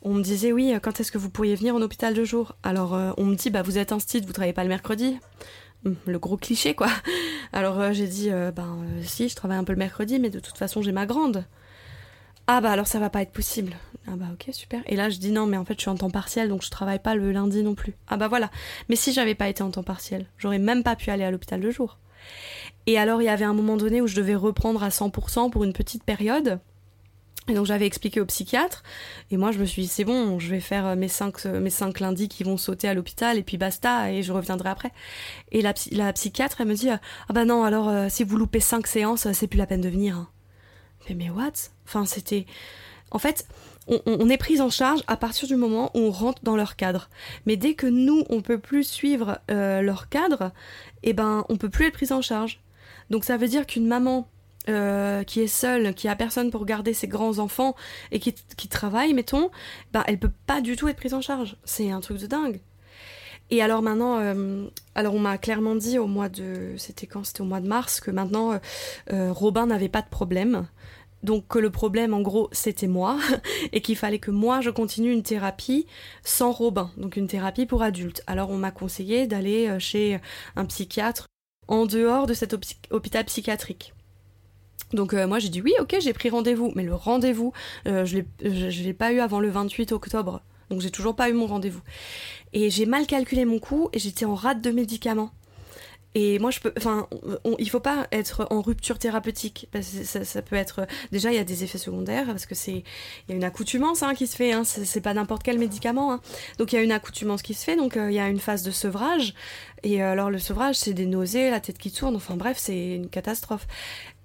on 0.04 0.14
me 0.14 0.22
disait 0.22 0.52
oui, 0.52 0.74
quand 0.82 1.00
est-ce 1.00 1.12
que 1.12 1.18
vous 1.18 1.30
pourriez 1.30 1.56
venir 1.56 1.76
en 1.76 1.82
hôpital 1.82 2.14
de 2.14 2.24
jour? 2.24 2.56
Alors 2.64 2.94
euh, 2.94 3.12
on 3.18 3.26
me 3.26 3.36
dit 3.36 3.50
bah 3.50 3.62
vous 3.62 3.78
êtes 3.78 3.92
un 3.92 4.00
style, 4.00 4.26
vous 4.26 4.34
travaillez 4.34 4.54
pas 4.54 4.64
le 4.64 4.70
mercredi. 4.70 5.18
Hum, 5.86 5.96
le 6.06 6.20
gros 6.20 6.38
cliché 6.38 6.76
quoi. 6.76 6.90
Alors 7.54 7.94
j'ai 7.94 8.08
dit 8.08 8.30
ben 8.30 8.78
si, 9.04 9.30
je 9.30 9.36
travaille 9.36 9.58
un 9.58 9.64
peu 9.64 9.74
le 9.74 9.80
mercredi, 9.80 10.20
mais 10.20 10.30
de 10.30 10.40
toute 10.40 10.58
façon 10.58 10.82
j'ai 10.82 10.92
ma 10.92 11.06
grande. 11.06 11.46
Ah 12.50 12.62
bah 12.62 12.72
alors 12.72 12.88
ça 12.88 13.00
va 13.00 13.10
pas 13.10 13.22
être 13.22 13.34
possible. 13.34 13.74
Ah 14.08 14.16
bah 14.16 14.28
ok 14.32 14.54
super. 14.54 14.82
Et 14.86 14.96
là 14.96 15.10
je 15.10 15.18
dis 15.18 15.32
non 15.32 15.46
mais 15.46 15.58
en 15.58 15.66
fait 15.66 15.74
je 15.74 15.82
suis 15.82 15.90
en 15.90 15.98
temps 15.98 16.10
partiel 16.10 16.48
donc 16.48 16.64
je 16.64 16.70
travaille 16.70 17.00
pas 17.00 17.14
le 17.14 17.32
lundi 17.34 17.62
non 17.62 17.76
plus. 17.76 17.94
Ah 18.08 18.16
bah 18.16 18.30
voilà. 18.30 18.50
Mais 18.88 18.96
si 18.96 19.12
j'avais 19.12 19.36
pas 19.36 19.50
été 19.50 19.64
en 19.64 19.72
temps 19.72 19.84
partiel, 19.84 20.28
j'aurais 20.38 20.60
même 20.60 20.82
pas 20.82 20.96
pu 20.96 21.10
aller 21.10 21.26
à 21.26 21.32
l'hôpital 21.32 21.60
de 21.60 21.70
jour. 21.70 21.98
Et 22.86 22.98
alors 22.98 23.22
il 23.22 23.26
y 23.26 23.30
avait 23.30 23.46
un 23.46 23.54
moment 23.54 23.76
donné 23.76 24.02
où 24.02 24.08
je 24.08 24.16
devais 24.16 24.36
reprendre 24.36 24.82
à 24.82 24.90
100% 24.90 25.50
pour 25.50 25.66
une 25.66 25.74
petite 25.74 26.06
période. 26.06 26.60
Et 27.50 27.54
donc 27.54 27.66
j'avais 27.66 27.86
expliqué 27.86 28.20
au 28.20 28.26
psychiatre, 28.26 28.84
et 29.32 29.38
moi 29.38 29.52
je 29.54 29.60
me 29.60 29.66
suis 29.66 29.84
dit 29.84 29.88
c'est 29.88 30.04
bon, 30.04 30.38
je 30.38 30.50
vais 30.50 30.60
faire 30.60 30.98
mes 30.98 31.08
cinq, 31.08 31.46
mes 31.46 31.70
cinq 31.70 32.02
lundis 32.02 32.28
qui 32.28 32.44
vont 32.44 32.58
sauter 32.58 32.90
à 32.90 32.94
l'hôpital, 32.94 33.38
et 33.38 33.44
puis 33.44 33.58
basta, 33.58 34.12
et 34.12 34.22
je 34.22 34.34
reviendrai 34.34 34.68
après. 34.68 34.92
Et 35.54 35.62
la, 35.62 35.74
psychiatre, 36.12 36.60
elle 36.60 36.68
me 36.68 36.74
dit, 36.74 36.90
ah 36.90 37.00
bah 37.30 37.46
non, 37.46 37.64
alors 37.64 37.88
euh, 37.88 38.08
si 38.10 38.26
vous 38.26 38.36
loupez 38.36 38.60
cinq 38.60 38.86
séances, 38.86 39.32
c'est 39.32 39.48
plus 39.48 39.58
la 39.58 39.66
peine 39.66 39.80
de 39.80 39.88
venir. 39.88 40.30
Mais 41.16 41.30
what? 41.30 41.54
Enfin, 41.86 42.06
c'était. 42.06 42.46
En 43.12 43.20
fait, 43.20 43.48
on, 43.88 44.30
est 44.30 44.38
prise 44.38 44.62
en 44.62 44.70
charge 44.70 45.02
à 45.08 45.16
partir 45.16 45.48
du 45.48 45.56
moment 45.56 45.92
où 45.94 46.00
on 46.00 46.12
rentre 46.12 46.44
dans 46.44 46.56
leur 46.56 46.76
cadre. 46.76 47.10
Mais 47.46 47.56
dès 47.56 47.74
que 47.74 47.88
nous, 47.88 48.24
on 48.30 48.42
peut 48.42 48.60
plus 48.60 48.84
suivre 48.84 49.40
euh, 49.50 49.82
leur 49.82 50.10
cadre, 50.10 50.52
eh 51.04 51.14
ben, 51.14 51.46
on 51.50 51.58
peut 51.58 51.70
plus 51.70 51.88
être 51.88 51.94
prise 51.94 52.12
en 52.12 52.22
charge. 52.22 52.62
Donc 53.10 53.24
ça 53.24 53.38
veut 53.38 53.48
dire 53.48 53.66
qu'une 53.66 53.88
maman 53.88 54.28
euh, 54.68 55.24
qui 55.24 55.40
est 55.40 55.48
seule, 55.48 55.94
qui 55.94 56.10
a 56.10 56.16
personne 56.18 56.52
pour 56.52 56.66
garder 56.66 56.94
ses 56.94 57.08
grands 57.08 57.40
enfants 57.40 57.76
et 58.12 58.20
qui, 58.20 58.34
travaille, 58.68 59.14
mettons, 59.14 59.50
ben 59.94 60.04
elle 60.08 60.20
peut 60.20 60.32
pas 60.46 60.60
du 60.60 60.76
tout 60.76 60.90
être 60.90 60.98
prise 60.98 61.14
en 61.14 61.22
charge. 61.22 61.56
C'est 61.64 61.90
un 61.90 62.02
truc 62.02 62.18
de 62.18 62.28
dingue. 62.28 62.60
Et 63.50 63.62
alors 63.62 63.82
maintenant, 63.82 64.20
euh, 64.20 64.68
alors 64.96 65.14
on 65.14 65.20
m'a 65.20 65.38
clairement 65.38 65.76
dit 65.76 65.98
au 65.98 66.08
mois 66.08 66.28
de, 66.28 66.74
c'était 66.76 67.08
quand? 67.08 67.24
C'était 67.24 67.40
au 67.40 67.46
mois 67.46 67.62
de 67.62 67.68
mars 67.68 68.02
que 68.02 68.12
maintenant 68.12 68.60
Robin 69.10 69.68
n'avait 69.68 69.88
pas 69.88 70.02
de 70.02 70.10
problème 70.10 70.68
donc 71.28 71.46
que 71.50 71.60
le 71.60 71.70
problème 71.70 72.14
en 72.14 72.22
gros 72.22 72.48
c'était 72.54 72.88
moi 72.88 73.20
et 73.74 73.82
qu'il 73.82 73.98
fallait 73.98 74.18
que 74.18 74.32
moi 74.32 74.62
je 74.62 74.70
continue 74.70 75.12
une 75.12 75.24
thérapie 75.24 75.86
sans 76.24 76.52
Robin, 76.52 76.90
donc 76.96 77.18
une 77.18 77.28
thérapie 77.28 77.66
pour 77.66 77.84
adultes. 77.84 78.24
Alors 78.28 78.50
on 78.50 78.58
m'a 78.58 78.72
conseillé 78.72 79.28
d'aller 79.28 79.68
euh, 79.68 79.78
chez 79.78 80.20
un 80.56 80.66
psychiatre 80.66 81.28
en 81.68 81.86
dehors 81.86 82.28
de 82.28 82.34
cet 82.34 82.56
hôpital 82.90 83.26
psychiatrique. 83.26 83.94
Donc 84.94 85.14
euh, 85.14 85.28
moi 85.28 85.40
j'ai 85.40 85.50
dit 85.50 85.62
oui 85.62 85.74
ok 85.82 85.98
j'ai 86.00 86.14
pris 86.14 86.30
rendez-vous, 86.30 86.72
mais 86.76 86.84
le 86.84 86.96
rendez-vous 86.96 87.52
euh, 87.88 88.06
je 88.06 88.20
ne 88.20 88.84
l'ai 88.84 88.94
pas 88.94 89.12
eu 89.12 89.20
avant 89.20 89.42
le 89.42 89.50
28 89.50 89.92
octobre, 89.92 90.42
donc 90.70 90.80
j'ai 90.80 90.92
toujours 90.92 91.16
pas 91.16 91.30
eu 91.30 91.34
mon 91.34 91.46
rendez-vous. 91.46 91.82
Et 92.54 92.70
j'ai 92.70 92.86
mal 92.86 93.06
calculé 93.06 93.44
mon 93.44 93.60
coût 93.60 93.90
et 93.92 94.00
j'étais 94.00 94.26
en 94.26 94.34
rate 94.34 94.62
de 94.62 94.72
médicaments. 94.72 95.32
Et 96.16 96.40
moi, 96.40 96.50
je 96.52 96.60
peux, 96.60 96.74
enfin, 96.78 97.08
il 97.60 97.70
faut 97.70 97.80
pas 97.80 98.08
être 98.12 98.48
en 98.50 98.62
rupture 98.62 98.98
thérapeutique. 98.98 99.68
Parce 99.72 99.88
que 99.90 100.24
ça, 100.24 100.42
peut 100.42 100.56
être, 100.56 100.88
déjà, 101.12 101.32
il 101.32 101.36
y 101.36 101.40
a 101.40 101.44
des 101.44 101.64
effets 101.64 101.78
secondaires 101.78 102.26
parce 102.26 102.46
que 102.46 102.56
c'est, 102.56 102.72
il 102.72 103.30
y 103.30 103.34
a 103.34 103.36
une 103.36 103.44
accoutumance 103.44 104.02
hein, 104.04 104.16
qui 104.16 104.26
se 104.26 104.36
fait. 104.36 104.52
Hein, 104.52 104.64
c'est 104.64 105.02
pas 105.02 105.14
n'importe 105.14 105.44
quel 105.44 105.60
médicament. 105.60 106.14
Hein. 106.14 106.22
Donc 106.58 106.74
il 106.74 106.78
y 106.78 106.80
a 106.80 106.82
une 106.82 106.92
accoutumance 106.92 107.42
qui 107.42 107.54
se 107.54 107.64
fait. 107.64 107.76
Donc 107.76 107.98
euh, 107.98 108.10
il 108.10 108.16
y 108.16 108.20
a 108.20 108.30
une 108.30 108.40
phase 108.40 108.64
de 108.64 108.72
sevrage. 108.72 109.34
Et 109.84 110.02
euh, 110.02 110.12
alors 110.12 110.32
le 110.32 110.40
sevrage, 110.40 110.76
c'est 110.76 110.94
des 110.94 111.06
nausées, 111.06 111.52
la 111.52 111.60
tête 111.60 111.78
qui 111.78 111.92
tourne. 111.92 112.16
Enfin 112.16 112.36
bref, 112.36 112.58
c'est 112.60 112.96
une 112.96 113.10
catastrophe. 113.10 113.68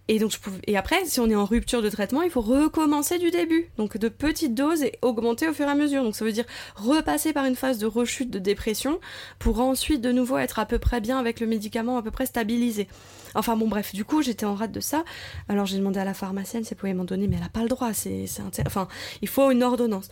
Et 0.09 0.19
donc 0.19 0.33
je 0.33 0.39
et 0.67 0.77
après, 0.77 1.05
si 1.05 1.21
on 1.21 1.31
est 1.31 1.35
en 1.35 1.45
rupture 1.45 1.81
de 1.81 1.89
traitement, 1.89 2.23
il 2.23 2.31
faut 2.31 2.41
recommencer 2.41 3.19
du 3.19 3.31
début, 3.31 3.71
donc 3.77 3.97
de 3.97 4.09
petites 4.09 4.55
doses 4.55 4.83
et 4.83 4.99
augmenter 5.01 5.49
au 5.49 5.53
fur 5.53 5.67
et 5.67 5.71
à 5.71 5.75
mesure. 5.75 6.03
Donc 6.03 6.17
ça 6.17 6.25
veut 6.25 6.33
dire 6.33 6.45
repasser 6.75 7.33
par 7.33 7.45
une 7.45 7.55
phase 7.55 7.79
de 7.79 7.87
rechute 7.87 8.31
de 8.31 8.41
dépression 8.41 8.99
pour 9.39 9.61
ensuite 9.61 10.01
de 10.01 10.11
nouveau 10.11 10.39
être 10.39 10.59
à 10.59 10.67
peu 10.67 10.79
près 10.79 11.01
bien 11.01 11.19
avec 11.19 11.39
le 11.39 11.47
médicament, 11.47 11.99
à 11.99 12.03
peu 12.03 12.11
près 12.11 12.27
stabilisé. 12.27 12.89
Enfin 13.35 13.57
bon 13.57 13.69
bref, 13.69 13.95
du 13.95 14.05
coup 14.05 14.23
j'étais 14.23 14.45
en 14.45 14.55
rate 14.55 14.73
de 14.73 14.81
ça. 14.81 15.05
Alors 15.49 15.67
j'ai 15.67 15.79
demandé 15.79 16.01
à 16.01 16.05
la 16.05 16.15
pharmacienne 16.15 16.65
si 16.65 16.73
elle 16.73 16.79
pouvait 16.79 16.95
m'en 16.95 17.05
donner, 17.05 17.29
mais 17.29 17.37
elle 17.37 17.45
a 17.45 17.49
pas 17.49 17.63
le 17.63 17.69
droit. 17.69 17.93
C'est, 17.95 18.27
enfin 18.67 18.89
il 19.23 19.29
faut 19.29 19.53
une 19.53 19.63
ordonnance. 19.63 20.09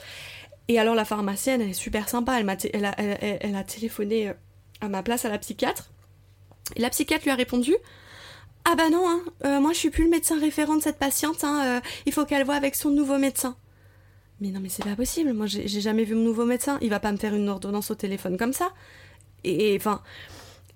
Et 0.68 0.79
alors 0.79 0.94
la 0.94 1.05
pharmacienne, 1.05 1.61
elle 1.62 1.70
est 1.70 1.72
super 1.72 2.09
sympa. 2.09 2.38
Elle 2.38 2.57
elle, 2.72 2.85
a, 2.85 2.94
elle 3.00 3.57
a 3.57 3.64
téléphoné 3.64 4.29
euh, 4.29 4.35
à 4.81 4.88
ma 4.88 5.03
place 5.03 5.24
à 5.24 5.29
la 5.29 5.38
psychiatre. 5.38 5.90
Et 6.76 6.81
la 6.81 6.90
psychiatre 6.90 7.24
lui 7.24 7.33
a 7.33 7.35
répondu 7.35 7.74
ah 8.64 8.74
bah 8.76 8.90
non, 8.90 9.08
hein, 9.08 9.20
euh, 9.44 9.60
moi 9.60 9.72
je 9.72 9.78
suis 9.78 9.90
plus 9.90 10.04
le 10.04 10.10
médecin 10.10 10.38
référent 10.38 10.76
de 10.76 10.82
cette 10.82 10.98
patiente, 10.98 11.44
hein, 11.44 11.62
euh, 11.64 11.80
il 12.06 12.12
faut 12.12 12.24
qu'elle 12.24 12.44
voie 12.44 12.54
avec 12.54 12.74
son 12.74 12.90
nouveau 12.90 13.18
médecin. 13.18 13.56
Mais 14.40 14.48
non, 14.48 14.60
mais 14.60 14.68
c'est 14.68 14.84
pas 14.84 14.96
possible, 14.96 15.32
moi 15.32 15.46
j'ai 15.46 15.66
jamais 15.68 16.04
vu 16.04 16.14
mon 16.14 16.24
nouveau 16.24 16.46
médecin, 16.46 16.78
il 16.80 16.90
va 16.90 17.00
pas 17.00 17.12
me 17.12 17.16
faire 17.16 17.34
une 17.34 17.48
ordonnance 17.48 17.90
au 17.90 17.94
téléphone 17.94 18.36
comme 18.36 18.52
ça. 18.52 18.72
Et 19.44 19.76
enfin, 19.76 20.02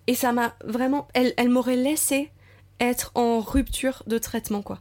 et, 0.06 0.14
ça 0.14 0.32
m'a 0.32 0.54
vraiment, 0.64 1.08
elle, 1.14 1.34
elle 1.36 1.50
m'aurait 1.50 1.76
laissé 1.76 2.30
être 2.80 3.12
en 3.14 3.40
rupture 3.40 4.02
de 4.06 4.18
traitement, 4.18 4.62
quoi. 4.62 4.80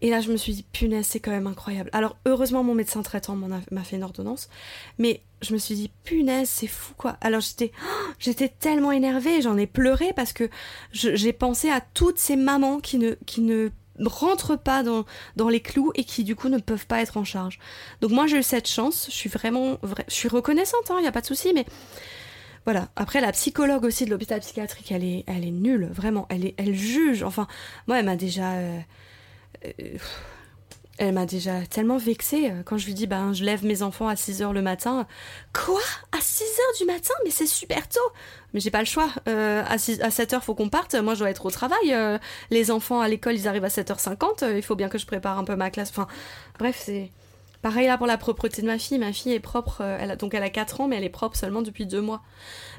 Et 0.00 0.10
là, 0.10 0.20
je 0.20 0.30
me 0.30 0.36
suis 0.36 0.52
dit, 0.52 0.64
punaise, 0.64 1.06
c'est 1.06 1.20
quand 1.20 1.30
même 1.30 1.46
incroyable. 1.46 1.88
Alors, 1.92 2.16
heureusement, 2.26 2.62
mon 2.62 2.74
médecin 2.74 3.02
traitant 3.02 3.36
m'a 3.36 3.84
fait 3.84 3.96
une 3.96 4.02
ordonnance. 4.02 4.50
Mais 4.98 5.22
je 5.44 5.52
me 5.52 5.58
suis 5.58 5.74
dit, 5.74 5.90
punaise, 6.02 6.48
c'est 6.48 6.66
fou, 6.66 6.94
quoi. 6.96 7.16
Alors, 7.20 7.40
j'étais 7.40 7.72
j'étais 8.18 8.48
tellement 8.48 8.92
énervée, 8.92 9.42
j'en 9.42 9.56
ai 9.56 9.66
pleuré 9.66 10.12
parce 10.14 10.32
que 10.32 10.48
j'ai 10.92 11.32
pensé 11.32 11.70
à 11.70 11.80
toutes 11.80 12.18
ces 12.18 12.36
mamans 12.36 12.80
qui 12.80 12.98
ne, 12.98 13.14
qui 13.26 13.40
ne 13.40 13.70
rentrent 14.00 14.56
pas 14.56 14.82
dans, 14.82 15.04
dans 15.36 15.48
les 15.48 15.60
clous 15.60 15.92
et 15.94 16.04
qui, 16.04 16.24
du 16.24 16.34
coup, 16.34 16.48
ne 16.48 16.58
peuvent 16.58 16.86
pas 16.86 17.00
être 17.00 17.16
en 17.16 17.24
charge. 17.24 17.58
Donc, 18.00 18.10
moi, 18.10 18.26
j'ai 18.26 18.38
eu 18.38 18.42
cette 18.42 18.68
chance. 18.68 19.06
Je 19.10 19.14
suis 19.14 19.30
vraiment, 19.30 19.78
je 20.08 20.14
suis 20.14 20.28
reconnaissante, 20.28 20.82
il 20.88 20.92
hein, 20.92 21.00
n'y 21.00 21.06
a 21.06 21.12
pas 21.12 21.20
de 21.20 21.26
souci, 21.26 21.52
mais 21.54 21.66
voilà. 22.64 22.88
Après, 22.96 23.20
la 23.20 23.32
psychologue 23.32 23.84
aussi 23.84 24.06
de 24.06 24.10
l'hôpital 24.10 24.40
psychiatrique, 24.40 24.90
elle 24.90 25.04
est, 25.04 25.24
elle 25.26 25.44
est 25.44 25.50
nulle, 25.50 25.90
vraiment. 25.92 26.26
Elle, 26.30 26.46
est, 26.46 26.54
elle 26.56 26.74
juge. 26.74 27.22
Enfin, 27.22 27.46
moi, 27.86 27.98
elle 27.98 28.06
m'a 28.06 28.16
déjà. 28.16 28.52
Euh, 28.54 28.80
euh, 29.66 29.98
elle 30.98 31.12
m'a 31.12 31.26
déjà 31.26 31.66
tellement 31.66 31.98
vexée 31.98 32.50
euh, 32.50 32.62
quand 32.64 32.78
je 32.78 32.86
lui 32.86 32.94
dis 32.94 33.08
ben 33.08 33.32
je 33.32 33.44
lève 33.44 33.64
mes 33.64 33.82
enfants 33.82 34.06
à 34.06 34.14
6 34.14 34.42
heures 34.42 34.52
le 34.52 34.62
matin. 34.62 35.06
Quoi? 35.52 35.80
À 36.12 36.20
6 36.20 36.44
heures 36.44 36.78
du 36.78 36.84
matin? 36.86 37.14
Mais 37.24 37.30
c'est 37.30 37.46
super 37.46 37.88
tôt 37.88 38.00
Mais 38.52 38.60
j'ai 38.60 38.70
pas 38.70 38.78
le 38.78 38.84
choix. 38.84 39.08
Euh, 39.28 39.64
à, 39.66 39.76
6, 39.76 40.00
à 40.02 40.10
7 40.10 40.34
heures 40.34 40.44
faut 40.44 40.54
qu'on 40.54 40.68
parte. 40.68 40.94
Moi 40.94 41.14
je 41.14 41.20
dois 41.20 41.30
être 41.30 41.46
au 41.46 41.50
travail. 41.50 42.20
les 42.50 42.70
enfants 42.70 43.00
à 43.00 43.08
l'école 43.08 43.34
ils 43.34 43.48
arrivent 43.48 43.64
à 43.64 43.68
7h50. 43.68 44.56
il 44.56 44.62
faut 44.62 44.76
bien 44.76 44.88
que 44.88 44.98
je 44.98 45.06
prépare 45.06 45.38
un 45.38 45.44
peu 45.44 45.56
ma 45.56 45.70
classe. 45.70 45.90
Enfin 45.90 46.06
bref 46.58 46.80
c'est... 46.84 47.10
Pareil 47.60 47.86
là 47.86 47.96
pour 47.96 48.06
la 48.06 48.18
propreté 48.18 48.62
de 48.62 48.66
ma 48.66 48.78
fille. 48.78 48.98
Ma 48.98 49.12
fille 49.12 49.32
est 49.32 49.40
propre. 49.40 49.80
elle 49.80 50.12
a, 50.12 50.16
donc 50.16 50.34
elle 50.34 50.42
a 50.42 50.50
4 50.50 50.82
ans 50.82 50.88
mais 50.88 50.96
elle 50.96 51.04
est 51.04 51.08
propre 51.08 51.36
seulement 51.36 51.62
depuis 51.62 51.86
2 51.86 52.00
mois. 52.00 52.22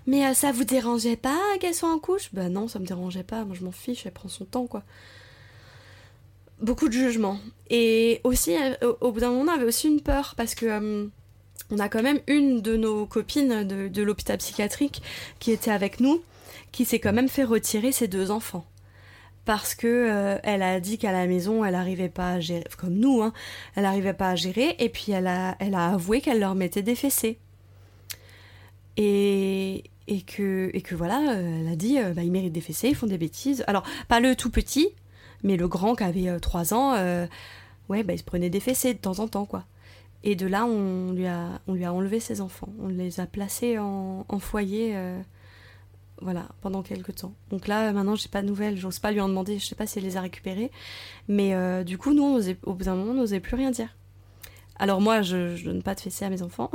Mais 0.08 0.34
ça 0.36 0.54
vous 0.54 0.64
dérangeait 0.64 1.18
pas 1.18 1.42
qu'elle 1.60 1.74
soit 1.74 1.92
en 1.92 2.00
couche? 2.00 2.30
Ben 2.32 2.48
non 2.48 2.70
ça 2.70 2.80
me 2.80 2.86
dérangeait 2.86 3.24
pas. 3.24 3.44
Moi 3.44 3.58
je 3.60 3.66
m'en 3.66 3.74
fiche. 3.74 4.06
Elle 4.06 4.14
prend 4.14 4.30
son 4.30 4.46
temps 4.46 4.68
quoi 4.68 4.84
beaucoup 6.62 6.88
de 6.88 6.94
jugement. 6.94 7.40
Et 7.70 8.22
aussi, 8.24 8.56
euh, 8.56 8.94
au, 9.02 9.12
bout 9.12 9.20
d'un 9.20 9.32
moment, 9.32 9.52
on 9.52 9.56
avait 9.56 9.66
aussi 9.66 9.88
une 9.88 10.02
peur 10.02 10.36
parce 10.38 10.56
que 10.56 10.66
euh, 10.66 11.08
on 11.72 11.80
a 11.80 11.90
quand 11.90 12.04
même 12.04 12.20
une 12.28 12.62
de 12.62 12.76
nos 12.76 13.06
copines 13.06 13.64
de, 13.64 14.02
l'hôpital 14.02 14.38
psychiatrique 14.38 15.02
qui 15.40 15.52
était 15.52 15.72
avec 15.72 16.00
nous, 16.00 16.22
qui 16.72 16.86
s'est 16.86 17.00
quand 17.00 17.14
même 17.14 17.30
fait 17.30 17.44
retirer 17.44 17.92
ses 17.92 18.08
deux 18.08 18.32
enfants. 18.32 18.66
Parce 19.46 19.76
que 19.76 19.88
euh, 19.88 20.38
elle 20.44 20.64
a 20.64 20.80
dit 20.80 20.98
qu'à 20.98 21.12
la 21.12 21.28
maison, 21.28 21.64
elle 21.64 21.74
n'arrivait 21.74 22.10
pas 22.10 22.34
à 22.34 22.40
gérer, 22.40 22.66
comme 22.78 22.96
nous, 22.96 23.22
hein, 23.22 23.32
elle 23.76 23.84
n'arrivait 23.84 24.14
pas 24.14 24.30
à 24.30 24.36
gérer, 24.36 24.76
et 24.80 24.90
puis 24.90 25.12
elle 25.12 25.28
a, 25.28 25.56
elle 25.60 25.76
a 25.76 25.94
avoué 25.94 26.20
qu'elle 26.22 26.40
leur 26.40 26.56
mettait 26.56 26.82
des 26.82 26.96
fessées. 26.96 27.38
Et, 28.98 29.84
et 30.08 30.22
que, 30.22 30.72
et 30.74 30.82
que 30.82 30.96
voilà, 30.96 31.22
elle 31.34 31.68
a 31.68 31.76
dit, 31.76 31.98
bah, 32.16 32.24
ils 32.24 32.32
méritent 32.32 32.54
des 32.54 32.62
fessées, 32.62 32.90
ils 32.90 32.96
font 32.96 33.08
des 33.08 33.20
bêtises. 33.20 33.64
Alors, 33.68 33.84
pas 34.08 34.20
le 34.20 34.36
tout 34.36 34.50
petit, 34.50 34.90
mais 35.46 35.58
le 35.58 35.68
grand 35.68 35.96
qui 35.96 36.04
avait 36.04 36.40
3 36.40 36.74
euh, 36.74 36.76
ans, 36.76 36.94
euh, 36.96 37.28
ouais, 37.88 38.04
bah, 38.04 38.14
il 38.14 38.18
se 38.18 38.24
prenait 38.24 38.50
des 38.50 38.60
fessées 38.60 38.96
de 38.96 39.00
temps 39.00 39.20
en 39.20 39.28
temps, 39.28 39.46
quoi. 39.46 39.64
Et 40.24 40.36
de 40.36 40.48
là, 40.48 40.66
on 40.66 41.12
lui 41.12 41.28
a, 41.28 41.62
on 41.68 41.80
enlevé 41.84 42.20
ses 42.20 42.42
enfants. 42.42 42.70
On 42.82 42.88
les 42.88 43.20
a 43.20 43.28
placés 43.28 43.78
en, 43.78 44.26
foyer, 44.40 44.94
euh, 44.96 45.22
voilà, 46.20 46.48
pendant 46.62 46.82
quelques 46.82 47.14
temps. 47.14 47.34
Donc 47.52 47.68
là, 47.68 47.94
maintenant, 47.94 48.16
j'ai 48.16 48.28
pas 48.28 48.42
de 48.42 48.48
nouvelles. 48.48 48.76
J'ose 48.76 48.98
pas 48.98 49.12
lui 49.12 49.22
en 49.22 49.30
demander. 49.30 49.60
Je 49.60 49.66
sais 49.68 49.76
pas 49.76 49.86
si 49.86 50.00
elle 50.00 50.06
les 50.06 50.18
a 50.18 50.22
récupérées. 50.22 50.72
Mais 51.28 51.84
du 51.84 52.00
coup, 52.00 52.16
nous, 52.16 52.40
au 52.64 52.74
bout 52.74 52.86
d'un 52.86 52.96
moment, 52.96 53.12
on 53.12 53.14
n'osait 53.14 53.40
plus 53.40 53.56
rien 53.56 53.70
dire. 53.70 53.96
Alors 54.78 55.00
moi, 55.00 55.22
je, 55.22 55.56
je 55.56 55.66
donne 55.66 55.84
pas 55.84 55.94
de 55.94 56.00
fessées 56.00 56.26
à 56.26 56.32
mes 56.32 56.42
enfants. 56.42 56.72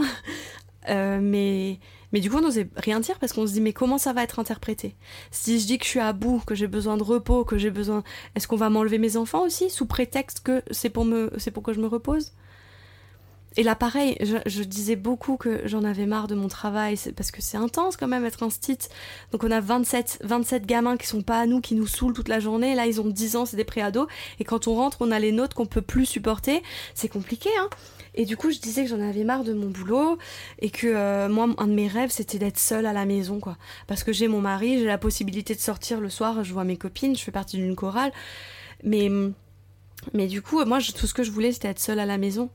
mais 0.89 1.81
mais 2.13 2.21
du 2.21 2.31
coup, 2.31 2.39
on 2.39 2.41
n'osait 2.41 2.69
rien 2.77 3.01
dire 3.01 3.19
parce 3.19 3.33
qu'on 3.33 3.47
se 3.47 3.53
dit, 3.53 3.61
mais 3.61 3.73
comment 3.73 3.99
ça 3.99 4.13
va 4.13 4.23
être 4.23 4.39
interprété? 4.39 4.97
Si 5.31 5.61
je 5.61 5.67
dis 5.67 5.79
que 5.79 5.85
je 5.85 5.91
suis 5.91 6.01
à 6.01 6.13
bout, 6.13 6.43
que 6.47 6.55
j'ai 6.55 6.67
besoin 6.67 6.97
de 6.97 7.03
repos, 7.03 7.45
que 7.45 7.59
j'ai 7.59 7.71
besoin. 7.71 8.03
Est-ce 8.35 8.49
qu'on 8.49 8.57
va 8.57 8.71
m'enlever 8.71 8.99
mes 8.99 9.17
enfants 9.17 9.45
aussi, 9.45 9.71
sous 9.71 9.87
prétexte 9.87 10.41
que 10.41 10.63
c'est 10.71 10.91
pour, 10.91 11.05
me... 11.05 11.31
pour 11.53 11.63
que 11.63 11.73
je 11.73 11.81
me 11.81 11.87
repose? 11.87 12.33
Et 13.57 13.65
là, 13.65 13.75
pareil, 13.75 14.17
je, 14.21 14.63
disais 14.63 14.95
beaucoup 14.95 15.37
que 15.37 15.63
j'en 15.65 15.83
avais 15.83 16.07
marre 16.07 16.29
de 16.29 16.37
mon 16.37 16.47
travail, 16.47 16.97
parce 17.17 17.33
que 17.33 17.43
c'est 17.43 17.57
intense 17.57 17.97
quand 17.97 18.07
même 18.07 18.25
être 18.25 18.45
un 18.45 18.51
stit. 18.51 18.79
Donc 19.33 19.43
on 19.43 19.51
a 19.51 19.61
27, 19.61 20.21
27 20.23 20.67
gamins 20.67 20.97
qui 20.97 21.09
sont 21.09 21.23
pas 21.23 21.41
à 21.41 21.47
nous, 21.47 21.61
qui 21.61 21.75
nous 21.75 21.89
saoulent 21.89 22.13
toute 22.13 22.29
la 22.29 22.39
journée. 22.39 22.77
Là, 22.77 22.87
ils 22.87 23.01
ont 23.01 23.09
10 23.09 23.37
ans, 23.37 23.47
c'est 23.47 23.57
des 23.57 23.65
préados. 23.65 24.07
Et 24.39 24.45
quand 24.45 24.69
on 24.69 24.77
rentre, 24.77 24.99
on 25.01 25.11
a 25.11 25.19
les 25.19 25.33
nôtres 25.33 25.57
qu'on 25.57 25.67
peut 25.67 25.83
plus 25.83 26.07
supporter. 26.07 26.63
C'est 26.95 27.09
compliqué, 27.09 27.51
hein. 27.59 27.69
Et 28.15 28.25
du 28.25 28.37
coup, 28.37 28.51
je 28.51 28.59
disais 28.59 28.85
que 28.85 28.91
j'en 28.91 29.01
avais 29.01 29.25
marre 29.25 29.45
de 29.45 29.53
mon 29.53 29.69
boulot 29.69 30.19
et 30.59 30.71
que 30.71 30.87
euh, 30.87 31.29
moi, 31.29 31.49
un 31.59 31.67
de 31.67 31.73
mes 31.73 31.89
rêves, 31.89 32.11
c'était 32.11 32.39
d'être 32.39 32.59
seule 32.59 32.87
à 32.87 32.93
la 32.93 33.05
maison, 33.05 33.41
quoi. 33.41 33.57
Parce 33.87 34.05
que 34.05 34.13
j'ai 34.13 34.29
mon 34.29 34.41
mari, 34.41 34.79
j'ai 34.79 34.85
la 34.85 34.99
possibilité 34.99 35.55
de 35.55 35.61
sortir 35.61 36.01
le 36.01 36.09
soir, 36.09 36.45
je 36.45 36.53
vois 36.53 36.65
mes 36.65 36.77
copines, 36.77 37.17
je 37.17 37.23
fais 37.23 37.33
partie 37.33 37.57
d'une 37.57 37.77
chorale. 37.77 38.13
Mais, 38.85 39.11
mais 40.13 40.27
du 40.27 40.41
coup, 40.41 40.65
moi, 40.65 40.79
tout 40.81 41.07
ce 41.07 41.15
que 41.15 41.23
je 41.23 41.31
voulais, 41.31 41.53
c'était 41.53 41.69
être 41.69 41.81
seule 41.81 41.99
à 42.01 42.07
la 42.07 42.19
maison. 42.19 42.51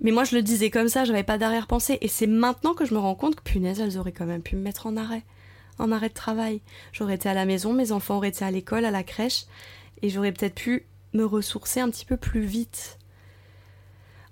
Mais 0.00 0.10
moi, 0.10 0.24
je 0.24 0.34
le 0.34 0.42
disais 0.42 0.70
comme 0.70 0.88
ça, 0.88 1.04
j'avais 1.04 1.22
pas 1.22 1.38
d'arrière-pensée. 1.38 1.98
Et 2.00 2.08
c'est 2.08 2.26
maintenant 2.26 2.74
que 2.74 2.84
je 2.84 2.94
me 2.94 2.98
rends 2.98 3.14
compte 3.14 3.36
que, 3.36 3.42
punaise, 3.42 3.80
elles 3.80 3.98
auraient 3.98 4.12
quand 4.12 4.26
même 4.26 4.42
pu 4.42 4.56
me 4.56 4.62
mettre 4.62 4.86
en 4.86 4.96
arrêt. 4.96 5.22
En 5.78 5.92
arrêt 5.92 6.08
de 6.08 6.14
travail. 6.14 6.60
J'aurais 6.92 7.14
été 7.14 7.28
à 7.28 7.34
la 7.34 7.46
maison, 7.46 7.72
mes 7.72 7.92
enfants 7.92 8.16
auraient 8.16 8.28
été 8.28 8.44
à 8.44 8.50
l'école, 8.50 8.84
à 8.84 8.90
la 8.90 9.02
crèche. 9.02 9.44
Et 10.02 10.10
j'aurais 10.10 10.32
peut-être 10.32 10.54
pu 10.54 10.86
me 11.12 11.24
ressourcer 11.24 11.80
un 11.80 11.90
petit 11.90 12.04
peu 12.04 12.16
plus 12.16 12.44
vite. 12.44 12.98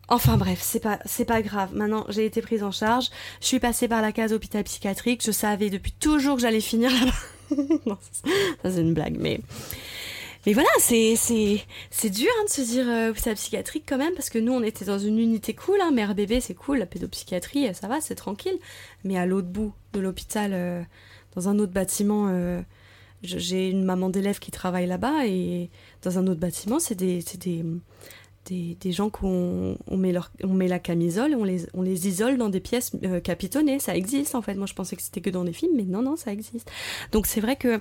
Enfin 0.09 0.37
bref, 0.37 0.61
c'est 0.61 0.81
pas 0.81 0.99
pas 1.27 1.43
grave. 1.43 1.75
Maintenant, 1.75 2.05
j'ai 2.09 2.27
été 2.27 2.43
prise 2.43 2.63
en 2.63 2.71
charge. 2.71 3.09
Je 3.41 3.47
suis 3.47 3.61
passée 3.61 3.89
par 3.89 4.03
la 4.03 4.13
case 4.13 4.33
hôpital 4.33 4.63
psychiatrique. 4.65 5.23
Je 5.25 5.31
savais 5.31 5.71
depuis 5.71 5.93
toujours 5.93 6.37
que 6.37 6.43
j'allais 6.43 6.61
finir 6.61 6.91
là-bas. 6.91 7.97
ça 8.63 8.71
c'est 8.71 8.81
une 8.81 8.95
blague, 8.95 9.17
mais 9.19 9.41
mais 10.47 10.53
voilà, 10.53 10.69
c'est 10.79 11.17
c'est 11.17 11.63
c'est 11.91 12.11
dur 12.11 12.31
hein, 12.41 12.45
de 12.45 12.51
se 12.51 12.63
dire 12.63 12.89
euh, 12.89 13.11
hôpital 13.11 13.35
psychiatrique 13.35 13.85
quand 13.89 13.99
même 13.99 14.15
parce 14.15 14.31
que 14.31 14.39
nous 14.39 14.53
on 14.53 14.63
était 14.63 14.85
dans 14.85 14.99
une 14.99 15.19
unité 15.19 15.55
cool, 15.55 15.81
hein, 15.81 15.91
mère 15.91 16.15
bébé 16.15 16.41
c'est 16.41 16.55
cool, 16.55 16.79
la 16.79 16.87
pédopsychiatrie 16.87 17.75
ça 17.75 17.89
va, 17.89 18.01
c'est 18.01 18.15
tranquille. 18.15 18.59
Mais 19.05 19.19
à 19.19 19.27
l'autre 19.27 19.49
bout 19.49 19.73
de 19.93 20.01
l'hôpital, 20.01 20.53
euh, 20.55 20.83
dans 21.35 21.49
un 21.49 21.59
autre 21.59 21.73
bâtiment. 21.73 22.29
Euh, 22.29 22.61
j'ai 23.23 23.71
une 23.71 23.85
maman 23.85 24.11
d'élève 24.11 24.39
qui 24.39 24.51
travaille 24.51 24.87
là-bas 24.87 25.27
et 25.27 25.71
dans 26.03 26.19
un 26.19 26.27
autre 26.27 26.41
bâtiment, 26.41 26.81
c'est 26.81 26.97
des, 26.97 27.23
des, 27.39 27.65
des, 28.47 28.77
des 28.81 28.93
gens 28.93 29.11
qu'on 29.11 29.79
on 29.87 29.97
met, 29.97 30.13
met 30.45 30.69
la 30.69 30.79
camisole 30.81 31.35
on 31.37 31.45
les, 31.45 31.67
on 31.75 31.83
les 31.83 32.09
isole 32.09 32.37
dans 32.37 32.49
des 32.49 32.61
pièces 32.61 32.93
euh, 33.05 33.21
capitonnées. 33.21 33.79
Ça 33.79 33.97
existe 33.97 34.35
en 34.35 34.43
fait. 34.43 34.55
Moi 34.55 34.67
je 34.67 34.75
pensais 34.75 34.97
que 34.97 35.03
c'était 35.03 35.21
que 35.21 35.31
dans 35.31 35.45
des 35.45 35.53
films, 35.53 35.73
mais 35.77 35.85
non, 35.85 36.03
non, 36.03 36.17
ça 36.17 36.33
existe. 36.33 36.71
Donc 37.13 37.27
c'est 37.27 37.41
vrai 37.41 37.57
que. 37.57 37.81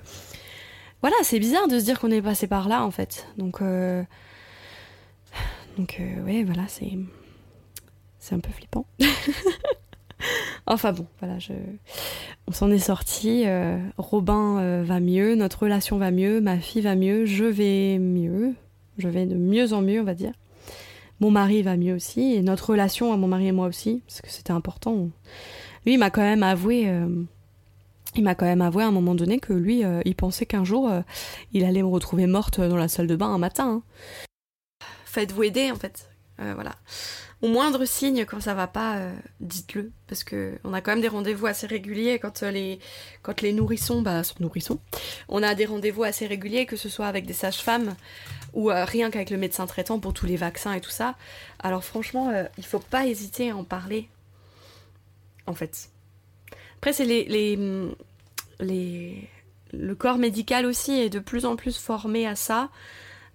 Voilà, 1.02 1.16
c'est 1.22 1.38
bizarre 1.38 1.68
de 1.68 1.78
se 1.78 1.84
dire 1.84 2.00
qu'on 2.00 2.10
est 2.10 2.22
passé 2.22 2.46
par 2.46 2.68
là 2.68 2.84
en 2.84 2.90
fait. 2.90 3.26
Donc. 3.36 3.60
Euh, 3.60 4.02
euh, 5.78 6.24
ouais, 6.24 6.44
voilà, 6.44 6.64
c'est. 6.68 6.92
C'est 8.18 8.34
un 8.34 8.40
peu 8.40 8.52
flippant. 8.52 8.86
enfin 10.66 10.92
bon, 10.92 11.06
voilà, 11.18 11.38
on 12.46 12.52
s'en 12.52 12.70
est 12.70 12.78
sorti. 12.78 13.44
Robin 13.98 14.82
va 14.84 15.00
mieux, 15.00 15.34
notre 15.34 15.64
relation 15.64 15.98
va 15.98 16.12
mieux, 16.12 16.40
ma 16.40 16.58
fille 16.58 16.82
va 16.82 16.94
mieux, 16.94 17.26
je 17.26 17.44
vais 17.44 17.98
mieux. 17.98 18.54
Je 18.96 19.08
vais 19.08 19.26
de 19.26 19.34
mieux 19.34 19.72
en 19.72 19.82
mieux, 19.82 20.00
on 20.00 20.04
va 20.04 20.14
dire 20.14 20.34
mon 21.22 21.30
mari 21.30 21.62
va 21.62 21.76
mieux 21.76 21.94
aussi, 21.94 22.34
et 22.34 22.42
notre 22.42 22.70
relation 22.70 23.12
à 23.12 23.16
mon 23.16 23.28
mari 23.28 23.46
et 23.46 23.52
moi 23.52 23.68
aussi, 23.68 24.02
parce 24.08 24.20
que 24.20 24.28
c'était 24.28 24.50
important. 24.50 25.08
Lui, 25.86 25.94
il 25.94 25.98
m'a 25.98 26.10
quand 26.10 26.20
même 26.20 26.42
avoué, 26.42 26.88
euh, 26.88 27.06
il 28.14 28.22
m'a 28.22 28.34
quand 28.34 28.46
même 28.46 28.62
avoué 28.62 28.82
à 28.82 28.86
un 28.86 28.92
moment 28.92 29.14
donné 29.14 29.38
que 29.38 29.52
lui, 29.52 29.82
il 30.04 30.14
pensait 30.14 30.46
qu'un 30.46 30.64
jour, 30.64 30.90
il 31.52 31.64
allait 31.64 31.82
me 31.82 31.88
retrouver 31.88 32.26
morte 32.26 32.60
dans 32.60 32.76
la 32.76 32.88
salle 32.88 33.06
de 33.06 33.16
bain 33.16 33.28
un 33.28 33.38
matin. 33.38 33.82
Hein. 33.82 34.86
Faites-vous 35.06 35.42
aider 35.44 35.70
en 35.70 35.76
fait. 35.76 36.10
voilà 36.38 36.72
au 37.42 37.48
moindre 37.48 37.84
signe 37.84 38.24
quand 38.24 38.40
ça 38.40 38.54
va 38.54 38.68
pas, 38.68 38.98
euh, 38.98 39.14
dites-le. 39.40 39.90
Parce 40.06 40.24
que 40.24 40.58
on 40.64 40.72
a 40.72 40.80
quand 40.80 40.92
même 40.92 41.00
des 41.00 41.08
rendez-vous 41.08 41.46
assez 41.46 41.66
réguliers 41.66 42.18
quand 42.20 42.44
euh, 42.44 42.50
les, 42.50 42.78
quand 43.22 43.42
les 43.42 43.52
nourrissons 43.52 44.00
bah, 44.00 44.22
sont 44.22 44.36
nourrissons. 44.40 44.78
On 45.28 45.42
a 45.42 45.54
des 45.54 45.66
rendez-vous 45.66 46.04
assez 46.04 46.26
réguliers, 46.26 46.66
que 46.66 46.76
ce 46.76 46.88
soit 46.88 47.06
avec 47.06 47.26
des 47.26 47.32
sages-femmes 47.32 47.96
ou 48.54 48.70
euh, 48.70 48.84
rien 48.84 49.10
qu'avec 49.10 49.30
le 49.30 49.38
médecin 49.38 49.66
traitant 49.66 49.98
pour 49.98 50.14
tous 50.14 50.26
les 50.26 50.36
vaccins 50.36 50.72
et 50.72 50.80
tout 50.80 50.90
ça. 50.90 51.16
Alors 51.58 51.84
franchement, 51.84 52.32
il 52.56 52.64
faut 52.64 52.78
pas 52.78 53.06
hésiter 53.06 53.50
à 53.50 53.56
en 53.56 53.64
parler. 53.64 54.08
En 55.46 55.54
fait. 55.54 55.91
Après, 56.82 56.92
c'est 56.92 57.06
les, 57.06 57.56
le 58.60 59.94
corps 59.94 60.18
médical 60.18 60.66
aussi 60.66 60.92
est 60.92 61.08
de 61.08 61.20
plus 61.20 61.46
en 61.46 61.56
plus 61.56 61.78
formé 61.78 62.26
à 62.26 62.34
ça. 62.34 62.68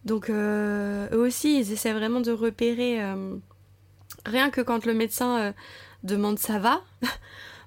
Donc 0.05 0.29
eux 0.29 1.09
aussi, 1.13 1.59
ils 1.59 1.71
essaient 1.71 1.93
vraiment 1.93 2.19
de 2.19 2.31
repérer 2.31 3.01
Rien 4.27 4.49
que 4.49 4.59
quand 4.59 4.85
le 4.85 4.93
médecin 4.93 5.39
euh, 5.39 5.51
demande 6.03 6.37
ça 6.37 6.59
va, 6.59 6.81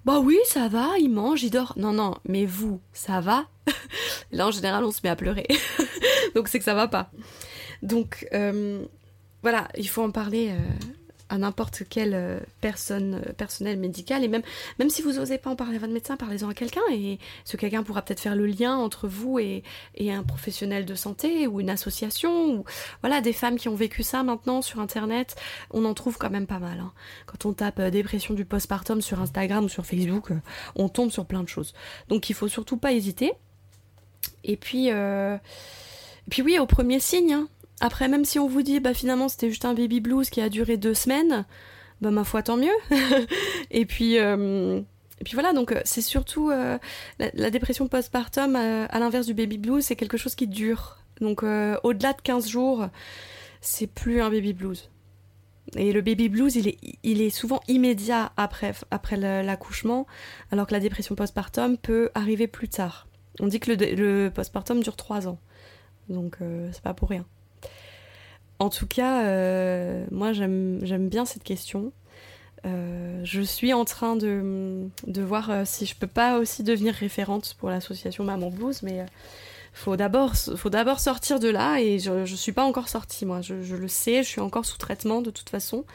bah 0.04 0.20
oui, 0.20 0.38
ça 0.44 0.68
va, 0.68 0.98
il 0.98 1.10
mange, 1.10 1.42
il 1.42 1.50
dort. 1.50 1.72
Non, 1.76 1.92
non, 1.92 2.16
mais 2.28 2.44
vous, 2.44 2.80
ça 2.92 3.20
va? 3.20 3.46
Là, 4.30 4.46
en 4.46 4.50
général, 4.50 4.84
on 4.84 4.90
se 4.90 5.00
met 5.02 5.08
à 5.08 5.16
pleurer. 5.16 5.46
Donc, 6.34 6.48
c'est 6.48 6.58
que 6.58 6.64
ça 6.64 6.74
va 6.74 6.86
pas. 6.86 7.10
Donc, 7.82 8.28
euh, 8.34 8.84
voilà, 9.42 9.68
il 9.76 9.88
faut 9.88 10.02
en 10.02 10.10
parler. 10.10 10.54
À 11.32 11.38
n'importe 11.38 11.84
quelle 11.88 12.14
euh, 12.14 12.40
personne 12.60 13.22
euh, 13.24 13.32
personnelle 13.32 13.78
médicale 13.78 14.24
et 14.24 14.28
même 14.28 14.42
même 14.80 14.90
si 14.90 15.00
vous 15.00 15.12
n'osez 15.12 15.38
pas 15.38 15.48
en 15.50 15.54
parler 15.54 15.76
à 15.76 15.78
votre 15.78 15.92
médecin 15.92 16.16
parlez-en 16.16 16.48
à 16.48 16.54
quelqu'un 16.54 16.80
et 16.90 17.20
ce 17.44 17.56
quelqu'un 17.56 17.84
pourra 17.84 18.02
peut-être 18.02 18.18
faire 18.18 18.34
le 18.34 18.46
lien 18.46 18.76
entre 18.76 19.06
vous 19.06 19.38
et, 19.38 19.62
un 20.00 20.24
professionnel 20.24 20.86
de 20.86 20.94
santé 20.96 21.46
ou 21.46 21.60
une 21.60 21.70
association 21.70 22.50
ou 22.52 22.64
voilà 23.00 23.20
des 23.20 23.32
femmes 23.32 23.58
qui 23.58 23.68
ont 23.68 23.76
vécu 23.76 24.02
ça 24.02 24.24
maintenant 24.24 24.60
sur 24.60 24.80
internet 24.80 25.36
on 25.70 25.84
en 25.84 25.94
trouve 25.94 26.18
quand 26.18 26.30
même 26.30 26.48
pas 26.48 26.58
mal 26.58 26.80
hein. 26.80 26.92
quand 27.26 27.46
on 27.46 27.52
tape 27.52 27.78
euh, 27.78 27.90
dépression 27.90 28.34
du 28.34 28.44
postpartum 28.44 29.00
sur 29.00 29.20
Instagram 29.20 29.64
ou 29.64 29.68
sur 29.68 29.86
Facebook 29.86 30.32
on 30.74 30.88
tombe 30.88 31.12
sur 31.12 31.26
plein 31.26 31.44
de 31.44 31.48
choses. 31.48 31.74
Donc 32.08 32.28
il 32.28 32.34
faut 32.34 32.48
surtout 32.48 32.76
pas 32.76 32.92
hésiter. 32.92 33.32
Et 34.42 34.56
puis 34.56 34.90
puis 36.28 36.42
oui 36.42 36.58
au 36.58 36.66
premier 36.66 36.98
signe 36.98 37.34
hein, 37.34 37.48
après, 37.80 38.08
même 38.08 38.26
si 38.26 38.38
on 38.38 38.46
vous 38.46 38.62
dit, 38.62 38.78
bah 38.78 38.92
finalement 38.92 39.28
c'était 39.28 39.48
juste 39.48 39.64
un 39.64 39.74
baby 39.74 40.00
blues 40.00 40.28
qui 40.28 40.42
a 40.42 40.50
duré 40.50 40.76
deux 40.76 40.94
semaines, 40.94 41.46
bah 42.02 42.10
ma 42.10 42.24
foi 42.24 42.42
tant 42.42 42.58
mieux. 42.58 42.68
et 43.70 43.86
puis, 43.86 44.18
euh, 44.18 44.80
et 45.18 45.24
puis 45.24 45.32
voilà, 45.32 45.54
donc 45.54 45.72
euh, 45.72 45.80
c'est 45.84 46.02
surtout 46.02 46.50
euh, 46.50 46.78
la, 47.18 47.50
dépression 47.50 47.88
postpartum, 47.88 48.54
à 48.54 48.98
l'inverse 48.98 49.26
du 49.26 49.34
baby 49.34 49.56
blues, 49.56 49.84
c'est 49.84 49.96
quelque 49.96 50.18
chose 50.18 50.34
qui 50.34 50.46
dure. 50.46 50.98
Donc 51.20 51.42
au-delà 51.42 52.12
de 52.12 52.20
15 52.22 52.48
jours, 52.48 52.86
c'est 53.60 53.86
plus 53.86 54.22
un 54.22 54.30
baby 54.30 54.52
blues. 54.52 54.90
Et 55.76 55.92
le 55.92 56.00
baby 56.00 56.28
blues, 56.28 56.56
il 56.56 56.68
est, 56.68 56.78
il 57.02 57.22
est 57.22 57.30
souvent 57.30 57.60
immédiat 57.68 58.32
après, 58.36 58.72
après 58.90 59.16
l'accouchement, 59.16 60.06
alors 60.50 60.66
que 60.66 60.72
la 60.72 60.80
dépression 60.80 61.14
postpartum 61.14 61.76
peut 61.76 62.10
arriver 62.14 62.46
plus 62.46 62.68
tard. 62.68 63.06
On 63.38 63.46
dit 63.46 63.60
que 63.60 63.72
le, 63.72 63.94
le 63.94 64.30
postpartum 64.30 64.82
dure 64.82 64.96
3 64.96 65.28
ans. 65.28 65.38
Donc 66.08 66.38
c'est 66.72 66.82
pas 66.82 66.94
pour 66.94 67.10
rien. 67.10 67.26
En 68.60 68.68
tout 68.68 68.86
cas, 68.86 69.24
euh, 69.24 70.04
moi 70.10 70.34
j'aime 70.34 71.08
bien 71.08 71.24
cette 71.24 71.42
question. 71.42 71.92
Euh, 72.66 73.22
je 73.24 73.40
suis 73.40 73.72
en 73.72 73.86
train 73.86 74.16
de, 74.16 74.90
voir 75.16 75.50
euh, 75.50 75.62
si 75.64 75.86
je 75.86 75.96
peux 75.96 76.06
pas 76.06 76.38
aussi 76.38 76.62
devenir 76.62 76.92
référente 76.92 77.56
pour 77.58 77.70
l'association 77.70 78.22
Maman 78.22 78.50
Blues, 78.50 78.82
mais 78.82 79.06
faut 79.72 79.96
faut 80.56 80.70
d'abord 80.70 81.00
sortir 81.00 81.40
de 81.40 81.48
là 81.48 81.80
et 81.80 81.98
je, 81.98 82.26
je 82.26 82.36
suis 82.36 82.52
pas 82.52 82.64
encore 82.64 82.90
sortie 82.90 83.24
moi. 83.24 83.40
Je, 83.40 83.54
le 83.54 83.88
sais, 83.88 84.22
je 84.22 84.28
suis 84.28 84.42
encore 84.42 84.66
sous 84.66 84.76
traitement 84.76 85.22
de 85.22 85.30
toute 85.30 85.48
façon. 85.48 85.86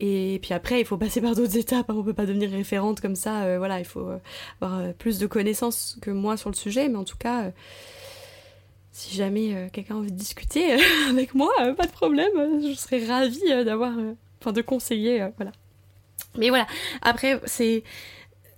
Et 0.00 0.38
puis 0.42 0.54
après, 0.54 0.80
il 0.80 0.86
faut 0.86 0.96
passer 0.96 1.20
par 1.20 1.34
d'autres 1.34 1.56
étapes. 1.58 1.90
Hein. 1.90 1.94
On 1.98 2.02
peut 2.02 2.14
pas 2.14 2.24
devenir 2.24 2.50
référente 2.50 3.02
comme 3.02 3.16
ça. 3.16 3.58
voilà, 3.58 3.80
il 3.80 3.84
faut 3.84 4.08
avoir 4.62 4.94
plus 4.94 5.18
de 5.18 5.26
connaissances 5.26 5.98
que 6.00 6.10
moi 6.10 6.38
sur 6.38 6.48
le 6.48 6.56
sujet, 6.56 6.88
mais 6.88 6.96
en 6.96 7.04
tout 7.04 7.18
cas 7.18 7.52
si 8.92 9.16
jamais 9.16 9.54
euh, 9.54 9.68
quelqu'un 9.72 10.00
de 10.00 10.10
discuter 10.10 10.74
euh, 10.74 10.78
avec 11.10 11.34
moi, 11.34 11.50
euh, 11.60 11.72
pas 11.72 11.86
de 11.86 11.92
problème, 11.92 12.30
je 12.62 12.74
serais 12.74 13.04
ravie 13.04 13.64
d'avoir, 13.64 13.92
enfin 14.40 14.52
de 14.52 14.62
conseiller, 14.62 15.26
voilà. 15.36 15.52
Mais 16.38 16.50
voilà, 16.50 16.66
après 17.00 17.40
c'est 17.46 17.82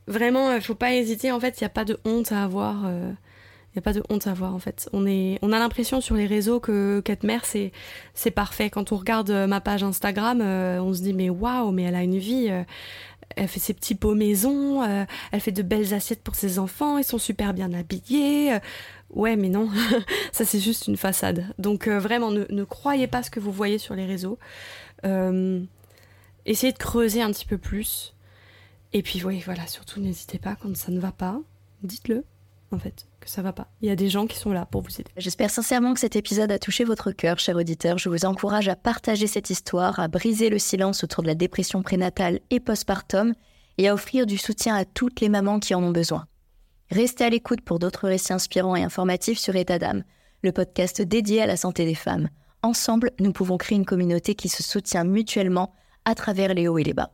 vraiment, 0.07 0.53
il 0.53 0.61
faut 0.61 0.74
pas 0.74 0.93
hésiter. 0.93 1.32
En 1.32 1.41
fait, 1.41 1.61
il 1.61 1.64
n'y 1.64 1.66
a 1.66 1.70
pas 1.70 1.85
de 1.85 1.99
honte 2.05 2.30
à 2.30 2.45
avoir. 2.45 2.85
Il 2.85 3.78
n'y 3.78 3.80
a 3.80 3.82
pas 3.82 3.93
de 3.93 4.05
honte 4.09 4.28
à 4.28 4.30
avoir 4.30 4.55
en 4.55 4.61
fait. 4.61 4.89
On, 4.93 5.05
a 5.05 5.59
l'impression 5.59 6.01
sur 6.01 6.14
les 6.14 6.26
réseaux 6.26 6.61
que 6.61 7.03
mère 7.24 7.45
c'est 7.45 7.72
c'est 8.12 8.30
parfait. 8.30 8.70
Quand 8.70 8.93
on 8.93 8.97
regarde 8.97 9.30
ma 9.32 9.61
page 9.61 9.82
Instagram, 9.82 10.41
on 10.41 10.95
se 10.95 11.03
dit 11.03 11.14
mais 11.14 11.30
waouh, 11.30 11.72
mais 11.72 11.82
elle 11.82 11.97
a 11.97 12.05
une 12.05 12.18
vie. 12.18 12.49
elle 13.35 13.49
fait 13.49 13.59
ses 13.59 13.74
petits 13.74 13.97
pots 13.97 14.14
maison, 14.14 14.85
elle 14.85 15.41
fait 15.41 15.51
de 15.51 15.62
belles 15.62 15.95
assiettes 15.95 16.22
pour 16.22 16.37
ses 16.37 16.61
enfants, 16.61 16.99
ils 16.99 17.05
sont 17.05 17.18
super 17.18 17.53
bien 17.53 17.72
habillés. 17.72 18.61
Ouais, 19.15 19.37
mais 19.37 19.49
non, 19.49 19.71
ça 20.33 20.45
c'est 20.45 20.61
juste 20.61 20.89
une 20.89 20.97
façade. 20.97 21.47
Donc 21.59 21.87
euh, 21.87 21.99
vraiment, 21.99 22.31
ne, 22.31 22.65
croyez 22.65 23.07
pas 23.07 23.23
ce 23.23 23.31
que 23.31 23.41
vous 23.41 23.53
voyez 23.53 23.79
sur 23.79 23.95
les 23.95 24.07
réseaux. 24.07 24.39
Euh, 25.05 25.62
essayez 26.47 26.73
de 26.73 26.79
creuser 26.79 27.23
un 27.23 27.31
petit 27.31 27.47
peu 27.47 27.59
plus. 27.59 28.15
Et 28.93 29.03
puis 29.03 29.25
oui, 29.25 29.43
voilà, 29.45 29.67
surtout 29.67 30.01
n'hésitez 30.01 30.39
pas 30.39 30.57
quand 30.61 30.77
ça 30.77 30.91
ne 30.91 31.01
va 31.01 31.12
pas, 31.12 31.41
dites-le 31.83 32.25
en 32.73 32.79
fait 32.79 33.07
que 33.21 33.31
ça 33.31 33.41
va 33.41 33.53
pas. 33.53 33.69
Il 33.81 33.89
y 33.89 33.93
a 33.93 33.97
des 33.97 34.09
gens 34.09 34.27
qui 34.27 34.37
sont 34.37 34.53
là 34.53 34.67
pour 34.67 34.83
vous 34.83 35.01
aider. 35.01 35.11
J'espère 35.17 35.51
sincèrement 35.51 35.95
que 35.95 36.01
cet 36.01 36.17
épisode 36.17 36.51
a 36.51 36.59
touché 36.59 36.83
votre 36.85 37.12
cœur, 37.12 37.39
cher 37.39 37.57
auditeur. 37.57 37.99
Je 37.99 38.09
vous 38.09 38.25
encourage 38.25 38.69
à 38.69 38.75
partager 38.75 39.29
cette 39.29 39.51
histoire, 39.51 40.01
à 40.01 40.09
briser 40.09 40.51
le 40.51 40.59
silence 40.59 41.05
autour 41.05 41.23
de 41.23 41.29
la 41.29 41.35
dépression 41.37 41.83
prénatale 41.83 42.41
et 42.51 42.59
postpartum 42.59 43.35
et 43.79 43.89
à 43.89 43.95
offrir 43.95 44.27
du 44.27 44.39
soutien 44.39 44.75
à 44.75 44.85
toutes 44.85 45.21
les 45.21 45.29
mamans 45.29 45.61
qui 45.61 45.75
en 45.75 45.83
ont 45.83 45.93
besoin. 45.93 46.27
Restez 46.91 47.24
à 47.24 47.30
l'écoute 47.30 47.61
pour 47.62 47.78
d'autres 47.78 48.09
récits 48.09 48.32
inspirants 48.32 48.76
et 48.76 48.82
informatifs 48.82 49.39
sur 49.39 49.57
État 49.57 49.78
d'âme, 49.78 50.05
le 50.43 50.53
podcast 50.53 51.03
dédié 51.03 51.43
à 51.43 51.47
la 51.47 51.57
santé 51.57 51.85
des 51.85 51.95
femmes. 51.95 52.28
Ensemble, 52.62 53.11
nous 53.20 53.32
pouvons 53.32 53.59
créer 53.59 53.76
une 53.76 53.85
communauté 53.85 54.35
qui 54.35 54.49
se 54.49 54.62
soutient 54.62 55.05
mutuellement 55.05 55.74
à 56.05 56.14
travers 56.14 56.55
les 56.55 56.68
hauts 56.68 56.78
et 56.78 56.85
les 56.85 56.95
bas. 56.95 57.11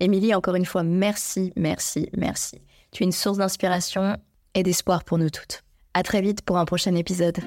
Émilie, 0.00 0.34
encore 0.34 0.56
une 0.56 0.66
fois, 0.66 0.82
merci, 0.82 1.52
merci, 1.56 2.10
merci. 2.16 2.60
Tu 2.90 3.02
es 3.02 3.06
une 3.06 3.12
source 3.12 3.38
d'inspiration 3.38 4.16
et 4.54 4.62
d'espoir 4.62 5.04
pour 5.04 5.18
nous 5.18 5.30
toutes. 5.30 5.62
À 5.94 6.02
très 6.02 6.20
vite 6.20 6.42
pour 6.42 6.58
un 6.58 6.64
prochain 6.64 6.94
épisode. 6.94 7.38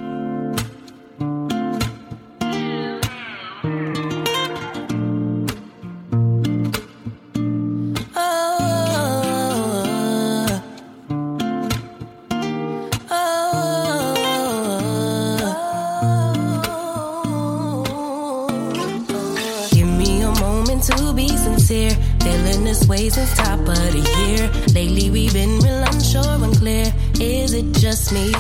Top 22.98 23.60
of 23.60 23.92
the 23.94 24.02
year. 24.18 24.50
Lately 24.74 25.12
we've 25.12 25.34
been 25.34 25.60
real 25.60 25.84
unsure, 25.84 26.44
unclear. 26.44 26.92
Is 27.20 27.54
it 27.54 27.72
just 27.74 28.12
me? 28.12 28.32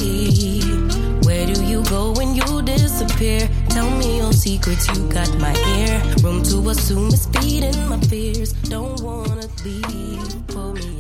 Where 1.25 1.45
do 1.45 1.63
you 1.63 1.83
go 1.83 2.13
when 2.13 2.33
you 2.33 2.63
disappear? 2.63 3.47
Tell 3.69 3.89
me 3.97 4.17
your 4.17 4.33
secrets, 4.33 4.87
you 4.87 5.07
got 5.09 5.31
my 5.37 5.53
ear. 5.77 6.01
Room 6.23 6.41
to 6.43 6.69
assume 6.71 7.09
it's 7.09 7.27
feeding 7.27 7.87
my 7.87 7.99
fears. 8.09 8.53
Don't 8.63 8.99
wanna 9.01 9.47
leave 9.63 10.33
for 10.49 10.73
me. 10.73 10.96